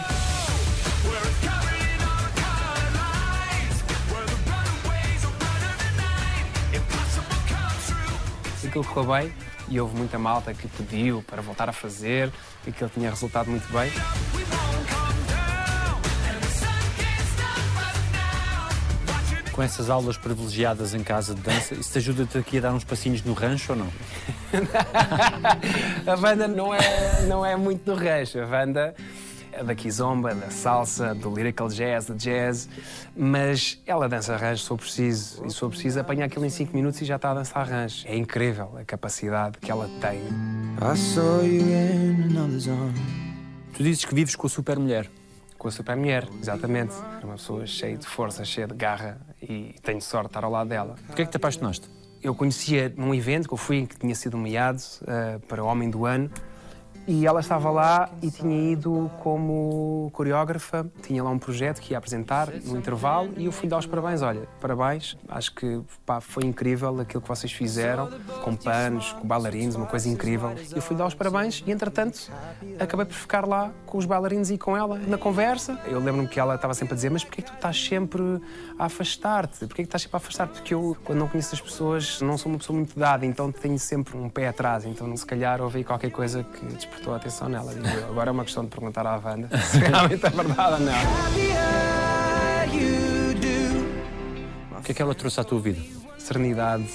Aquilo 8.71 8.85
correu 8.85 9.13
bem 9.13 9.33
e 9.69 9.81
houve 9.81 9.97
muita 9.97 10.17
malta 10.17 10.55
que 10.55 10.69
pediu 10.69 11.25
para 11.27 11.43
voltar 11.43 11.69
a 11.69 11.73
fazer 11.73 12.31
e 12.65 12.71
que 12.71 12.85
ele 12.85 12.91
tinha 12.95 13.11
resultado 13.11 13.51
muito 13.51 13.67
bem. 13.73 13.91
Com 19.51 19.61
essas 19.61 19.91
aulas 19.91 20.17
privilegiadas 20.17 20.95
em 20.95 21.03
casa 21.03 21.35
de 21.35 21.41
dança, 21.41 21.75
isso 21.75 21.91
te 21.91 21.99
ajuda-te 21.99 22.39
aqui 22.39 22.59
a 22.59 22.61
dar 22.61 22.73
uns 22.73 22.85
passinhos 22.85 23.25
no 23.25 23.33
rancho 23.33 23.73
ou 23.73 23.79
não? 23.79 23.89
A 26.07 26.17
banda 26.17 26.47
não 26.47 26.73
é, 26.73 27.23
não 27.27 27.45
é 27.45 27.57
muito 27.57 27.85
do 27.85 27.97
rancho. 27.97 28.39
A 28.39 28.47
banda 28.47 28.95
da 29.65 29.75
kizomba, 29.75 30.35
da 30.35 30.51
salsa, 30.51 31.15
do 31.15 31.35
lyrical 31.35 31.69
jazz, 31.69 32.07
do 32.07 32.15
jazz. 32.15 32.69
Mas 33.17 33.81
ela 33.87 34.09
dança 34.09 34.39
se 34.57 34.67
for 34.67 34.77
preciso. 34.77 35.45
E 35.45 35.51
se 35.51 35.59
for 35.59 35.69
preciso, 35.69 36.01
apanha 36.01 36.25
aquilo 36.25 36.45
em 36.45 36.51
5 36.51 36.75
minutos 36.75 37.01
e 37.01 37.05
já 37.05 37.17
está 37.17 37.31
a 37.31 37.35
dançar 37.35 37.69
rancho. 37.69 38.07
É 38.07 38.17
incrível 38.17 38.77
a 38.79 38.85
capacidade 38.85 39.59
que 39.59 39.71
ela 39.71 39.89
tem. 40.01 40.21
I 40.83 40.97
saw 40.97 41.43
you 41.45 41.63
in 41.63 42.23
another's 42.31 42.69
arms. 42.69 42.99
Tu 43.75 43.83
dizes 43.83 44.05
que 44.05 44.15
vives 44.15 44.37
com 44.37 44.47
a 44.47 44.51
super 44.51 44.79
mulher. 44.79 45.11
Com 45.57 45.69
a 45.69 45.71
super 45.71 45.97
mulher, 45.97 46.29
exatamente. 46.41 46.95
É 47.23 47.25
uma 47.25 47.35
pessoa 47.35 47.67
cheia 47.67 47.97
de 47.97 48.07
força, 48.07 48.45
cheia 48.45 48.67
de 48.67 48.75
garra 48.75 49.21
e 49.43 49.75
tenho 49.83 50.01
sorte 50.01 50.27
de 50.27 50.31
estar 50.31 50.45
ao 50.45 50.51
lado 50.51 50.69
dela. 50.69 50.97
Porquê 51.07 51.23
é 51.23 51.25
que 51.25 51.31
te 51.31 51.37
apaixonaste? 51.37 51.89
Eu 52.23 52.35
conhecia 52.35 52.93
num 52.97 53.15
evento 53.15 53.49
que 53.49 53.55
eu 53.55 53.59
fui, 53.59 53.87
que 53.87 53.99
tinha 53.99 54.15
sido 54.15 54.37
nomeado 54.37 54.83
eh, 55.07 55.39
para 55.49 55.65
o 55.65 55.67
Homem 55.67 55.89
do 55.89 56.05
Ano, 56.05 56.31
e 57.11 57.27
ela 57.27 57.41
estava 57.41 57.71
lá 57.71 58.09
e 58.23 58.31
tinha 58.31 58.71
ido 58.71 59.11
como 59.19 60.09
coreógrafa, 60.13 60.89
tinha 61.03 61.21
lá 61.25 61.31
um 61.31 61.41
projeto 61.41 61.81
que 61.81 61.93
ia 61.93 61.99
apresentar 61.99 62.49
no 62.65 62.79
intervalo 62.79 63.31
e 63.37 63.47
eu 63.47 63.53
fui 63.53 63.69
dar 63.69 63.79
os 63.79 63.87
parabéns. 63.87 64.23
Olha, 64.23 64.43
parabéns, 64.61 65.19
acho 65.29 65.53
que 65.53 65.83
pá, 66.07 66.21
foi 66.21 66.45
incrível 66.45 67.01
aquilo 67.01 67.21
que 67.21 67.29
vocês 67.29 67.53
fizeram, 67.53 68.09
com 68.45 68.55
panos, 68.55 69.13
com 69.15 69.27
bailarinos, 69.27 69.75
uma 69.75 69.87
coisa 69.87 70.09
incrível. 70.09 70.55
Eu 70.73 70.81
fui 70.81 70.95
dar 70.95 71.05
os 71.05 71.15
parabéns 71.15 71.65
e, 71.67 71.73
entretanto, 71.73 72.31
acabei 72.79 73.05
por 73.05 73.15
ficar 73.15 73.45
lá 73.45 73.73
com 73.87 73.99
os 73.99 74.07
bailarinos 74.07 74.53
e 74.53 74.57
com 74.57 74.77
ela 74.77 74.97
na 74.97 75.19
conversa. 75.19 75.81
Eu 75.87 75.99
lembro-me 75.99 76.29
que 76.29 76.39
ela 76.39 76.55
estava 76.55 76.75
sempre 76.75 76.93
a 76.93 76.95
dizer: 76.95 77.11
Mas 77.11 77.25
porquê 77.25 77.43
que 77.43 77.51
tu 77.51 77.55
estás 77.55 77.85
sempre 77.85 78.23
a 78.79 78.85
afastar-te? 78.85 79.67
Porquê 79.67 79.83
que 79.83 79.89
estás 79.89 80.03
sempre 80.03 80.15
a 80.15 80.19
afastar-te? 80.19 80.53
Porque 80.53 80.75
eu, 80.75 80.97
quando 81.05 81.19
não 81.19 81.27
conheço 81.27 81.57
as 81.57 81.61
pessoas, 81.61 82.21
não 82.21 82.39
sou 82.39 82.53
uma 82.53 82.59
pessoa 82.59 82.77
muito 82.77 82.97
dada, 82.97 83.27
então 83.27 83.51
tenho 83.51 83.81
sempre 83.81 84.17
um 84.17 84.29
pé 84.29 84.47
atrás. 84.47 84.85
Então, 84.85 85.17
se 85.17 85.27
calhar, 85.27 85.61
ouvi 85.61 85.83
qualquer 85.83 86.13
coisa 86.13 86.45
que 86.45 86.65
despertou 86.67 87.00
a 87.09 87.17
atenção 87.17 87.49
nela. 87.49 87.73
Digo. 87.75 87.89
Agora 88.11 88.31
é 88.31 88.33
uma 88.33 88.45
questão 88.45 88.65
de 88.65 88.71
perguntar 88.71 89.07
à 89.07 89.17
Wanda 89.17 89.49
se 89.65 89.79
realmente 89.79 90.27
é 90.27 90.31
verdade 90.31 90.75
ou 90.75 90.81
não. 90.81 90.93
O 94.79 94.83
que 94.83 94.93
é 94.93 94.95
que 94.95 95.03
ela 95.03 95.15
trouxe 95.15 95.41
à 95.41 95.45
tua 95.45 95.61
vida? 95.61 95.81
Serenidade. 96.19 96.87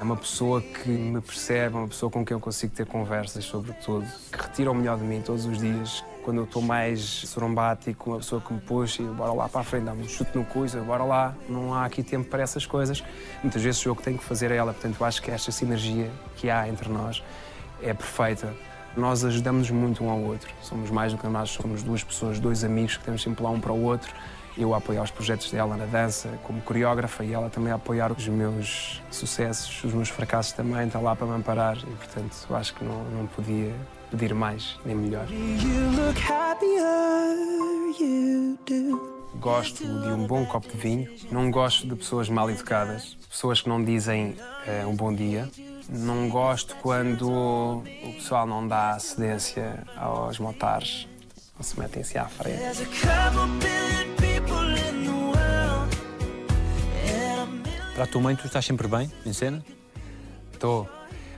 É 0.00 0.02
uma 0.02 0.16
pessoa 0.16 0.60
que 0.60 0.88
me 0.88 1.20
percebe, 1.20 1.76
é 1.76 1.78
uma 1.78 1.88
pessoa 1.88 2.10
com 2.10 2.24
quem 2.24 2.34
eu 2.34 2.40
consigo 2.40 2.74
ter 2.74 2.84
conversas 2.84 3.44
sobre 3.44 3.72
tudo, 3.74 4.04
que 4.30 4.42
retira 4.42 4.70
o 4.70 4.74
melhor 4.74 4.98
de 4.98 5.04
mim 5.04 5.22
todos 5.22 5.46
os 5.46 5.58
dias. 5.58 6.04
Quando 6.24 6.38
eu 6.38 6.44
estou 6.44 6.60
mais 6.60 7.00
sorombático, 7.00 8.10
uma 8.10 8.18
pessoa 8.18 8.40
que 8.40 8.52
me 8.52 8.60
puxa 8.60 9.02
e 9.02 9.06
bora 9.06 9.32
lá 9.32 9.48
para 9.48 9.60
a 9.60 9.64
frente, 9.64 9.84
dá-me 9.84 10.02
um 10.02 10.08
chute 10.08 10.36
no 10.36 10.44
coisa, 10.44 10.80
bora 10.80 11.04
lá, 11.04 11.34
não 11.48 11.72
há 11.72 11.84
aqui 11.84 12.02
tempo 12.02 12.28
para 12.28 12.42
essas 12.42 12.66
coisas. 12.66 13.04
Muitas 13.42 13.62
vezes 13.62 13.80
sou 13.80 13.92
eu 13.92 13.96
que 13.96 14.02
tenho 14.02 14.18
que 14.18 14.24
fazer 14.24 14.50
a 14.50 14.54
ela, 14.54 14.72
portanto 14.72 14.96
eu 14.98 15.06
acho 15.06 15.22
que 15.22 15.30
esta 15.30 15.52
sinergia 15.52 16.10
que 16.36 16.50
há 16.50 16.68
entre 16.68 16.88
nós 16.88 17.22
é 17.82 17.94
perfeita. 17.94 18.52
Nós 18.96 19.24
ajudamos 19.24 19.70
muito 19.70 20.04
um 20.04 20.10
ao 20.10 20.20
outro, 20.20 20.48
somos 20.62 20.90
mais 20.90 21.12
do 21.12 21.18
que 21.18 21.26
nós, 21.26 21.50
somos 21.50 21.82
duas 21.82 22.04
pessoas, 22.04 22.38
dois 22.38 22.62
amigos 22.62 22.96
que 22.96 23.04
temos 23.04 23.22
sempre 23.22 23.42
lá 23.42 23.50
um 23.50 23.60
para 23.60 23.72
o 23.72 23.82
outro. 23.82 24.12
Eu 24.56 24.72
a 24.72 24.76
apoiar 24.78 25.02
os 25.02 25.10
projetos 25.10 25.50
dela 25.50 25.76
na 25.76 25.84
dança, 25.84 26.38
como 26.44 26.60
coreógrafa, 26.62 27.24
e 27.24 27.32
ela 27.32 27.50
também 27.50 27.72
a 27.72 27.74
apoiar 27.74 28.12
os 28.12 28.28
meus 28.28 29.02
sucessos, 29.10 29.82
os 29.82 29.92
meus 29.92 30.08
fracassos 30.08 30.52
também, 30.52 30.86
está 30.86 31.00
lá 31.00 31.16
para 31.16 31.26
me 31.26 31.32
amparar. 31.34 31.76
E, 31.76 31.96
portanto, 31.96 32.36
eu 32.48 32.54
acho 32.54 32.72
que 32.72 32.84
não, 32.84 33.02
não 33.06 33.26
podia 33.26 33.74
pedir 34.12 34.32
mais 34.32 34.78
nem 34.84 34.94
melhor. 34.94 35.26
Gosto 39.40 39.84
de 39.84 40.08
um 40.08 40.24
bom 40.26 40.46
copo 40.46 40.68
de 40.68 40.76
vinho, 40.76 41.10
não 41.32 41.50
gosto 41.50 41.88
de 41.88 41.96
pessoas 41.96 42.28
mal 42.28 42.48
educadas, 42.48 43.16
pessoas 43.28 43.60
que 43.60 43.68
não 43.68 43.82
dizem 43.82 44.36
eh, 44.66 44.86
um 44.86 44.94
bom 44.94 45.12
dia. 45.12 45.48
Não 45.88 46.28
gosto 46.28 46.74
quando 46.76 47.30
o 47.30 48.12
pessoal 48.14 48.46
não 48.46 48.66
dá 48.66 48.98
cedência 48.98 49.84
aos 49.96 50.38
motares 50.38 51.06
ou 51.58 51.64
se 51.64 51.78
metem-se 51.78 52.18
à 52.18 52.26
frente. 52.26 52.88
Para 57.94 58.04
a 58.04 58.06
tua 58.06 58.20
mãe, 58.20 58.34
tu 58.34 58.46
estás 58.46 58.64
sempre 58.64 58.88
bem 58.88 59.10
em 59.24 59.32
cena? 59.32 59.64
Estou. 60.52 60.88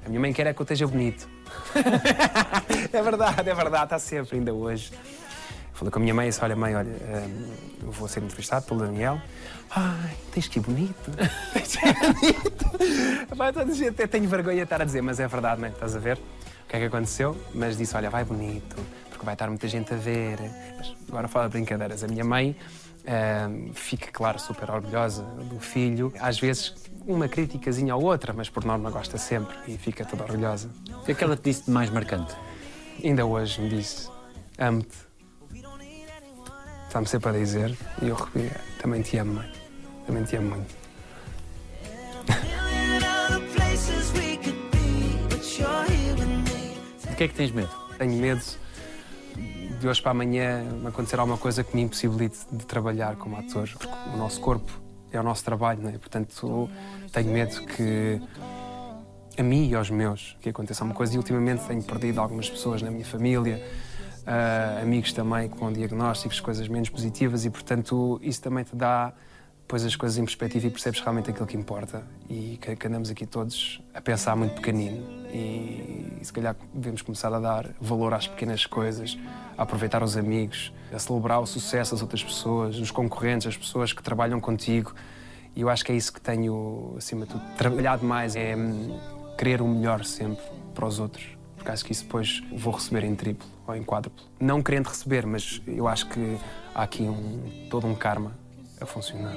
A 0.04 0.08
minha 0.08 0.20
mãe 0.20 0.32
quer 0.32 0.46
é 0.46 0.54
que 0.54 0.60
eu 0.60 0.64
esteja 0.64 0.86
bonito. 0.86 1.28
é 2.92 3.02
verdade, 3.02 3.50
é 3.50 3.54
verdade, 3.54 3.84
está 3.84 3.98
sempre, 3.98 4.38
ainda 4.38 4.54
hoje. 4.54 4.92
Falei 5.76 5.90
com 5.90 5.98
a 5.98 6.02
minha 6.02 6.14
mãe 6.14 6.26
e 6.26 6.30
disse: 6.30 6.42
Olha, 6.42 6.56
mãe, 6.56 6.74
olha, 6.74 6.88
hum, 6.88 7.90
vou 7.90 8.08
ser 8.08 8.22
entrevistado 8.22 8.64
pelo 8.64 8.80
Daniel. 8.80 9.20
Ai, 9.70 10.16
tens 10.32 10.48
que 10.48 10.58
ir 10.58 10.62
bonito. 10.62 11.10
Tens 11.52 11.76
que 11.76 11.86
ir 11.86 11.94
bonito. 12.14 13.90
Até 13.90 14.06
tenho 14.06 14.26
vergonha 14.26 14.56
de 14.56 14.62
estar 14.62 14.80
a 14.80 14.84
dizer, 14.86 15.02
mas 15.02 15.20
é 15.20 15.28
verdade, 15.28 15.60
mãe, 15.60 15.70
estás 15.70 15.94
a 15.94 15.98
ver? 15.98 16.16
O 16.16 16.68
que 16.68 16.76
é 16.76 16.78
que 16.78 16.86
aconteceu? 16.86 17.36
Mas 17.54 17.76
disse: 17.76 17.94
Olha, 17.94 18.08
vai 18.08 18.24
bonito, 18.24 18.74
porque 19.10 19.22
vai 19.22 19.34
estar 19.34 19.48
muita 19.48 19.68
gente 19.68 19.92
a 19.92 19.98
ver. 19.98 20.38
Mas 20.78 20.94
agora 21.08 21.28
fala 21.28 21.46
de 21.46 21.52
brincadeiras. 21.52 22.02
A 22.02 22.08
minha 22.08 22.24
mãe 22.24 22.56
hum, 23.06 23.70
fica, 23.74 24.10
claro, 24.10 24.38
super 24.38 24.70
orgulhosa 24.70 25.24
do 25.24 25.60
filho. 25.60 26.10
Às 26.18 26.40
vezes, 26.40 26.74
uma 27.06 27.28
criticazinha 27.28 27.94
ou 27.94 28.02
outra, 28.02 28.32
mas 28.32 28.48
por 28.48 28.64
norma 28.64 28.90
gosta 28.90 29.18
sempre 29.18 29.54
e 29.68 29.76
fica 29.76 30.06
toda 30.06 30.24
orgulhosa. 30.24 30.70
O 30.88 31.04
que 31.04 31.12
é 31.12 31.14
que 31.14 31.22
ela 31.22 31.36
te 31.36 31.42
disse 31.42 31.66
de 31.66 31.70
mais 31.70 31.90
marcante? 31.90 32.34
Ainda 33.04 33.26
hoje 33.26 33.60
me 33.60 33.68
disse: 33.68 34.08
Amo-te. 34.56 35.05
Está-me 36.96 37.08
sempre 37.08 37.28
a 37.28 37.32
dizer 37.32 37.76
e 38.00 38.08
eu 38.08 38.16
Também 38.80 39.02
te 39.02 39.18
amo, 39.18 39.34
mãe. 39.34 39.52
Também 40.06 40.24
te 40.24 40.34
amo 40.36 40.56
muito. 40.56 40.74
De 47.10 47.16
que 47.16 47.24
é 47.24 47.28
que 47.28 47.34
tens 47.34 47.50
medo? 47.50 47.68
Tenho 47.98 48.14
medo 48.14 48.42
de 49.78 49.86
hoje 49.86 50.00
para 50.00 50.12
amanhã 50.12 50.62
me 50.62 50.86
acontecer 50.86 51.20
alguma 51.20 51.36
coisa 51.36 51.62
que 51.62 51.76
me 51.76 51.82
impossibilite 51.82 52.38
de 52.50 52.64
trabalhar 52.64 53.16
como 53.16 53.36
ator, 53.36 53.68
porque 53.68 53.94
o 54.14 54.16
nosso 54.16 54.40
corpo 54.40 54.72
é 55.12 55.20
o 55.20 55.22
nosso 55.22 55.44
trabalho, 55.44 55.82
não 55.82 55.90
é? 55.90 55.98
Portanto, 55.98 56.70
tenho 57.12 57.30
medo 57.30 57.60
que 57.66 58.22
a 59.36 59.42
mim 59.42 59.68
e 59.68 59.74
aos 59.74 59.90
meus 59.90 60.38
que 60.40 60.48
aconteça 60.48 60.82
alguma 60.82 60.96
coisa. 60.96 61.14
E 61.14 61.18
ultimamente 61.18 61.66
tenho 61.66 61.82
perdido 61.82 62.22
algumas 62.22 62.48
pessoas 62.48 62.80
na 62.80 62.90
minha 62.90 63.04
família, 63.04 63.62
ah, 64.26 64.80
amigos 64.82 65.12
também 65.12 65.48
com 65.48 65.72
diagnósticos, 65.72 66.40
coisas 66.40 66.66
menos 66.68 66.88
positivas, 66.88 67.44
e 67.44 67.50
portanto, 67.50 68.18
isso 68.22 68.42
também 68.42 68.64
te 68.64 68.74
dá 68.74 69.12
depois 69.66 69.84
as 69.84 69.96
coisas 69.96 70.16
em 70.16 70.24
perspectiva 70.24 70.68
e 70.68 70.70
percebes 70.70 71.00
realmente 71.00 71.30
aquilo 71.30 71.44
que 71.44 71.56
importa. 71.56 72.04
E 72.30 72.56
que, 72.60 72.76
que 72.76 72.86
andamos 72.86 73.10
aqui 73.10 73.26
todos 73.26 73.82
a 73.92 74.00
pensar 74.00 74.36
muito 74.36 74.54
pequenino. 74.54 75.04
E, 75.32 76.18
se 76.22 76.32
calhar 76.32 76.54
devemos 76.72 77.02
começar 77.02 77.34
a 77.34 77.40
dar 77.40 77.70
valor 77.80 78.14
às 78.14 78.28
pequenas 78.28 78.64
coisas, 78.64 79.18
a 79.58 79.64
aproveitar 79.64 80.04
os 80.04 80.16
amigos, 80.16 80.72
a 80.92 80.98
celebrar 81.00 81.40
o 81.40 81.46
sucesso 81.46 81.92
das 81.92 82.02
outras 82.02 82.22
pessoas, 82.22 82.76
dos 82.76 82.92
concorrentes, 82.92 83.48
as 83.48 83.56
pessoas 83.56 83.92
que 83.92 84.02
trabalham 84.02 84.40
contigo. 84.40 84.94
E 85.54 85.62
eu 85.62 85.68
acho 85.68 85.84
que 85.84 85.90
é 85.90 85.96
isso 85.96 86.12
que 86.12 86.20
tenho, 86.20 86.94
acima 86.96 87.26
de 87.26 87.32
tudo, 87.32 87.44
trabalhado 87.56 88.04
mais, 88.04 88.36
é 88.36 88.54
hum, 88.54 88.96
querer 89.36 89.60
o 89.60 89.66
melhor 89.66 90.04
sempre 90.04 90.44
para 90.74 90.86
os 90.86 91.00
outros. 91.00 91.35
Porque 91.66 91.72
acho 91.72 91.84
que 91.84 91.90
isso 91.90 92.04
depois 92.04 92.44
vou 92.52 92.72
receber 92.72 93.02
em 93.02 93.16
triplo 93.16 93.48
ou 93.66 93.74
em 93.74 93.82
quádruplo. 93.82 94.24
Não 94.38 94.62
querendo 94.62 94.86
receber, 94.86 95.26
mas 95.26 95.60
eu 95.66 95.88
acho 95.88 96.08
que 96.08 96.38
há 96.72 96.84
aqui 96.84 97.02
um, 97.02 97.66
todo 97.68 97.88
um 97.88 97.94
karma 97.96 98.30
a 98.80 98.86
funcionar. 98.86 99.34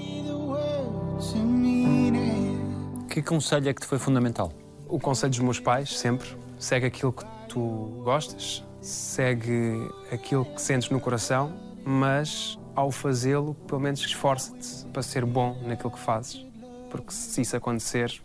Que 3.09 3.23
conselho 3.23 3.67
é 3.67 3.73
que 3.73 3.81
te 3.81 3.87
foi 3.87 3.97
fundamental? 3.97 4.53
O 4.87 4.99
conselho 4.99 5.31
dos 5.31 5.39
meus 5.39 5.59
pais, 5.59 5.97
sempre, 5.97 6.29
segue 6.59 6.85
aquilo 6.85 7.13
que 7.13 7.25
tu 7.47 7.99
gostas, 8.03 8.63
segue 8.79 9.89
aquilo 10.11 10.45
que 10.45 10.61
sentes 10.61 10.91
no 10.91 10.99
coração, 10.99 11.51
mas 11.83 12.59
ao 12.75 12.91
fazê-lo, 12.91 13.55
pelo 13.55 13.81
menos 13.81 14.01
esforça-te 14.01 14.85
para 14.93 15.01
ser 15.01 15.25
bom 15.25 15.59
naquilo 15.65 15.89
que 15.89 15.99
fazes. 15.99 16.45
Porque 16.91 17.11
se 17.11 17.41
isso 17.41 17.57
acontecer, 17.57 18.21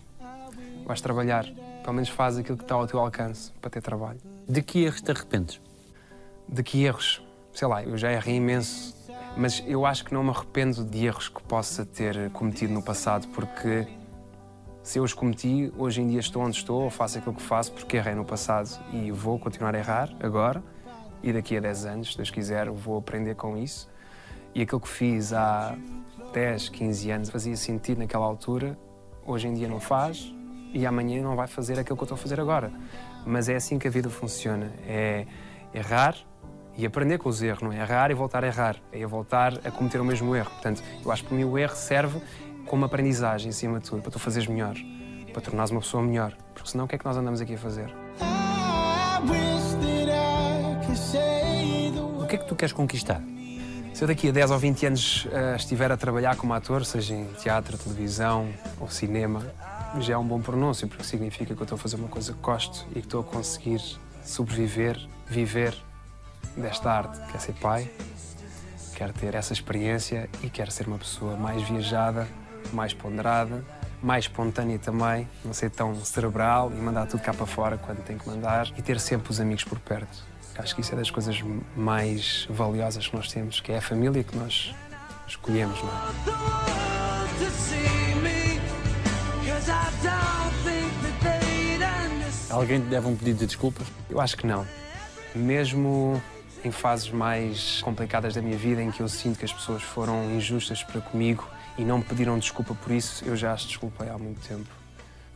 vais 0.85 1.01
trabalhar. 1.01 1.47
Pelo 1.85 1.97
menos 1.97 2.09
faz 2.09 2.39
aquilo 2.39 2.57
que 2.57 2.65
está 2.65 2.75
ao 2.75 2.87
teu 2.87 2.99
alcance 2.99 3.53
para 3.61 3.69
ter 3.69 3.83
trabalho. 3.83 4.19
De 4.49 4.63
que 4.63 4.85
erros 4.85 5.03
te 5.03 5.11
arrependes? 5.11 5.61
De 6.49 6.63
que 6.63 6.83
erros? 6.83 7.23
Sei 7.53 7.69
lá, 7.69 7.85
eu 7.85 7.99
já 7.99 8.11
errei 8.11 8.37
imenso, 8.37 8.97
mas 9.37 9.63
eu 9.67 9.85
acho 9.85 10.03
que 10.03 10.15
não 10.15 10.25
me 10.25 10.31
arrependo 10.31 10.83
de 10.83 11.05
erros 11.05 11.29
que 11.29 11.43
possa 11.43 11.85
ter 11.85 12.31
cometido 12.31 12.73
no 12.73 12.83
passado, 12.83 13.29
porque 13.29 13.87
se 14.83 14.99
eu 14.99 15.05
os 15.05 15.13
cometi, 15.13 15.71
hoje 15.77 16.01
em 16.01 16.09
dia 16.09 16.21
estou 16.21 16.43
onde 16.43 16.57
estou, 16.57 16.85
ou 16.85 16.91
faço 16.91 17.19
aquilo 17.19 17.35
que 17.35 17.43
faço 17.43 17.71
porque 17.73 17.99
errei 17.99 18.15
no 18.15 18.25
passado 18.25 18.71
e 18.91 19.11
vou 19.11 19.39
continuar 19.39 19.75
a 19.75 19.79
errar 19.79 20.11
agora. 20.21 20.65
E 21.23 21.35
daqui 21.35 21.55
a 21.55 21.61
10 21.61 21.85
anos, 21.85 22.13
se 22.13 22.17
Deus 22.17 22.31
quiser, 22.31 22.71
vou 22.71 22.97
aprender 22.97 23.35
com 23.35 23.59
isso. 23.59 23.91
E 24.55 24.63
aquilo 24.63 24.81
que 24.81 24.89
fiz 24.89 25.35
há 25.35 25.77
10, 26.33 26.71
15 26.71 27.11
anos 27.11 27.29
fazia 27.29 27.57
sentido 27.59 27.99
naquela 27.99 28.25
altura, 28.25 28.79
hoje 29.27 29.49
em 29.49 29.53
dia 29.53 29.69
não 29.69 29.81
faz 29.81 30.35
e 30.75 30.85
amanhã 30.85 31.23
não 31.23 31.37
vai 31.37 31.47
fazer 31.47 31.79
aquilo 31.79 31.97
que 31.97 32.03
eu 32.03 32.07
estou 32.07 32.17
a 32.17 32.19
fazer 32.19 32.41
agora. 32.41 32.71
Mas 33.25 33.49
é 33.49 33.55
assim 33.55 33.79
que 33.79 33.89
a 33.89 33.91
vida 33.91 34.11
funciona: 34.11 34.71
é 34.87 35.25
errar 35.73 36.17
e 36.77 36.85
aprender 36.85 37.19
com 37.19 37.29
os 37.29 37.41
erros, 37.41 37.63
não 37.63 37.73
é 37.73 37.81
errar 37.81 38.11
e 38.11 38.15
voltar 38.15 38.43
a 38.45 38.49
errar, 38.49 38.77
é 38.93 39.07
voltar 39.07 39.55
a 39.65 39.71
cometer 39.71 40.01
o 40.01 40.05
mesmo 40.05 40.35
erro. 40.35 40.51
Portanto, 40.51 40.83
eu 41.05 41.13
acho 41.13 41.23
que 41.23 41.29
para 41.29 41.39
mim 41.39 41.45
o 41.45 41.57
erro 41.57 41.77
serve 41.77 42.21
como 42.67 42.85
aprendizagem, 42.85 43.51
acima 43.51 43.79
de 43.79 43.89
tudo, 43.89 44.03
para 44.03 44.11
tu 44.11 44.19
fazeres 44.19 44.49
melhor, 44.49 44.75
para 45.33 45.41
tornares 45.41 45.71
uma 45.71 45.81
pessoa 45.81 46.03
melhor. 46.03 46.37
Porque 46.53 46.69
senão 46.69 46.87
o 46.87 46.89
que 46.89 46.97
é 46.97 46.99
que 46.99 47.05
nós 47.05 47.17
andamos 47.17 47.41
aqui 47.41 47.55
a 47.55 47.59
fazer? 47.59 47.95
O 52.21 52.27
que 52.27 52.35
é 52.35 52.39
que 52.39 52.49
tu 52.49 52.57
queres 52.57 52.73
conquistar? 52.73 53.23
Se 53.93 54.03
eu 54.03 54.09
daqui 54.09 54.29
a 54.29 54.33
10 54.33 54.51
ou 54.51 54.59
20 54.59 54.87
anos 54.87 55.29
eh, 55.31 55.55
estiver 55.55 55.93
a 55.93 55.97
trabalhar 55.97 56.35
como 56.35 56.53
ator, 56.53 56.85
seja 56.85 57.15
em 57.15 57.27
teatro, 57.35 57.79
televisão 57.79 58.49
ou 58.81 58.89
cinema, 58.89 59.41
já 60.01 60.15
é 60.15 60.17
um 60.19 60.27
bom 60.27 60.41
pronúncio, 60.41 60.89
porque 60.89 61.05
significa 61.05 61.55
que 61.55 61.61
eu 61.61 61.65
estou 61.65 61.77
a 61.77 61.79
fazer 61.79 61.97
uma 61.97 62.09
coisa 62.09 62.33
que 62.33 62.41
gosto 62.41 62.87
e 62.91 62.95
que 62.95 63.01
estou 63.01 63.21
a 63.21 63.25
conseguir 63.25 63.81
sobreviver, 64.25 64.99
viver 65.27 65.75
desta 66.57 66.91
arte, 66.91 67.21
que 67.31 67.37
é 67.37 67.41
ser 67.41 67.55
pai, 67.55 67.91
quero 68.95 69.13
ter 69.13 69.35
essa 69.35 69.53
experiência 69.53 70.29
e 70.43 70.51
quero 70.51 70.71
ser 70.71 70.87
uma 70.87 70.99
pessoa 70.99 71.37
mais 71.37 71.63
viajada, 71.63 72.29
mais 72.73 72.95
ponderada, 72.95 73.65
mais 74.03 74.25
espontânea 74.25 74.79
também, 74.79 75.29
não 75.45 75.53
ser 75.53 75.71
tão 75.71 75.95
cerebral 76.05 76.71
e 76.73 76.77
mandar 76.77 77.07
tudo 77.07 77.23
cá 77.23 77.33
para 77.33 77.47
fora 77.47 77.79
quando 77.79 78.03
tem 78.05 78.19
que 78.19 78.29
mandar 78.29 78.69
e 78.77 78.83
ter 78.83 79.01
sempre 79.01 79.31
os 79.31 79.41
amigos 79.41 79.65
por 79.65 79.79
perto. 79.79 80.23
Acho 80.57 80.75
que 80.75 80.83
isso 80.83 80.95
é 80.95 80.97
das 80.97 81.11
coisas 81.11 81.43
mais 81.77 82.47
valiosas 82.49 83.09
que 83.09 83.17
nós 83.17 83.33
temos, 83.33 83.61
que 83.61 83.73
é 83.73 83.79
a 83.79 83.83
família 83.83 84.23
que 84.23 84.37
nós 84.37 84.73
escolhemos, 85.27 85.83
não 85.83 85.89
é? 88.01 88.04
Alguém 92.51 92.81
te 92.81 92.87
deve 92.87 93.09
um 93.09 93.17
pedido 93.17 93.41
de 93.41 93.47
desculpas? 93.47 93.87
Eu 94.09 94.21
acho 94.21 94.37
que 94.37 94.47
não. 94.47 94.67
Mesmo 95.35 96.23
em 96.65 96.71
fases 96.71 97.11
mais 97.11 97.83
complicadas 97.83 98.35
da 98.35 98.41
minha 98.41 98.57
vida, 98.57 98.81
em 98.81 98.91
que 98.91 99.01
eu 99.01 99.09
sinto 99.09 99.39
que 99.39 99.45
as 99.45 99.53
pessoas 99.53 99.83
foram 99.83 100.31
injustas 100.31 100.83
para 100.83 101.01
comigo 101.01 101.47
e 101.77 101.85
não 101.85 101.99
me 101.99 102.05
pediram 102.05 102.39
desculpa 102.39 102.75
por 102.75 102.93
isso, 102.93 103.25
eu 103.25 103.37
já 103.37 103.53
as 103.53 103.63
desculpei 103.63 104.09
há 104.09 104.17
muito 104.17 104.41
tempo. 104.47 104.71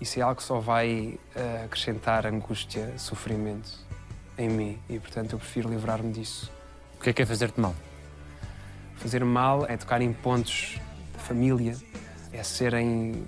Isso 0.01 0.19
é 0.21 0.23
algo 0.23 0.37
que 0.37 0.45
só 0.45 0.61
vai 0.61 1.19
eh, 1.35 1.63
acrescentar 1.65 2.25
angústia, 2.25 2.95
sofrimento 2.97 3.69
em 4.39 4.49
mim 4.49 4.79
e, 4.89 4.99
portanto, 5.01 5.33
eu 5.33 5.39
prefiro 5.39 5.69
livrar-me 5.69 6.13
disso. 6.13 6.51
O 6.99 7.03
que 7.03 7.11
é 7.11 7.13
que 7.13 7.23
é 7.23 7.27
fazer-te 7.27 7.61
mal? 7.61 7.75
Fazer 8.97 9.25
mal 9.25 9.67
é 9.67 9.77
tocar 9.77 10.01
em 10.01 10.13
pontos 10.13 10.79
da 11.13 11.19
família, 11.19 11.77
é 12.33 12.43
serem 12.45 13.27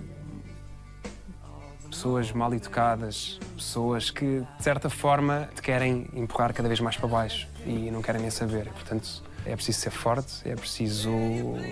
pessoas 1.91 2.31
mal 2.31 2.53
educadas, 2.53 3.37
pessoas 3.55 4.09
que, 4.09 4.41
de 4.57 4.63
certa 4.63 4.89
forma, 4.89 5.49
te 5.53 5.61
querem 5.61 6.07
empurrar 6.13 6.53
cada 6.53 6.67
vez 6.67 6.79
mais 6.79 6.95
para 6.95 7.07
baixo 7.07 7.47
e 7.65 7.91
não 7.91 8.01
querem 8.01 8.21
nem 8.21 8.31
saber. 8.31 8.65
Portanto, 8.69 9.21
é 9.45 9.55
preciso 9.55 9.79
ser 9.79 9.91
forte, 9.91 10.49
é 10.49 10.55
preciso, 10.55 11.11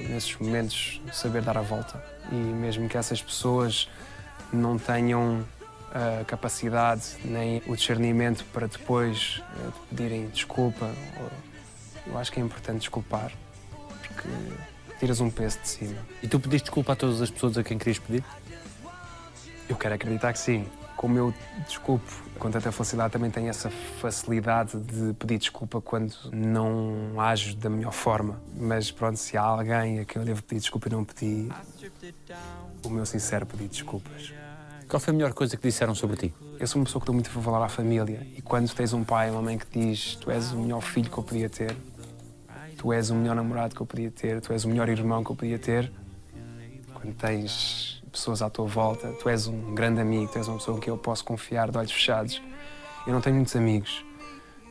nesses 0.10 0.36
momentos, 0.38 1.02
saber 1.14 1.42
dar 1.42 1.58
a 1.58 1.62
volta. 1.62 2.04
E 2.32 2.36
mesmo 2.36 2.88
que 2.90 2.98
essas 2.98 3.22
pessoas 3.22 3.90
não 4.52 4.78
tenham 4.78 5.44
a 5.92 6.24
capacidade 6.26 7.04
nem 7.24 7.64
o 7.66 7.76
discernimento 7.76 8.46
para 8.54 8.68
depois 8.68 9.42
eh, 9.42 9.72
te 9.72 9.96
pedirem 9.96 10.28
desculpa, 10.28 10.92
eu 12.06 12.18
acho 12.18 12.32
que 12.32 12.40
é 12.40 12.44
importante 12.44 12.80
desculpar, 12.80 13.32
porque 14.08 14.28
tiras 15.00 15.20
um 15.20 15.30
peso 15.32 15.60
de 15.60 15.68
cima. 15.68 15.98
E 16.22 16.28
tu 16.28 16.40
pediste 16.40 16.66
desculpa 16.66 16.94
a 16.94 16.96
todas 16.96 17.22
as 17.22 17.32
pessoas 17.32 17.58
a 17.58 17.64
quem 17.64 17.78
querias 17.78 17.98
pedir? 17.98 18.24
Eu 19.70 19.76
quero 19.76 19.94
acreditar 19.94 20.34
que 20.34 20.40
sim. 20.40 20.66
Como 20.98 21.18
eu 21.18 21.34
desculpo 21.66 22.12
com 22.38 22.52
tanta 22.52 22.72
facilidade, 22.72 23.14
também 23.14 23.32
tenho 23.32 23.48
essa 23.48 23.70
facilidade 23.70 24.78
de 24.80 25.14
pedir 25.14 25.38
desculpa 25.38 25.80
quando 25.80 26.14
não 26.34 27.22
ajo 27.22 27.56
da 27.56 27.70
melhor 27.70 27.94
forma. 27.94 28.42
Mas 28.58 28.92
pronto, 28.92 29.16
se 29.18 29.38
há 29.38 29.44
alguém 29.44 30.00
a 30.00 30.06
quem 30.06 30.22
eu 30.22 30.26
devo 30.26 30.44
pedir 30.44 30.60
desculpa 30.62 30.90
e 30.90 30.92
não 30.92 31.06
pedi, 31.06 31.48
o 32.84 32.90
meu 32.90 33.06
sincero 33.06 33.46
pedido 33.46 33.70
de 33.70 33.76
desculpas. 33.76 34.34
Qual 34.90 35.00
foi 35.00 35.14
a 35.14 35.16
melhor 35.16 35.34
coisa 35.34 35.56
que 35.56 35.62
disseram 35.62 35.94
sobre 35.94 36.18
ti? 36.18 36.34
Eu 36.60 36.66
sou 36.66 36.80
uma 36.82 36.86
pessoa 36.86 37.00
que 37.00 37.06
dou 37.06 37.14
muito 37.14 37.30
valor 37.40 37.64
à 37.64 37.70
família 37.70 38.26
e 38.36 38.42
quando 38.42 38.74
tens 38.74 38.92
um 38.92 39.04
pai 39.04 39.28
e 39.28 39.32
uma 39.32 39.42
mãe 39.42 39.58
que 39.58 39.68
diz 39.72 40.16
tu 40.16 40.32
és 40.32 40.52
o 40.52 40.58
melhor 40.58 40.82
filho 40.82 41.12
que 41.12 41.18
eu 41.18 41.24
podia 41.24 41.48
ter, 41.48 41.78
tu 42.76 42.92
és 42.92 43.12
o 43.12 43.16
melhor 43.16 43.36
namorado 43.36 43.76
que 43.76 43.82
eu 43.82 43.86
podia 43.86 44.10
ter, 44.10 44.42
tu 44.42 44.52
és 44.52 44.66
o 44.66 44.68
melhor 44.68 44.90
irmão 44.90 45.24
que 45.24 45.30
eu 45.30 45.36
podia 45.36 45.60
ter, 45.60 45.92
quando 46.94 47.14
tens 47.14 47.99
pessoas 48.20 48.42
à 48.42 48.50
tua 48.50 48.66
volta, 48.66 49.10
tu 49.14 49.30
és 49.30 49.48
um 49.48 49.74
grande 49.74 50.00
amigo, 50.00 50.32
tu 50.32 50.38
és 50.38 50.48
uma 50.48 50.58
pessoa 50.58 50.78
em 50.78 50.80
que 50.80 50.90
eu 50.90 50.98
posso 50.98 51.24
confiar 51.26 51.72
de 51.72 51.78
olhos 51.78 51.92
fechados. 51.92 52.42
Eu 53.08 53.14
não 53.14 53.22
tenho 53.22 53.36
muitos 53.36 53.56
amigos, 53.56 54.06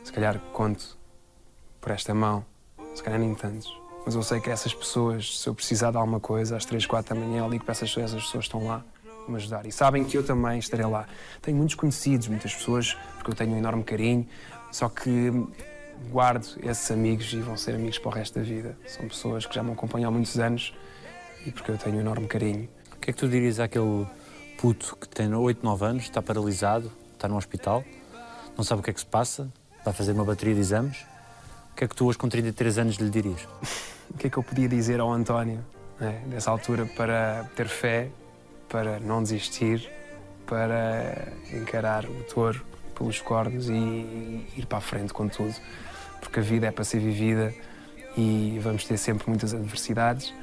se 0.03 0.13
calhar 0.13 0.39
conto 0.53 0.97
por 1.81 1.91
esta 1.91 2.13
mão, 2.13 2.45
se 2.93 3.03
calhar 3.03 3.19
nem 3.19 3.33
tantos. 3.35 3.69
Mas 4.05 4.15
eu 4.15 4.23
sei 4.23 4.39
que 4.39 4.49
essas 4.49 4.73
pessoas, 4.73 5.39
se 5.39 5.49
eu 5.49 5.53
precisar 5.53 5.91
de 5.91 5.97
alguma 5.97 6.19
coisa, 6.19 6.55
às 6.55 6.65
três, 6.65 6.85
quatro 6.85 7.13
da 7.13 7.19
manhã, 7.19 7.43
eu 7.43 7.49
ligo 7.49 7.63
para 7.63 7.73
essas 7.73 7.89
pessoas, 7.89 8.11
essas 8.11 8.23
pessoas 8.23 8.45
estão 8.45 8.65
lá 8.65 8.83
me 9.27 9.35
ajudar. 9.35 9.65
E 9.65 9.71
sabem 9.71 10.03
que 10.03 10.17
eu 10.17 10.23
também 10.23 10.57
estarei 10.57 10.85
lá. 10.85 11.05
Tenho 11.41 11.57
muitos 11.57 11.75
conhecidos, 11.75 12.27
muitas 12.27 12.53
pessoas, 12.53 12.97
porque 13.15 13.31
eu 13.31 13.35
tenho 13.35 13.53
um 13.53 13.57
enorme 13.57 13.83
carinho, 13.83 14.27
só 14.71 14.89
que 14.89 15.31
guardo 16.11 16.47
esses 16.63 16.89
amigos 16.91 17.31
e 17.33 17.37
vão 17.37 17.57
ser 17.57 17.75
amigos 17.75 17.99
para 17.99 18.09
o 18.09 18.11
resto 18.11 18.39
da 18.39 18.45
vida. 18.45 18.77
São 18.87 19.07
pessoas 19.07 19.45
que 19.45 19.53
já 19.53 19.61
me 19.61 19.71
acompanham 19.71 20.09
há 20.09 20.11
muitos 20.11 20.39
anos 20.39 20.73
e 21.45 21.51
porque 21.51 21.71
eu 21.71 21.77
tenho 21.77 21.97
um 21.97 21.99
enorme 21.99 22.27
carinho. 22.27 22.69
O 22.99 23.01
que 23.01 23.11
é 23.11 23.13
que 23.13 23.19
tu 23.19 23.29
dirias 23.29 23.61
àquele 23.61 24.05
puto 24.59 24.97
que 24.97 25.07
tem 25.07 25.33
8, 25.33 25.63
9 25.63 25.85
anos, 25.85 26.03
está 26.03 26.21
paralisado, 26.21 26.91
está 27.13 27.29
no 27.29 27.37
hospital, 27.37 27.81
não 28.57 28.63
sabe 28.63 28.81
o 28.81 28.83
que 28.83 28.89
é 28.89 28.93
que 28.93 28.99
se 28.99 29.05
passa, 29.05 29.49
vai 29.85 29.93
fazer 29.93 30.11
uma 30.11 30.25
bateria 30.25 30.53
de 30.53 30.59
exames? 30.59 31.05
O 31.71 31.75
que 31.77 31.85
é 31.85 31.87
que 31.87 31.95
tu 31.95 32.07
hoje 32.07 32.17
com 32.17 32.27
33 32.27 32.77
anos 32.77 32.95
lhe 32.97 33.09
dirias? 33.09 33.47
O 34.11 34.17
que 34.17 34.25
é 34.25 34.29
que 34.29 34.37
eu 34.37 34.41
podia 34.41 34.67
dizer 34.67 34.99
ao 34.99 35.13
António, 35.13 35.63
né, 35.99 36.23
nessa 36.25 36.49
altura, 36.49 36.87
para 36.87 37.47
ter 37.55 37.67
fé, 37.67 38.09
para 38.67 38.99
não 38.99 39.21
desistir, 39.21 39.87
para 40.47 41.31
encarar 41.53 42.05
o 42.05 42.23
touro 42.23 42.65
pelos 42.97 43.21
cornos 43.21 43.69
e 43.69 44.47
ir 44.57 44.65
para 44.67 44.79
a 44.79 44.81
frente 44.81 45.13
com 45.13 45.29
tudo? 45.29 45.55
Porque 46.19 46.39
a 46.39 46.41
vida 46.41 46.65
é 46.65 46.71
para 46.71 46.83
ser 46.83 46.99
vivida 46.99 47.53
e 48.17 48.59
vamos 48.63 48.83
ter 48.83 48.97
sempre 48.97 49.29
muitas 49.29 49.53
adversidades, 49.53 50.33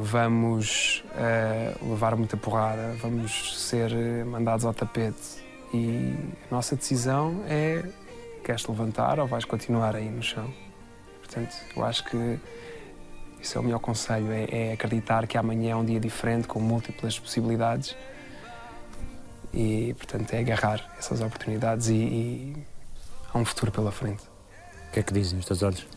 vamos 0.00 1.02
eh, 1.16 1.74
levar 1.82 2.14
muita 2.14 2.36
porrada, 2.36 2.94
vamos 3.02 3.60
ser 3.60 3.92
eh, 3.92 4.22
mandados 4.22 4.64
ao 4.64 4.72
tapete 4.72 5.42
e 5.74 6.14
a 6.48 6.54
nossa 6.54 6.76
decisão 6.76 7.42
é 7.48 7.84
queres 8.44 8.62
te 8.62 8.70
levantar 8.70 9.18
ou 9.18 9.26
vais 9.26 9.44
continuar 9.44 9.96
aí 9.96 10.08
no 10.08 10.22
chão? 10.22 10.54
Portanto, 11.18 11.52
eu 11.76 11.84
acho 11.84 12.04
que 12.04 12.38
isso 13.40 13.58
é 13.58 13.60
o 13.60 13.64
melhor 13.64 13.80
conselho, 13.80 14.30
é, 14.30 14.68
é 14.68 14.72
acreditar 14.72 15.26
que 15.26 15.36
amanhã 15.36 15.72
é 15.72 15.76
um 15.76 15.84
dia 15.84 15.98
diferente, 15.98 16.46
com 16.46 16.60
múltiplas 16.60 17.18
possibilidades 17.18 17.96
e, 19.52 19.94
portanto, 19.94 20.32
é 20.32 20.38
agarrar 20.38 20.94
essas 20.96 21.20
oportunidades 21.20 21.88
e, 21.88 21.94
e 21.94 22.56
há 23.34 23.36
um 23.36 23.44
futuro 23.44 23.72
pela 23.72 23.90
frente. 23.90 24.22
O 24.88 24.92
que 24.92 25.00
é 25.00 25.02
que 25.02 25.12
dizem 25.12 25.40
os 25.40 25.44
teus 25.44 25.62
olhos? 25.64 25.84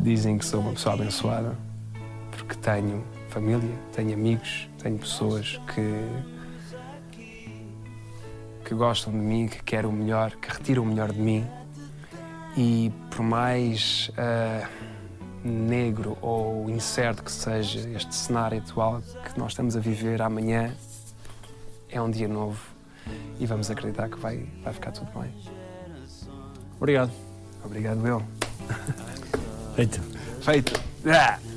Dizem 0.00 0.36
que 0.36 0.44
sou 0.44 0.60
uma 0.60 0.72
pessoa 0.72 0.94
abençoada 0.96 1.56
porque 2.42 2.56
tenho 2.56 3.04
família, 3.28 3.78
tenho 3.92 4.14
amigos, 4.14 4.68
tenho 4.82 4.98
pessoas 4.98 5.60
que 5.74 6.32
que 8.64 8.74
gostam 8.74 9.12
de 9.12 9.18
mim, 9.18 9.48
que 9.48 9.62
querem 9.62 9.90
o 9.90 9.92
melhor, 9.92 10.30
que 10.36 10.50
retiram 10.50 10.82
o 10.84 10.86
melhor 10.86 11.12
de 11.12 11.20
mim 11.20 11.46
e 12.56 12.92
por 13.10 13.22
mais 13.22 14.10
ah, 14.16 14.68
negro 15.44 16.16
ou 16.20 16.70
incerto 16.70 17.22
que 17.22 17.30
seja 17.30 17.88
este 17.90 18.14
cenário 18.14 18.58
atual 18.58 19.02
que 19.24 19.38
nós 19.38 19.52
estamos 19.52 19.76
a 19.76 19.80
viver 19.80 20.22
amanhã 20.22 20.74
é 21.90 22.00
um 22.00 22.10
dia 22.10 22.28
novo 22.28 22.60
e 23.38 23.46
vamos 23.46 23.70
acreditar 23.70 24.08
que 24.08 24.18
vai, 24.18 24.46
vai 24.62 24.72
ficar 24.72 24.92
tudo 24.92 25.10
bem. 25.18 25.32
Obrigado. 26.76 27.12
Obrigado, 27.64 28.06
eu. 28.06 28.22
Feito. 29.76 30.00
Feito. 30.40 30.80
Ah! 31.06 31.51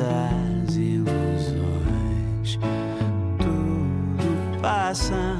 As 0.00 0.76
ilusões, 0.76 2.58
tudo 3.38 4.60
passa 4.60 5.36